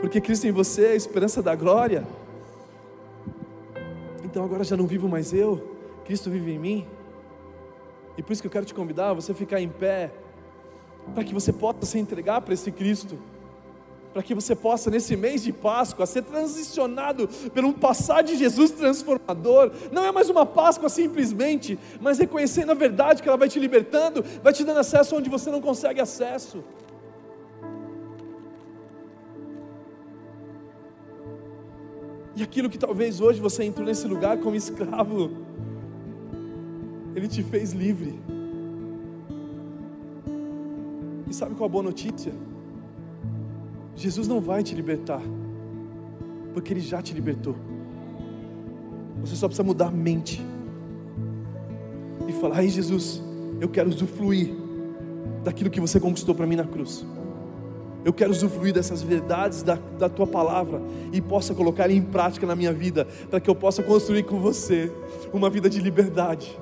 Porque 0.00 0.20
Cristo 0.20 0.46
em 0.46 0.52
você 0.52 0.86
é 0.86 0.90
a 0.90 0.96
esperança 0.96 1.42
da 1.42 1.54
glória. 1.54 2.06
Então 4.36 4.44
agora 4.44 4.62
já 4.64 4.76
não 4.76 4.86
vivo 4.86 5.08
mais 5.08 5.32
eu, 5.32 5.66
Cristo 6.04 6.28
vive 6.28 6.52
em 6.52 6.58
mim. 6.58 6.86
E 8.18 8.22
por 8.22 8.34
isso 8.34 8.42
que 8.42 8.46
eu 8.46 8.50
quero 8.50 8.66
te 8.66 8.74
convidar 8.74 9.08
a 9.08 9.14
você 9.14 9.32
ficar 9.32 9.62
em 9.62 9.68
pé, 9.70 10.12
para 11.14 11.24
que 11.24 11.32
você 11.32 11.54
possa 11.54 11.86
se 11.86 11.98
entregar 11.98 12.42
para 12.42 12.52
esse 12.52 12.70
Cristo 12.70 13.18
para 14.16 14.22
que 14.22 14.34
você 14.34 14.56
possa, 14.56 14.90
nesse 14.90 15.14
mês 15.14 15.42
de 15.42 15.52
Páscoa, 15.52 16.06
ser 16.06 16.22
transicionado 16.22 17.28
por 17.52 17.62
um 17.66 17.72
passar 17.74 18.22
de 18.22 18.34
Jesus 18.34 18.70
transformador. 18.70 19.70
Não 19.92 20.06
é 20.06 20.10
mais 20.10 20.30
uma 20.30 20.46
Páscoa 20.46 20.88
simplesmente, 20.88 21.78
mas 22.00 22.18
reconhecendo 22.18 22.70
a 22.70 22.74
verdade 22.74 23.22
que 23.22 23.28
ela 23.28 23.36
vai 23.36 23.46
te 23.46 23.58
libertando, 23.58 24.24
vai 24.42 24.54
te 24.54 24.64
dando 24.64 24.80
acesso 24.80 25.16
onde 25.16 25.28
você 25.28 25.50
não 25.50 25.60
consegue 25.60 26.00
acesso. 26.00 26.64
E 32.36 32.42
aquilo 32.42 32.68
que 32.68 32.76
talvez 32.76 33.18
hoje 33.18 33.40
você 33.40 33.64
entrou 33.64 33.86
nesse 33.86 34.06
lugar 34.06 34.36
como 34.36 34.54
escravo, 34.54 35.30
Ele 37.14 37.26
te 37.26 37.42
fez 37.42 37.72
livre. 37.72 38.20
E 41.26 41.32
sabe 41.32 41.54
qual 41.54 41.66
a 41.66 41.72
boa 41.72 41.82
notícia? 41.82 42.34
Jesus 43.94 44.28
não 44.28 44.38
vai 44.38 44.62
te 44.62 44.74
libertar, 44.74 45.22
porque 46.52 46.74
Ele 46.74 46.80
já 46.80 47.00
te 47.00 47.14
libertou. 47.14 47.56
Você 49.22 49.34
só 49.34 49.48
precisa 49.48 49.64
mudar 49.64 49.86
a 49.86 49.90
mente 49.90 50.44
e 52.28 52.32
falar: 52.34 52.58
Ai, 52.58 52.68
Jesus, 52.68 53.22
eu 53.62 53.68
quero 53.70 53.88
usufruir 53.88 54.54
daquilo 55.42 55.70
que 55.70 55.80
você 55.80 55.98
conquistou 55.98 56.34
para 56.34 56.46
mim 56.46 56.56
na 56.56 56.64
cruz. 56.64 57.02
Eu 58.06 58.12
quero 58.12 58.30
usufruir 58.30 58.72
dessas 58.72 59.02
verdades 59.02 59.64
da, 59.64 59.76
da 59.98 60.08
tua 60.08 60.28
palavra 60.28 60.80
e 61.12 61.20
possa 61.20 61.52
colocar 61.52 61.90
em 61.90 62.00
prática 62.00 62.46
na 62.46 62.54
minha 62.54 62.72
vida, 62.72 63.04
para 63.28 63.40
que 63.40 63.50
eu 63.50 63.54
possa 63.54 63.82
construir 63.82 64.22
com 64.22 64.38
você 64.38 64.92
uma 65.32 65.50
vida 65.50 65.68
de 65.68 65.80
liberdade. 65.80 66.56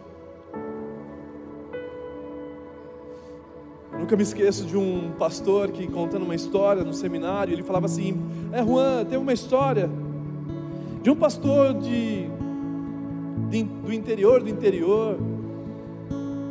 Nunca 3.92 4.16
me 4.16 4.22
esqueço 4.22 4.64
de 4.64 4.74
um 4.74 5.12
pastor 5.18 5.70
que 5.70 5.86
contando 5.86 6.22
uma 6.22 6.34
história 6.34 6.82
no 6.82 6.94
seminário, 6.94 7.52
ele 7.52 7.62
falava 7.62 7.84
assim: 7.84 8.18
É 8.50 8.64
Juan, 8.64 9.04
tem 9.04 9.18
uma 9.18 9.34
história 9.34 9.90
de 11.02 11.10
um 11.10 11.14
pastor 11.14 11.74
de, 11.74 12.26
de, 13.50 13.64
do 13.64 13.92
interior 13.92 14.42
do 14.42 14.48
interior, 14.48 15.18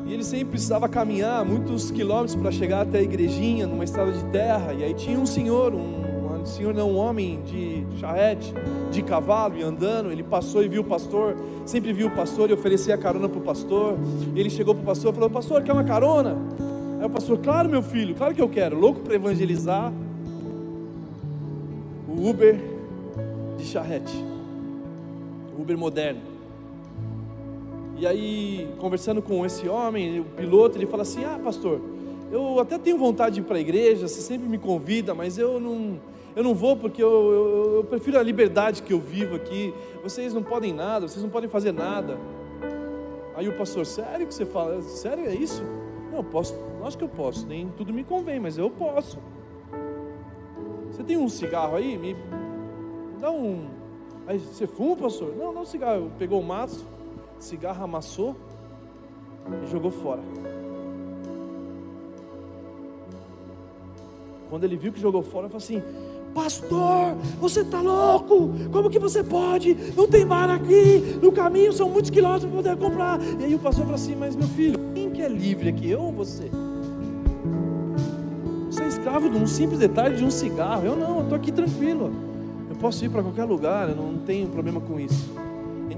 e 0.06 0.14
ele 0.14 0.24
sempre 0.24 0.46
precisava 0.46 0.90
caminhar 0.90 1.46
muitos 1.46 1.92
quilômetros 1.92 2.36
para 2.36 2.52
chegar 2.52 2.82
até 2.82 3.00
a 3.00 3.02
igrejinha 3.02 3.66
numa 3.66 3.84
estrada 3.84 4.12
de 4.12 4.24
terra, 4.26 4.74
e 4.74 4.84
aí 4.84 4.94
tinha 4.94 5.18
um 5.18 5.26
senhor, 5.26 5.74
um, 5.74 6.42
um 6.42 6.46
senhor 6.46 6.74
não, 6.74 6.92
um 6.92 6.98
homem 6.98 7.42
de 7.44 7.86
charrete, 8.00 8.54
de 8.92 9.02
cavalo 9.02 9.58
e 9.58 9.64
andando, 9.64 10.12
ele 10.12 10.24
passou 10.24 10.64
e 10.64 10.68
viu 10.68 10.82
o 10.82 10.86
pastor, 10.86 11.36
sempre 11.66 11.94
viu 11.94 12.08
o 12.08 12.12
pastor 12.12 12.50
e 12.50 12.54
oferecia 12.54 12.98
carona 12.98 13.30
para 13.30 13.40
o 13.40 13.42
pastor, 13.42 13.98
ele 14.36 14.50
chegou 14.50 14.76
para 14.76 14.84
o 14.84 14.86
pastor 14.86 15.12
e 15.12 15.16
falou: 15.16 15.30
Pastor, 15.30 15.64
quer 15.64 15.72
uma 15.72 15.84
carona? 15.84 16.38
Aí 17.00 17.06
o 17.06 17.10
pastor, 17.10 17.38
claro, 17.40 17.70
meu 17.70 17.82
filho, 17.82 18.16
claro 18.16 18.34
que 18.34 18.42
eu 18.42 18.50
quero. 18.50 18.78
Louco 18.78 19.02
para 19.02 19.16
evangelizar. 19.16 19.92
O 22.08 22.30
Uber 22.30 22.60
de 23.58 23.66
charrete. 23.66 24.14
Uber 25.58 25.78
moderno. 25.78 26.33
E 28.04 28.06
aí, 28.06 28.68
conversando 28.80 29.22
com 29.22 29.46
esse 29.46 29.66
homem, 29.70 30.20
o 30.20 30.26
piloto, 30.26 30.78
ele 30.78 30.86
fala 30.86 31.04
assim: 31.04 31.24
Ah, 31.24 31.40
pastor, 31.42 31.80
eu 32.30 32.60
até 32.60 32.78
tenho 32.78 32.98
vontade 32.98 33.36
de 33.36 33.40
ir 33.40 33.46
para 33.46 33.56
a 33.56 33.62
igreja, 33.62 34.10
você 34.10 34.20
sempre 34.20 34.46
me 34.46 34.58
convida, 34.58 35.14
mas 35.14 35.38
eu 35.38 35.58
não, 35.58 35.98
eu 36.36 36.44
não 36.44 36.54
vou 36.54 36.76
porque 36.76 37.02
eu, 37.02 37.10
eu, 37.10 37.76
eu 37.78 37.84
prefiro 37.86 38.20
a 38.20 38.22
liberdade 38.22 38.84
que 38.84 38.92
eu 38.92 39.00
vivo 39.00 39.38
aqui. 39.38 39.74
Vocês 40.04 40.34
não 40.34 40.44
podem 40.44 40.74
nada, 40.74 41.08
vocês 41.08 41.24
não 41.24 41.30
podem 41.30 41.50
fazer 41.50 41.72
nada. 41.72 42.18
Aí 43.38 43.48
o 43.48 43.58
pastor, 43.58 43.86
sério 43.86 44.28
que 44.28 44.34
você 44.34 44.46
fala? 44.46 44.82
Sério 44.82 45.26
é 45.26 45.34
isso? 45.34 45.64
Não, 46.12 46.18
eu 46.18 46.24
posso, 46.26 46.54
acho 46.84 46.98
que 46.98 47.06
eu 47.06 47.10
posso, 47.10 47.48
nem 47.48 47.70
tudo 47.78 47.94
me 47.94 48.04
convém, 48.04 48.38
mas 48.38 48.58
eu 48.58 48.70
posso. 48.70 49.18
Você 50.92 51.04
tem 51.04 51.16
um 51.16 51.30
cigarro 51.30 51.78
aí? 51.78 51.98
Me 51.98 52.18
dá 53.22 53.32
um. 53.32 53.66
Aí 54.28 54.40
você 54.40 54.68
fuma, 54.68 54.98
pastor? 54.98 55.34
Não, 55.38 55.54
não 55.54 55.64
cigarro. 55.64 56.12
Pegou 56.20 56.42
o 56.42 56.44
maço, 56.44 56.86
cigarro 57.44 57.84
amassou 57.84 58.36
e 59.64 59.72
jogou 59.72 59.92
fora. 59.92 60.22
Quando 64.50 64.64
ele 64.64 64.78
viu 64.78 64.94
que 64.94 65.02
jogou 65.02 65.24
fora, 65.24 65.48
ele 65.48 65.50
falou 65.50 65.58
assim: 65.58 65.82
Pastor, 66.34 67.16
você 67.40 67.62
está 67.62 67.82
louco? 67.82 68.52
Como 68.72 68.90
que 68.90 69.00
você 69.00 69.24
pode? 69.24 69.76
Não 69.96 70.08
tem 70.08 70.26
bar 70.26 70.50
aqui, 70.50 71.20
no 71.22 71.32
caminho 71.32 71.74
são 71.74 71.90
muitos 71.90 72.10
quilômetros 72.10 72.46
para 72.46 72.62
poder 72.62 72.78
comprar. 72.78 73.20
E 73.40 73.46
aí 73.46 73.56
o 73.56 73.60
pastor 73.60 73.84
falou 73.84 73.96
assim: 73.96 74.16
Mas 74.16 74.36
meu 74.36 74.48
filho, 74.48 74.80
que 75.14 75.22
é 75.22 75.28
livre 75.28 75.70
aqui, 75.70 75.90
eu 75.90 76.02
ou 76.02 76.12
você? 76.12 76.50
Você 78.68 78.84
é 78.84 78.88
escravo 78.88 79.30
de 79.30 79.38
um 79.38 79.46
simples 79.46 79.80
detalhe 79.80 80.16
de 80.16 80.24
um 80.24 80.32
cigarro. 80.32 80.86
Eu 80.86 80.96
não, 80.96 81.18
eu 81.18 81.24
estou 81.24 81.36
aqui 81.36 81.52
tranquilo. 81.52 82.12
Eu 82.70 82.76
posso 82.76 83.06
ir 83.06 83.10
para 83.10 83.22
qualquer 83.22 83.44
lugar, 83.44 83.90
eu 83.90 83.96
não 83.96 84.18
tenho 84.18 84.48
problema 84.50 84.82
com 84.82 85.00
isso. 85.00 85.32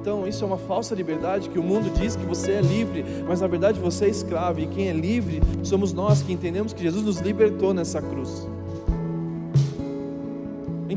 Então, 0.06 0.28
isso 0.28 0.44
é 0.44 0.48
uma 0.48 0.60
falsa 0.60 0.94
liberdade 0.94 1.50
que 1.50 1.58
o 1.58 1.64
mundo 1.64 1.92
diz 2.00 2.16
que 2.16 2.24
você 2.28 2.52
é 2.52 2.62
livre, 2.62 3.04
mas 3.28 3.42
na 3.42 3.48
verdade 3.48 3.80
você 3.80 4.06
é 4.06 4.08
escravo. 4.08 4.60
E 4.60 4.68
quem 4.68 4.88
é 4.88 4.94
livre 4.94 5.42
somos 5.64 5.94
nós 5.94 6.22
que 6.22 6.32
entendemos 6.32 6.74
que 6.74 6.84
Jesus 6.84 7.04
nos 7.04 7.18
libertou 7.18 7.74
nessa 7.74 8.00
cruz. 8.00 8.48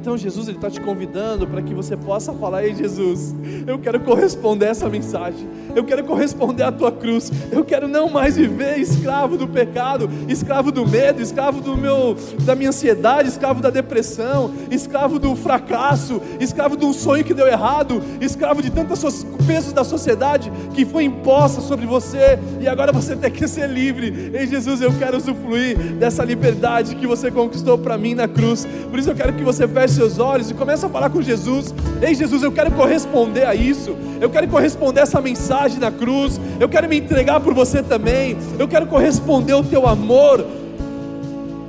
Então 0.01 0.17
Jesus 0.17 0.47
está 0.47 0.71
te 0.71 0.81
convidando 0.81 1.45
para 1.45 1.61
que 1.61 1.75
você 1.75 1.97
possa 1.97 2.33
falar: 2.33 2.65
Ei 2.65 2.73
Jesus, 2.73 3.35
eu 3.67 3.81
quero 3.81 3.99
corresponder 3.99 4.67
a 4.67 4.69
essa 4.69 4.89
mensagem, 4.89 5.49
eu 5.75 5.83
quero 5.83 6.05
corresponder 6.05 6.63
à 6.63 6.71
tua 6.71 6.93
cruz, 6.93 7.33
eu 7.51 7.65
quero 7.65 7.89
não 7.89 8.09
mais 8.09 8.37
viver 8.37 8.79
escravo 8.79 9.37
do 9.37 9.49
pecado, 9.49 10.09
escravo 10.29 10.71
do 10.71 10.87
medo, 10.87 11.21
escravo 11.21 11.61
do 11.61 11.77
meu, 11.77 12.17
da 12.45 12.55
minha 12.55 12.69
ansiedade, 12.69 13.29
escravo 13.29 13.61
da 13.61 13.71
depressão, 13.71 14.53
escravo 14.71 15.19
do 15.19 15.35
fracasso, 15.35 16.23
escravo 16.39 16.77
de 16.77 16.85
um 16.85 16.93
sonho 16.93 17.25
que 17.25 17.35
deu 17.35 17.49
errado, 17.49 18.01
escravo 18.21 18.63
de 18.63 18.71
tantos 18.71 19.27
pesos 19.49 19.73
da 19.73 19.83
sociedade 19.83 20.53
que 20.75 20.87
foi 20.87 21.05
imposta 21.05 21.61
sobre 21.61 21.87
você 21.87 22.39
e 22.61 22.69
agora 22.69 22.93
você 22.93 23.17
tem 23.17 23.33
que 23.33 23.49
ser 23.49 23.69
livre. 23.69 24.31
Ei 24.33 24.47
Jesus, 24.47 24.81
eu 24.81 24.93
quero 24.97 25.17
usufruir 25.17 25.77
dessa 25.95 26.25
liberdade 26.25 26.95
que 26.95 27.07
você 27.07 27.33
conquistou 27.33 27.77
para 27.77 27.99
mim 27.99 28.15
na 28.15 28.29
cruz. 28.29 28.65
Por 28.89 28.99
isso 28.99 29.11
eu 29.11 29.17
quero 29.17 29.33
que 29.33 29.43
você 29.43 29.67
feche 29.67 29.88
seus 29.91 30.18
olhos 30.18 30.51
e 30.51 30.55
comece 30.55 30.84
a 30.84 30.89
falar 30.89 31.11
com 31.11 31.22
Jesus. 31.22 31.74
Ei, 32.01 32.14
Jesus, 32.14 32.43
eu 32.43 32.53
quero 32.53 32.70
corresponder 32.72 33.47
a 33.47 33.55
isso. 33.55 33.97
Eu 34.20 34.30
quero 34.30 34.49
corresponder 34.49 35.01
a 35.01 35.03
essa 35.03 35.20
mensagem 35.20 35.78
na 35.78 35.91
cruz. 35.91 36.41
Eu 36.59 36.68
quero 36.68 36.89
me 36.89 36.99
entregar 36.99 37.41
por 37.41 37.55
você 37.55 37.82
também. 37.82 38.36
Eu 38.59 38.68
quero 38.68 38.86
corresponder 38.86 39.53
ao 39.53 39.64
teu 39.64 39.86
amor. 39.86 40.45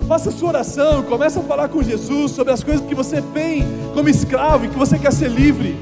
Faça 0.08 0.32
sua 0.32 0.50
oração, 0.50 1.04
comece 1.04 1.38
a 1.38 1.42
falar 1.44 1.70
com 1.70 1.84
Jesus 1.84 2.32
sobre 2.32 2.52
as 2.52 2.64
coisas 2.64 2.84
que 2.84 2.96
você 2.96 3.22
tem 3.22 3.64
como 3.94 4.10
escravo 4.10 4.66
e 4.66 4.68
que 4.68 4.78
você 4.78 4.98
quer 4.98 5.14
ser 5.14 5.30
livre. 5.30 5.78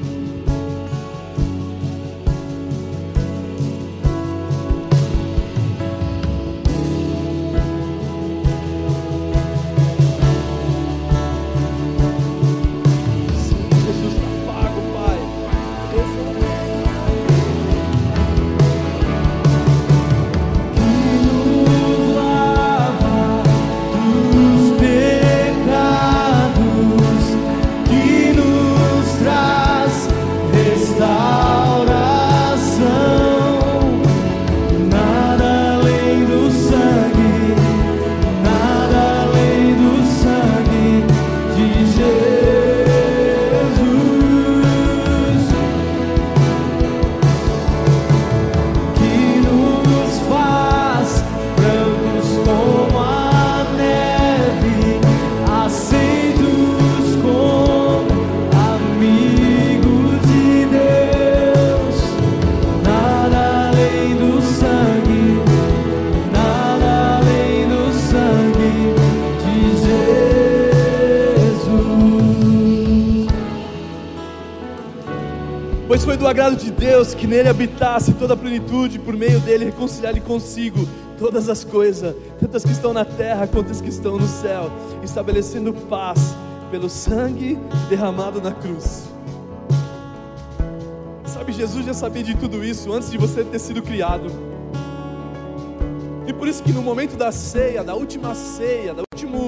Deus 77.08 77.14
que 77.14 77.26
nele 77.26 77.48
habitasse 77.48 78.12
toda 78.12 78.34
a 78.34 78.36
plenitude, 78.36 78.98
por 78.98 79.16
meio 79.16 79.40
dele 79.40 79.64
reconciliar-lhe 79.64 80.20
consigo 80.20 80.86
todas 81.18 81.48
as 81.48 81.64
coisas, 81.64 82.14
tanto 82.38 82.56
as 82.56 82.62
que 82.62 82.70
estão 82.70 82.92
na 82.92 83.04
terra 83.04 83.46
quanto 83.46 83.70
as 83.70 83.80
que 83.80 83.88
estão 83.88 84.18
no 84.18 84.26
céu, 84.26 84.70
estabelecendo 85.02 85.72
paz 85.72 86.18
pelo 86.70 86.90
sangue 86.90 87.58
derramado 87.88 88.42
na 88.42 88.52
cruz. 88.52 89.04
Sabe, 91.24 91.52
Jesus 91.52 91.86
já 91.86 91.94
sabia 91.94 92.22
de 92.22 92.36
tudo 92.36 92.62
isso 92.62 92.92
antes 92.92 93.10
de 93.10 93.16
você 93.16 93.42
ter 93.42 93.58
sido 93.58 93.80
criado. 93.80 94.30
E 96.26 96.32
por 96.34 96.46
isso 96.46 96.62
que 96.62 96.72
no 96.72 96.82
momento 96.82 97.16
da 97.16 97.32
ceia, 97.32 97.82
da 97.82 97.94
última 97.94 98.34
ceia, 98.34 98.92
do 98.92 99.04
último 99.14 99.47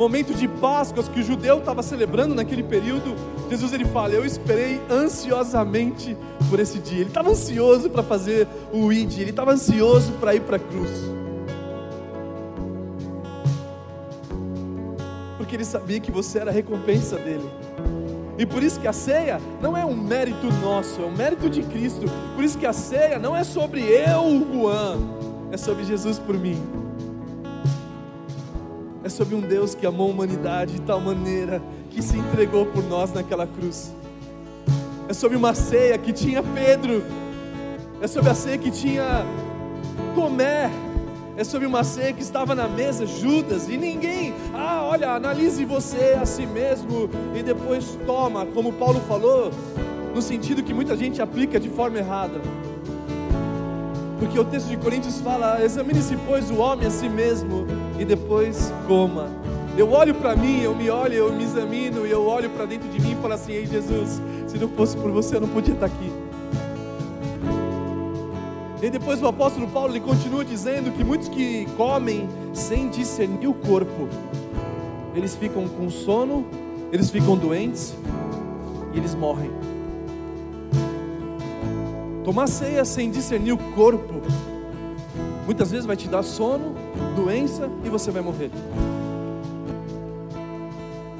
momento 0.00 0.32
de 0.32 0.48
Páscoa 0.48 1.04
que 1.04 1.20
o 1.20 1.22
judeu 1.22 1.58
estava 1.58 1.82
celebrando 1.82 2.34
naquele 2.34 2.62
período, 2.62 3.14
Jesus 3.50 3.74
ele 3.74 3.84
fala: 3.84 4.14
Eu 4.14 4.24
esperei 4.24 4.80
ansiosamente 4.90 6.16
por 6.48 6.58
esse 6.58 6.78
dia. 6.78 7.00
Ele 7.00 7.10
estava 7.10 7.28
ansioso 7.28 7.90
para 7.90 8.02
fazer 8.02 8.48
o 8.72 8.90
ID, 8.90 9.18
ele 9.18 9.30
estava 9.30 9.52
ansioso 9.52 10.12
para 10.12 10.34
ir 10.34 10.40
para 10.40 10.56
a 10.56 10.58
cruz. 10.58 10.90
Porque 15.36 15.54
ele 15.54 15.66
sabia 15.66 16.00
que 16.00 16.10
você 16.10 16.38
era 16.38 16.50
a 16.50 16.54
recompensa 16.54 17.18
dele. 17.18 17.48
E 18.38 18.46
por 18.46 18.62
isso 18.62 18.80
que 18.80 18.88
a 18.88 18.94
ceia 18.94 19.38
não 19.60 19.76
é 19.76 19.84
um 19.84 19.94
mérito 19.94 20.46
nosso, 20.62 21.02
é 21.02 21.04
um 21.04 21.14
mérito 21.14 21.50
de 21.50 21.62
Cristo. 21.62 22.06
Por 22.34 22.42
isso 22.42 22.56
que 22.56 22.64
a 22.64 22.72
ceia 22.72 23.18
não 23.18 23.36
é 23.36 23.44
sobre 23.44 23.82
eu, 23.82 24.46
Juan, 24.50 24.96
é 25.52 25.58
sobre 25.58 25.84
Jesus 25.84 26.18
por 26.18 26.38
mim 26.38 26.79
é 29.10 29.12
sobre 29.12 29.34
um 29.34 29.40
Deus 29.40 29.74
que 29.74 29.84
amou 29.84 30.06
a 30.06 30.10
humanidade 30.12 30.74
de 30.74 30.82
tal 30.82 31.00
maneira 31.00 31.60
que 31.90 32.00
se 32.00 32.16
entregou 32.16 32.64
por 32.66 32.84
nós 32.84 33.12
naquela 33.12 33.44
cruz. 33.44 33.92
É 35.08 35.12
sobre 35.12 35.36
uma 35.36 35.52
ceia 35.52 35.98
que 35.98 36.12
tinha 36.12 36.44
Pedro, 36.44 37.02
é 38.00 38.06
sobre 38.06 38.30
a 38.30 38.34
ceia 38.34 38.56
que 38.56 38.70
tinha 38.70 39.26
Tomé, 40.14 40.70
é 41.36 41.42
sobre 41.42 41.66
uma 41.66 41.82
ceia 41.82 42.12
que 42.12 42.22
estava 42.22 42.54
na 42.54 42.68
mesa 42.68 43.04
Judas 43.04 43.68
e 43.68 43.76
ninguém, 43.76 44.32
ah, 44.54 44.84
olha, 44.88 45.10
analise 45.10 45.64
você 45.64 46.16
a 46.20 46.24
si 46.24 46.46
mesmo 46.46 47.10
e 47.34 47.42
depois 47.42 47.98
toma, 48.06 48.46
como 48.46 48.72
Paulo 48.74 49.00
falou, 49.08 49.50
no 50.14 50.22
sentido 50.22 50.62
que 50.62 50.72
muita 50.72 50.96
gente 50.96 51.20
aplica 51.20 51.58
de 51.58 51.68
forma 51.68 51.98
errada. 51.98 52.40
Porque 54.20 54.38
o 54.38 54.44
texto 54.44 54.68
de 54.68 54.76
Coríntios 54.76 55.18
fala: 55.20 55.64
examine-se, 55.64 56.14
pois, 56.26 56.50
o 56.50 56.58
homem 56.58 56.86
a 56.86 56.90
si 56.90 57.08
mesmo 57.08 57.66
e 57.98 58.04
depois 58.04 58.70
coma. 58.86 59.28
Eu 59.76 59.90
olho 59.92 60.14
para 60.14 60.36
mim, 60.36 60.60
eu 60.60 60.74
me 60.76 60.90
olho, 60.90 61.14
eu 61.14 61.32
me 61.32 61.42
examino 61.42 62.06
e 62.06 62.10
eu 62.10 62.26
olho 62.26 62.50
para 62.50 62.66
dentro 62.66 62.86
de 62.90 63.00
mim 63.00 63.12
e 63.12 63.16
falo 63.16 63.32
assim: 63.32 63.52
Ei 63.52 63.66
Jesus, 63.66 64.20
se 64.46 64.58
não 64.58 64.68
fosse 64.68 64.94
por 64.96 65.10
você 65.10 65.36
eu 65.36 65.40
não 65.40 65.48
podia 65.48 65.72
estar 65.72 65.86
aqui. 65.86 66.12
E 68.82 68.90
depois 68.90 69.22
o 69.22 69.26
apóstolo 69.26 69.66
Paulo 69.68 69.92
ele 69.92 70.00
continua 70.00 70.44
dizendo 70.44 70.90
que 70.94 71.02
muitos 71.02 71.28
que 71.28 71.66
comem 71.76 72.28
sem 72.52 72.88
discernir 72.88 73.46
o 73.46 73.54
corpo, 73.54 74.08
eles 75.14 75.34
ficam 75.34 75.66
com 75.66 75.88
sono, 75.88 76.46
eles 76.92 77.10
ficam 77.10 77.36
doentes 77.36 77.94
e 78.92 78.98
eles 78.98 79.14
morrem. 79.14 79.50
Tomar 82.24 82.46
ceia 82.48 82.84
sem 82.84 83.10
discernir 83.10 83.52
o 83.52 83.58
corpo, 83.58 84.20
muitas 85.46 85.70
vezes 85.70 85.86
vai 85.86 85.96
te 85.96 86.06
dar 86.06 86.22
sono, 86.22 86.74
doença 87.16 87.68
e 87.82 87.88
você 87.88 88.10
vai 88.10 88.20
morrer. 88.20 88.50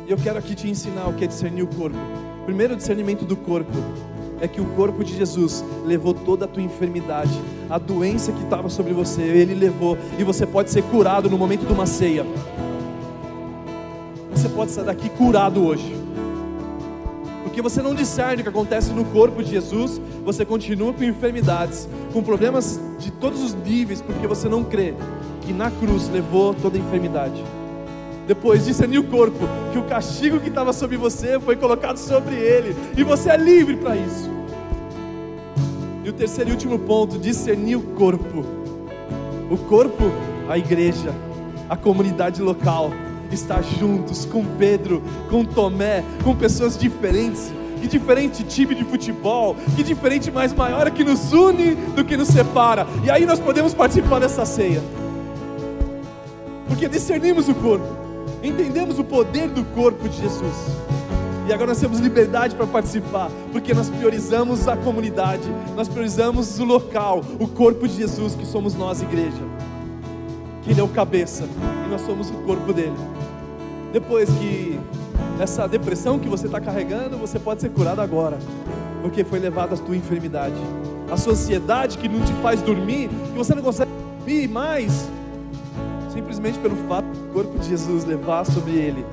E 0.06 0.10
eu 0.10 0.18
quero 0.18 0.38
aqui 0.38 0.54
te 0.54 0.68
ensinar 0.68 1.08
o 1.08 1.14
que 1.14 1.24
é 1.24 1.26
discernir 1.26 1.62
o 1.62 1.66
corpo. 1.66 1.96
Primeiro 2.44 2.76
discernimento 2.76 3.24
do 3.24 3.34
corpo 3.34 3.72
é 4.40 4.48
que 4.48 4.60
o 4.60 4.66
corpo 4.74 5.02
de 5.02 5.16
Jesus 5.16 5.64
levou 5.86 6.12
toda 6.12 6.44
a 6.44 6.48
tua 6.48 6.62
enfermidade, 6.62 7.40
a 7.68 7.78
doença 7.78 8.30
que 8.32 8.42
estava 8.42 8.68
sobre 8.68 8.92
você, 8.92 9.22
ele 9.22 9.54
levou, 9.54 9.96
e 10.18 10.24
você 10.24 10.46
pode 10.46 10.70
ser 10.70 10.82
curado 10.82 11.30
no 11.30 11.38
momento 11.38 11.66
de 11.66 11.72
uma 11.72 11.86
ceia. 11.86 12.26
Você 14.32 14.48
pode 14.48 14.70
sair 14.70 14.84
daqui 14.84 15.08
curado 15.08 15.64
hoje 15.64 16.09
porque 17.50 17.60
você 17.60 17.82
não 17.82 17.96
discerne 17.96 18.42
o 18.42 18.44
que 18.44 18.48
acontece 18.48 18.92
no 18.92 19.04
corpo 19.06 19.42
de 19.42 19.50
Jesus, 19.50 20.00
você 20.24 20.44
continua 20.44 20.92
com 20.92 21.02
enfermidades, 21.02 21.88
com 22.12 22.22
problemas 22.22 22.80
de 22.96 23.10
todos 23.10 23.42
os 23.42 23.54
níveis, 23.54 24.00
porque 24.00 24.24
você 24.24 24.48
não 24.48 24.62
crê 24.62 24.94
que 25.40 25.52
na 25.52 25.68
cruz 25.68 26.08
levou 26.08 26.54
toda 26.54 26.78
a 26.78 26.80
enfermidade. 26.80 27.44
Depois 28.24 28.66
discernir 28.66 28.98
o 28.98 29.02
corpo, 29.02 29.48
que 29.72 29.78
o 29.80 29.82
castigo 29.82 30.38
que 30.38 30.48
estava 30.48 30.72
sobre 30.72 30.96
você 30.96 31.40
foi 31.40 31.56
colocado 31.56 31.96
sobre 31.96 32.36
ele, 32.36 32.76
e 32.96 33.02
você 33.02 33.30
é 33.30 33.36
livre 33.36 33.74
para 33.74 33.96
isso. 33.96 34.30
E 36.04 36.08
o 36.08 36.12
terceiro 36.12 36.50
e 36.50 36.52
último 36.52 36.78
ponto, 36.78 37.18
discernir 37.18 37.74
o 37.74 37.82
corpo. 37.82 38.44
O 39.50 39.58
corpo, 39.68 40.04
a 40.48 40.56
igreja, 40.56 41.12
a 41.68 41.76
comunidade 41.76 42.40
local 42.40 42.92
estar 43.32 43.62
juntos 43.62 44.24
com 44.24 44.44
Pedro, 44.44 45.02
com 45.28 45.44
Tomé, 45.44 46.04
com 46.24 46.34
pessoas 46.34 46.76
diferentes. 46.76 47.52
Que 47.80 47.88
diferente 47.88 48.44
time 48.44 48.74
de 48.74 48.84
futebol, 48.84 49.56
que 49.74 49.82
diferente 49.82 50.30
mais 50.30 50.52
maior 50.52 50.90
que 50.90 51.02
nos 51.02 51.32
une 51.32 51.74
do 51.74 52.04
que 52.04 52.14
nos 52.14 52.28
separa. 52.28 52.86
E 53.02 53.10
aí 53.10 53.24
nós 53.24 53.40
podemos 53.40 53.72
participar 53.72 54.18
dessa 54.18 54.44
ceia. 54.44 54.82
Porque 56.68 56.86
discernimos 56.88 57.48
o 57.48 57.54
corpo, 57.54 57.86
entendemos 58.42 58.98
o 58.98 59.04
poder 59.04 59.48
do 59.48 59.64
corpo 59.74 60.08
de 60.08 60.18
Jesus. 60.18 60.54
E 61.48 61.52
agora 61.52 61.70
nós 61.70 61.80
temos 61.80 61.98
liberdade 61.98 62.54
para 62.54 62.66
participar, 62.66 63.28
porque 63.50 63.74
nós 63.74 63.88
priorizamos 63.88 64.68
a 64.68 64.76
comunidade, 64.76 65.42
nós 65.74 65.88
priorizamos 65.88 66.60
o 66.60 66.64
local, 66.64 67.24
o 67.40 67.48
corpo 67.48 67.88
de 67.88 67.96
Jesus, 67.96 68.36
que 68.36 68.46
somos 68.46 68.74
nós, 68.74 69.02
igreja. 69.02 69.42
Que 70.62 70.70
Ele 70.70 70.80
é 70.80 70.82
o 70.82 70.88
cabeça 70.88 71.44
e 71.86 71.90
nós 71.90 72.00
somos 72.02 72.30
o 72.30 72.34
corpo 72.34 72.72
dele. 72.72 72.96
Depois 73.92 74.28
que 74.30 74.78
essa 75.40 75.66
depressão 75.66 76.18
que 76.18 76.28
você 76.28 76.46
está 76.46 76.60
carregando, 76.60 77.16
você 77.16 77.38
pode 77.38 77.60
ser 77.60 77.70
curado 77.70 78.00
agora, 78.00 78.38
porque 79.02 79.24
foi 79.24 79.38
levada 79.38 79.74
a 79.74 79.78
tua 79.78 79.96
enfermidade. 79.96 80.54
A 81.10 81.16
sua 81.16 81.32
ansiedade 81.32 81.98
que 81.98 82.08
não 82.08 82.20
te 82.24 82.32
faz 82.34 82.62
dormir, 82.62 83.08
que 83.08 83.38
você 83.38 83.54
não 83.54 83.62
consegue 83.62 83.90
dormir 84.18 84.48
mais, 84.48 85.08
simplesmente 86.12 86.58
pelo 86.58 86.76
fato 86.88 87.06
do 87.06 87.32
corpo 87.32 87.58
de 87.58 87.68
Jesus 87.68 88.04
levar 88.04 88.44
sobre 88.44 88.72
ele 88.72 89.04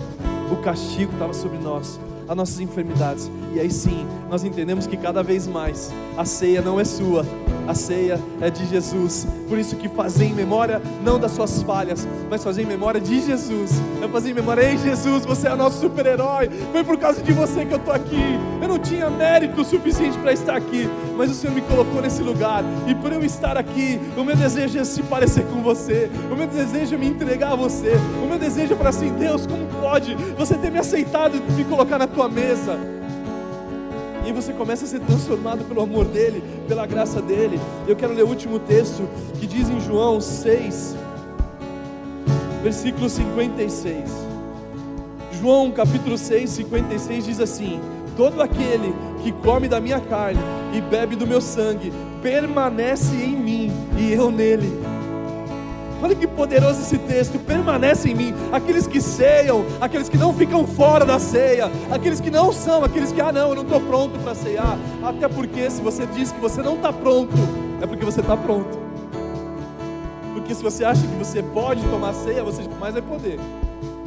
o 0.52 0.56
castigo 0.58 1.12
estava 1.14 1.34
sobre 1.34 1.58
nós, 1.58 2.00
as 2.28 2.36
nossas 2.36 2.60
enfermidades. 2.60 3.30
E 3.54 3.60
aí 3.60 3.70
sim, 3.70 4.06
nós 4.30 4.44
entendemos 4.44 4.88
que 4.88 4.98
cada 4.98 5.22
vez 5.22 5.48
mais 5.48 5.92
a 6.18 6.26
ceia 6.26 6.62
não 6.62 6.80
é 6.80 6.86
sua, 6.86 7.26
a 7.68 7.74
ceia 7.74 8.20
é 8.42 8.50
de 8.50 8.66
Jesus. 8.66 9.28
Por 9.48 9.58
isso 9.58 9.76
que 9.76 9.90
fazer 9.90 10.26
em 10.26 10.34
memória 10.34 10.82
não 11.04 11.20
das 11.20 11.32
suas 11.32 11.62
falhas, 11.64 12.08
mas 12.30 12.44
fazer 12.44 12.64
em 12.64 12.66
memória 12.66 13.00
de 13.00 13.22
Jesus. 13.22 13.72
É 14.02 14.08
fazer 14.08 14.32
em 14.32 14.34
memória, 14.34 14.62
ei 14.62 14.78
Jesus, 14.78 15.26
você 15.26 15.48
é 15.48 15.56
nosso 15.56 15.82
super-herói. 15.82 16.50
Foi 16.72 16.84
por 16.84 16.98
causa 16.98 17.22
de 17.22 17.32
você 17.34 17.66
que 17.66 17.74
eu 17.74 17.78
estou 17.78 17.94
aqui. 17.94 18.40
Eu 18.62 18.68
não 18.68 18.80
tinha 18.80 19.10
mérito 19.10 19.64
suficiente 19.66 20.18
para 20.20 20.32
estar 20.32 20.56
aqui, 20.56 20.88
mas 21.18 21.30
o 21.30 21.34
Senhor 21.34 21.54
me 21.54 21.62
colocou 21.62 22.02
nesse 22.02 22.24
lugar. 22.24 22.64
E 22.88 22.96
por 22.96 23.12
eu 23.12 23.24
estar 23.24 23.58
aqui, 23.58 24.00
o 24.16 24.24
meu 24.24 24.36
desejo 24.36 24.80
é 24.80 24.84
se 24.84 25.04
parecer 25.04 25.46
com 25.48 25.62
você. 25.62 26.10
O 26.32 26.36
meu 26.36 26.48
desejo 26.48 26.96
é 26.96 26.98
me 26.98 27.08
entregar 27.08 27.52
a 27.52 27.56
você. 27.56 27.94
O 28.24 28.28
meu 28.28 28.40
desejo 28.40 28.74
é 28.74 28.76
para 28.78 28.90
assim, 28.90 29.12
Deus, 29.14 29.46
como 29.46 29.66
pode 29.82 30.16
você 30.38 30.56
ter 30.56 30.72
me 30.72 30.80
aceitado 30.80 31.36
e 31.36 31.52
me 31.52 31.66
colocar 31.66 31.98
na 31.98 32.08
tua 32.08 32.30
mesa? 32.30 32.97
E 34.28 34.34
você 34.34 34.52
começa 34.52 34.84
a 34.84 34.88
ser 34.88 35.00
transformado 35.00 35.64
pelo 35.64 35.82
amor 35.82 36.06
dele, 36.06 36.44
pela 36.68 36.86
graça 36.86 37.22
dele. 37.22 37.60
Eu 37.88 37.96
quero 37.96 38.14
ler 38.14 38.24
o 38.24 38.28
último 38.28 38.60
texto 38.60 39.08
que 39.40 39.48
diz 39.48 39.70
em 39.70 39.80
João 39.80 40.20
6, 40.20 40.96
versículo 42.62 43.10
56. 43.10 44.28
João 45.40 45.72
capítulo 45.72 46.18
6, 46.18 46.50
56 46.50 47.26
diz 47.26 47.40
assim: 47.40 47.80
Todo 48.18 48.42
aquele 48.42 48.94
que 49.24 49.32
come 49.32 49.70
da 49.70 49.80
minha 49.80 50.02
carne 50.02 50.42
e 50.74 50.82
bebe 50.82 51.16
do 51.16 51.26
meu 51.26 51.40
sangue 51.40 51.94
permanece 52.22 53.16
em 53.16 53.38
mim 53.38 53.72
e 53.98 54.12
eu 54.12 54.30
nele. 54.30 54.97
Olha 56.02 56.14
que 56.14 56.28
poderoso 56.28 56.82
esse 56.82 56.98
texto, 56.98 57.40
permanece 57.40 58.10
em 58.10 58.16
mim. 58.16 58.34
Aqueles 58.52 58.86
que 58.86 59.02
ceiam, 59.02 59.66
aqueles 59.82 60.08
que 60.08 60.18
não 60.18 60.32
ficam 60.34 60.66
fora 60.68 61.04
da 61.06 61.18
ceia, 61.20 61.72
aqueles 61.90 62.20
que 62.20 62.30
não 62.30 62.54
são, 62.54 62.84
aqueles 62.84 63.12
que, 63.12 63.20
ah, 63.20 63.32
não, 63.32 63.50
eu 63.50 63.56
não 63.56 63.64
estou 63.64 63.82
pronto 63.82 64.20
para 64.20 64.36
ceiar. 64.36 64.78
Até 65.04 65.28
porque, 65.28 65.70
se 65.72 65.82
você 65.82 66.06
diz 66.06 66.32
que 66.32 66.40
você 66.40 66.62
não 66.62 66.76
está 66.76 66.94
pronto, 66.94 67.34
é 67.82 67.88
porque 67.88 68.06
você 68.06 68.20
está 68.22 68.38
pronto. 68.38 68.78
Porque 70.34 70.54
se 70.54 70.62
você 70.62 70.86
acha 70.86 71.02
que 71.02 71.16
você 71.16 71.42
pode 71.42 71.82
tomar 71.86 72.14
ceia, 72.14 72.44
você 72.44 72.64
jamais 72.64 72.94
vai 72.94 73.02
poder. 73.02 73.40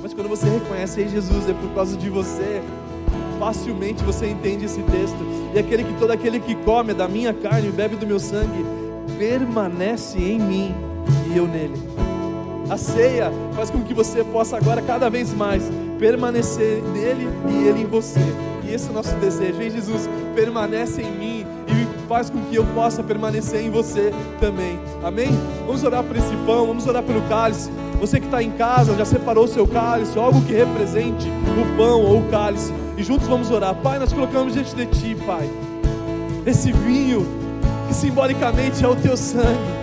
Mas 0.01 0.15
quando 0.15 0.29
você 0.29 0.49
reconhece, 0.49 1.01
ei 1.01 1.09
Jesus, 1.09 1.49
é 1.49 1.53
por 1.53 1.71
causa 1.75 1.97
de 1.97 2.09
você, 2.09 2.63
facilmente 3.39 4.05
você 4.05 4.29
entende 4.29 4.65
esse 4.65 4.81
texto. 4.85 5.19
E 5.53 5.59
aquele 5.59 5.83
que 5.83 5.93
todo 5.95 6.13
aquele 6.13 6.39
que 6.39 6.55
come 6.55 6.95
da 6.95 7.09
minha 7.09 7.35
carne 7.35 7.69
e 7.69 7.73
bebe 7.73 7.97
do 7.97 8.07
meu 8.07 8.21
sangue, 8.21 8.65
permanece 9.19 10.19
em 10.19 10.39
mim 10.39 10.90
e 11.33 11.37
eu 11.37 11.47
nele. 11.47 11.81
A 12.69 12.77
ceia 12.77 13.33
faz 13.55 13.71
com 13.71 13.83
que 13.83 13.93
você 13.93 14.23
possa 14.23 14.57
agora 14.57 14.81
cada 14.81 15.09
vez 15.11 15.35
mais 15.35 15.63
permanecer 15.99 16.83
nele 16.93 17.29
e 17.49 17.69
ele 17.69 17.83
em 17.83 17.87
você. 17.87 18.21
E 18.65 18.73
esse 18.73 18.89
é 18.89 18.91
o 18.91 18.95
nosso 18.95 19.15
desejo, 19.17 19.61
hein, 19.61 19.71
Jesus? 19.71 20.09
permanece 20.35 21.03
em 21.03 21.11
mim 21.13 21.47
e 21.69 22.09
faz 22.09 22.31
com 22.31 22.41
que 22.43 22.57
eu 22.57 22.65
possa 22.75 23.03
permanecer 23.03 23.61
em 23.63 23.71
você 23.71 24.13
também. 24.41 24.79
Amém? 25.03 25.29
Vamos 25.67 25.83
orar 25.85 26.03
por 26.03 26.17
esse 26.17 26.35
pão, 26.47 26.67
vamos 26.67 26.87
orar 26.87 27.03
pelo 27.03 27.21
cálice. 27.23 27.71
Você 28.01 28.19
que 28.19 28.27
está 28.27 28.43
em 28.43 28.51
casa, 28.53 28.97
já 28.97 29.05
separou 29.05 29.45
o 29.45 29.49
seu 29.49 29.67
cálice, 29.67 30.19
algo 30.19 30.41
que 30.43 30.53
represente 30.53 31.29
o 31.29 31.77
pão 31.77 32.01
ou 32.01 32.21
o 32.21 32.29
cálice. 32.31 32.73
E 32.97 33.03
juntos 33.03 33.29
vamos 33.29 33.51
orar. 33.51 33.75
Pai, 33.75 33.99
nós 33.99 34.13
colocamos 34.13 34.55
diante 34.55 34.75
de 34.75 34.87
Ti, 34.87 35.17
Pai, 35.27 35.49
esse 36.47 36.73
vinho 36.73 37.27
que 37.89 37.95
simbolicamente 37.95 38.85
é 38.85 38.89
o 38.89 38.97
Teu 38.97 39.17
sangue 39.17 39.80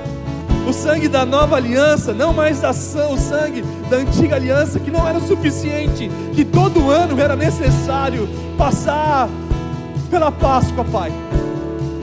o 0.68 0.74
sangue 0.74 1.08
da 1.08 1.26
nova 1.26 1.56
aliança, 1.56 2.14
não 2.14 2.34
mais 2.34 2.60
da, 2.60 2.72
o 2.72 3.18
sangue 3.18 3.64
da 3.90 3.98
antiga 3.98 4.36
aliança, 4.36 4.80
que 4.80 4.92
não 4.92 5.08
era 5.08 5.20
suficiente, 5.22 6.12
que 6.34 6.44
todo 6.44 6.92
ano 6.92 7.20
era 7.20 7.38
necessário 7.38 8.28
passar 8.58 9.30
pela 10.10 10.30
Páscoa, 10.30 10.84
Pai. 10.84 11.12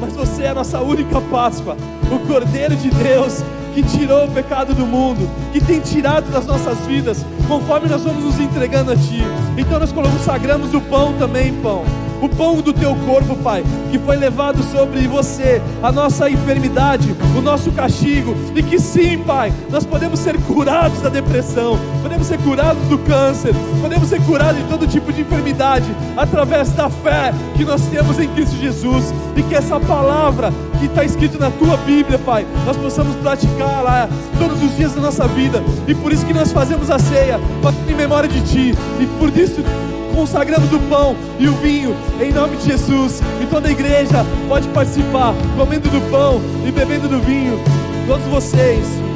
Mas 0.00 0.14
você 0.14 0.44
é 0.44 0.48
a 0.48 0.54
nossa 0.54 0.80
única 0.80 1.20
Páscoa, 1.20 1.76
o 2.10 2.26
Cordeiro 2.26 2.74
de 2.74 2.90
Deus 2.90 3.42
que 3.74 3.82
tirou 3.82 4.24
o 4.24 4.30
pecado 4.30 4.72
do 4.72 4.86
mundo, 4.86 5.28
que 5.52 5.60
tem 5.60 5.80
tirado 5.80 6.30
das 6.30 6.46
nossas 6.46 6.78
vidas, 6.86 7.26
conforme 7.46 7.88
nós 7.88 8.02
vamos 8.02 8.24
nos 8.24 8.40
entregando 8.40 8.92
a 8.92 8.96
Ti. 8.96 9.22
Então 9.58 9.78
nós 9.78 9.92
consagramos 9.92 10.72
o 10.72 10.80
pão 10.80 11.12
também, 11.18 11.52
pão 11.60 11.84
o 12.24 12.28
pão 12.28 12.62
do 12.62 12.72
teu 12.72 12.94
corpo, 12.96 13.36
Pai, 13.36 13.62
que 13.90 13.98
foi 13.98 14.16
levado 14.16 14.62
sobre 14.62 15.06
você, 15.06 15.60
a 15.82 15.92
nossa 15.92 16.30
enfermidade, 16.30 17.14
o 17.36 17.42
nosso 17.42 17.70
castigo, 17.72 18.34
e 18.54 18.62
que 18.62 18.78
sim, 18.78 19.18
Pai, 19.18 19.52
nós 19.70 19.84
podemos 19.84 20.18
ser 20.20 20.38
curados 20.40 21.00
da 21.02 21.10
depressão, 21.10 21.78
podemos 22.02 22.26
ser 22.26 22.38
curados 22.38 22.82
do 22.84 22.96
câncer, 22.98 23.54
podemos 23.80 24.08
ser 24.08 24.22
curados 24.22 24.56
de 24.62 24.68
todo 24.68 24.86
tipo 24.86 25.12
de 25.12 25.20
enfermidade, 25.20 25.84
através 26.16 26.70
da 26.70 26.88
fé 26.88 27.34
que 27.56 27.64
nós 27.64 27.82
temos 27.88 28.18
em 28.18 28.28
Cristo 28.28 28.56
Jesus, 28.56 29.12
e 29.36 29.42
que 29.42 29.54
essa 29.54 29.78
palavra 29.78 30.50
que 30.80 30.86
está 30.86 31.04
escrito 31.04 31.38
na 31.38 31.50
tua 31.50 31.76
Bíblia, 31.76 32.18
Pai, 32.18 32.46
nós 32.64 32.76
possamos 32.76 33.14
praticar 33.16 33.82
lá 33.82 34.08
todos 34.38 34.62
os 34.62 34.74
dias 34.76 34.94
da 34.94 35.00
nossa 35.02 35.28
vida, 35.28 35.62
e 35.86 35.94
por 35.94 36.10
isso 36.10 36.24
que 36.24 36.32
nós 36.32 36.52
fazemos 36.52 36.90
a 36.90 36.98
ceia, 36.98 37.38
em 37.86 37.94
memória 37.94 38.28
de 38.28 38.40
Ti, 38.40 38.74
e 38.98 39.06
por 39.18 39.28
isso 39.36 39.62
consagramos 40.14 40.72
o 40.72 40.78
pão 40.88 41.16
e 41.38 41.48
o 41.48 41.52
vinho 41.54 41.94
em 42.20 42.32
nome 42.32 42.56
de 42.56 42.64
Jesus. 42.66 43.20
E 43.42 43.46
toda 43.46 43.68
a 43.68 43.70
igreja 43.70 44.24
pode 44.48 44.68
participar, 44.68 45.34
comendo 45.56 45.88
do 45.88 46.10
pão 46.10 46.40
e 46.66 46.70
bebendo 46.70 47.08
do 47.08 47.20
vinho. 47.20 47.58
Todos 48.06 48.24
vocês. 48.26 49.13